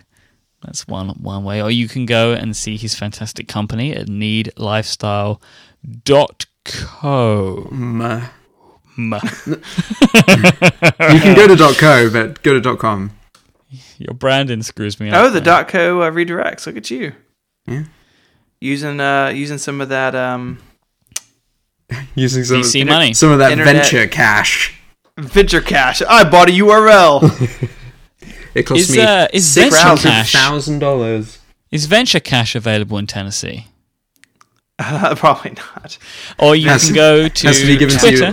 That's 0.63 0.89
one 0.89 1.11
one 1.11 1.45
way. 1.45 1.61
Or 1.63 1.71
you 1.71 1.89
can 1.89 2.07
go 2.07 2.33
and 2.33 2.57
see 2.57 2.79
his 2.79 2.95
fantastic 2.95 3.49
company 3.49 3.95
at 3.95 4.07
needlifestyle.co. 4.07 5.39
Mm, 7.71 8.31
M. 8.99 9.13
you 11.15 11.21
can 11.21 11.37
go 11.37 11.55
to 11.55 11.75
.co, 11.75 12.11
but 12.11 12.43
go 12.43 12.59
to 12.59 12.77
.com. 12.77 13.13
Your 13.99 14.15
branding 14.15 14.63
screws 14.63 14.99
me 14.99 15.11
up. 15.11 15.17
Oh, 15.17 15.27
the 15.27 15.35
there. 15.35 15.43
dot 15.43 15.69
co 15.69 16.01
uh, 16.01 16.11
redirects. 16.11 16.67
Look 16.67 16.77
at 16.77 16.91
you. 16.91 17.13
Yeah. 17.67 17.85
Using 18.61 19.01
uh 19.01 19.29
using 19.29 19.59
some 19.59 19.81
of 19.81 19.89
that 19.91 20.15
um 20.15 20.59
Using 22.15 22.45
some, 22.45 22.63
VC 22.63 22.83
of, 22.83 22.89
money. 22.89 23.15
some 23.15 23.31
of 23.33 23.39
that 23.39 23.53
Internet. 23.53 23.75
venture 23.77 24.07
cash. 24.09 24.75
venture 25.19 25.61
cash. 25.61 26.03
I 26.03 26.25
bought 26.29 26.49
a 26.49 26.53
URL. 26.53 27.71
It 28.55 28.65
cost 28.65 28.81
Is, 28.81 28.97
me 28.97 29.03
uh, 29.03 29.29
is 29.35 29.47
six 29.47 29.69
venture 29.69 29.85
thousand 29.87 30.11
cash 30.13 30.33
thousand 30.33 30.79
dollars. 30.79 31.39
is 31.71 31.85
venture 31.85 32.21
cash 32.21 32.55
available 32.57 32.97
in 32.97 33.07
Tennessee? 33.07 33.67
Uh, 34.79 35.15
probably 35.19 35.51
not. 35.53 35.99
Or 36.39 36.57
you 36.57 36.69
Has- 36.71 36.87
can 36.87 36.95
go 36.95 37.29
to 37.29 37.47
has 37.49 37.61
to 37.61 37.67
be 37.67 37.77
given 37.77 37.99
to 37.99 38.11
you. 38.11 38.25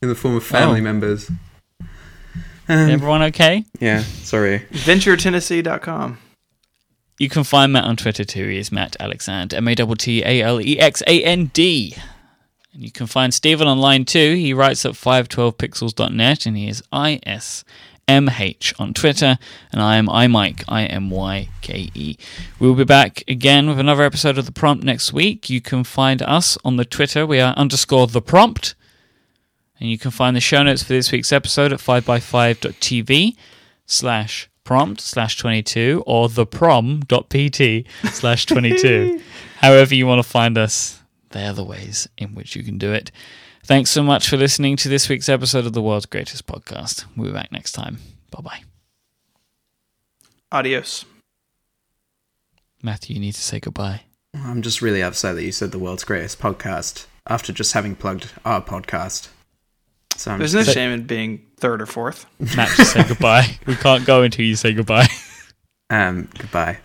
In 0.00 0.08
the 0.08 0.14
form 0.14 0.36
of 0.36 0.44
family 0.44 0.80
Oh. 0.80 0.84
members. 0.84 1.28
Um, 2.66 2.88
Everyone 2.90 3.22
okay? 3.24 3.66
yeah, 3.80 4.00
sorry. 4.22 4.60
VentureTennessee.com. 4.72 6.16
You 7.18 7.28
can 7.28 7.44
find 7.44 7.72
Matt 7.72 7.84
on 7.84 7.96
Twitter 7.96 8.24
too. 8.24 8.48
He 8.48 8.58
is 8.58 8.72
Matt 8.72 8.96
Alexand, 8.98 9.54
M 9.54 9.68
A 9.68 9.74
T 9.74 9.94
T 9.96 10.22
A 10.24 10.42
L 10.42 10.60
E 10.60 10.78
X 10.78 11.02
A 11.06 11.22
N 11.22 11.46
D. 11.46 11.96
And 12.72 12.82
you 12.82 12.90
can 12.90 13.06
find 13.06 13.32
Stephen 13.32 13.68
online 13.68 14.04
too. 14.04 14.34
He 14.34 14.52
writes 14.52 14.84
at 14.84 14.92
512pixels.net 14.92 16.44
and 16.44 16.56
he 16.56 16.68
is 16.68 16.82
I 16.90 17.20
S 17.22 17.64
M 18.08 18.28
H 18.28 18.74
on 18.80 18.94
Twitter. 18.94 19.38
And 19.72 19.80
I 19.80 19.96
am 19.96 20.08
iMyke, 20.08 20.64
I 20.66 20.86
M 20.86 21.08
Y 21.08 21.48
K 21.60 21.90
E. 21.94 22.16
We'll 22.58 22.74
be 22.74 22.84
back 22.84 23.22
again 23.28 23.68
with 23.68 23.78
another 23.78 24.02
episode 24.02 24.36
of 24.36 24.46
The 24.46 24.52
Prompt 24.52 24.82
next 24.82 25.12
week. 25.12 25.48
You 25.48 25.60
can 25.60 25.84
find 25.84 26.20
us 26.20 26.58
on 26.64 26.76
the 26.76 26.84
Twitter. 26.84 27.24
We 27.24 27.40
are 27.40 27.54
underscore 27.54 28.08
The 28.08 28.22
Prompt. 28.22 28.74
And 29.78 29.88
you 29.88 29.98
can 29.98 30.10
find 30.10 30.34
the 30.34 30.40
show 30.40 30.64
notes 30.64 30.82
for 30.82 30.92
this 30.92 31.12
week's 31.12 31.32
episode 31.32 31.72
at 31.72 31.78
5by5.tv 31.78 33.36
slash 33.86 34.48
prompt 34.64 35.00
slash 35.00 35.36
22 35.36 36.02
or 36.06 36.28
theprom.pt 36.28 37.86
slash 38.10 38.46
22. 38.46 39.20
However 39.58 39.94
you 39.94 40.06
want 40.06 40.22
to 40.22 40.28
find 40.28 40.58
us, 40.58 41.00
they 41.30 41.46
are 41.46 41.52
the 41.52 41.64
ways 41.64 42.08
in 42.18 42.34
which 42.34 42.56
you 42.56 42.62
can 42.62 42.78
do 42.78 42.92
it. 42.92 43.10
Thanks 43.62 43.90
so 43.90 44.02
much 44.02 44.28
for 44.28 44.36
listening 44.36 44.76
to 44.76 44.88
this 44.88 45.08
week's 45.08 45.28
episode 45.28 45.66
of 45.66 45.72
the 45.72 45.82
world's 45.82 46.06
greatest 46.06 46.46
podcast. 46.46 47.06
We'll 47.16 47.28
be 47.28 47.32
back 47.34 47.50
next 47.50 47.72
time. 47.72 47.98
Bye 48.30 48.42
bye. 48.42 48.62
Adios. 50.52 51.04
Matthew, 52.82 53.14
you 53.14 53.20
need 53.20 53.32
to 53.32 53.40
say 53.40 53.60
goodbye. 53.60 54.02
I'm 54.34 54.60
just 54.62 54.82
really 54.82 55.02
upset 55.02 55.36
that 55.36 55.44
you 55.44 55.52
said 55.52 55.72
the 55.72 55.78
world's 55.78 56.04
greatest 56.04 56.38
podcast 56.38 57.06
after 57.26 57.52
just 57.52 57.72
having 57.72 57.96
plugged 57.96 58.32
our 58.44 58.60
podcast. 58.60 59.28
So 60.16 60.30
I'm 60.30 60.38
There's 60.38 60.54
no 60.54 60.62
just, 60.62 60.74
shame 60.74 60.90
in 60.90 61.04
being 61.06 61.46
third 61.58 61.82
or 61.82 61.86
fourth. 61.86 62.26
Matt, 62.56 62.68
just 62.76 62.92
say 62.92 63.04
goodbye. 63.06 63.58
We 63.66 63.76
can't 63.76 64.06
go 64.06 64.22
until 64.22 64.44
you 64.44 64.56
say 64.56 64.72
goodbye. 64.72 65.08
um, 65.90 66.28
goodbye. 66.38 66.78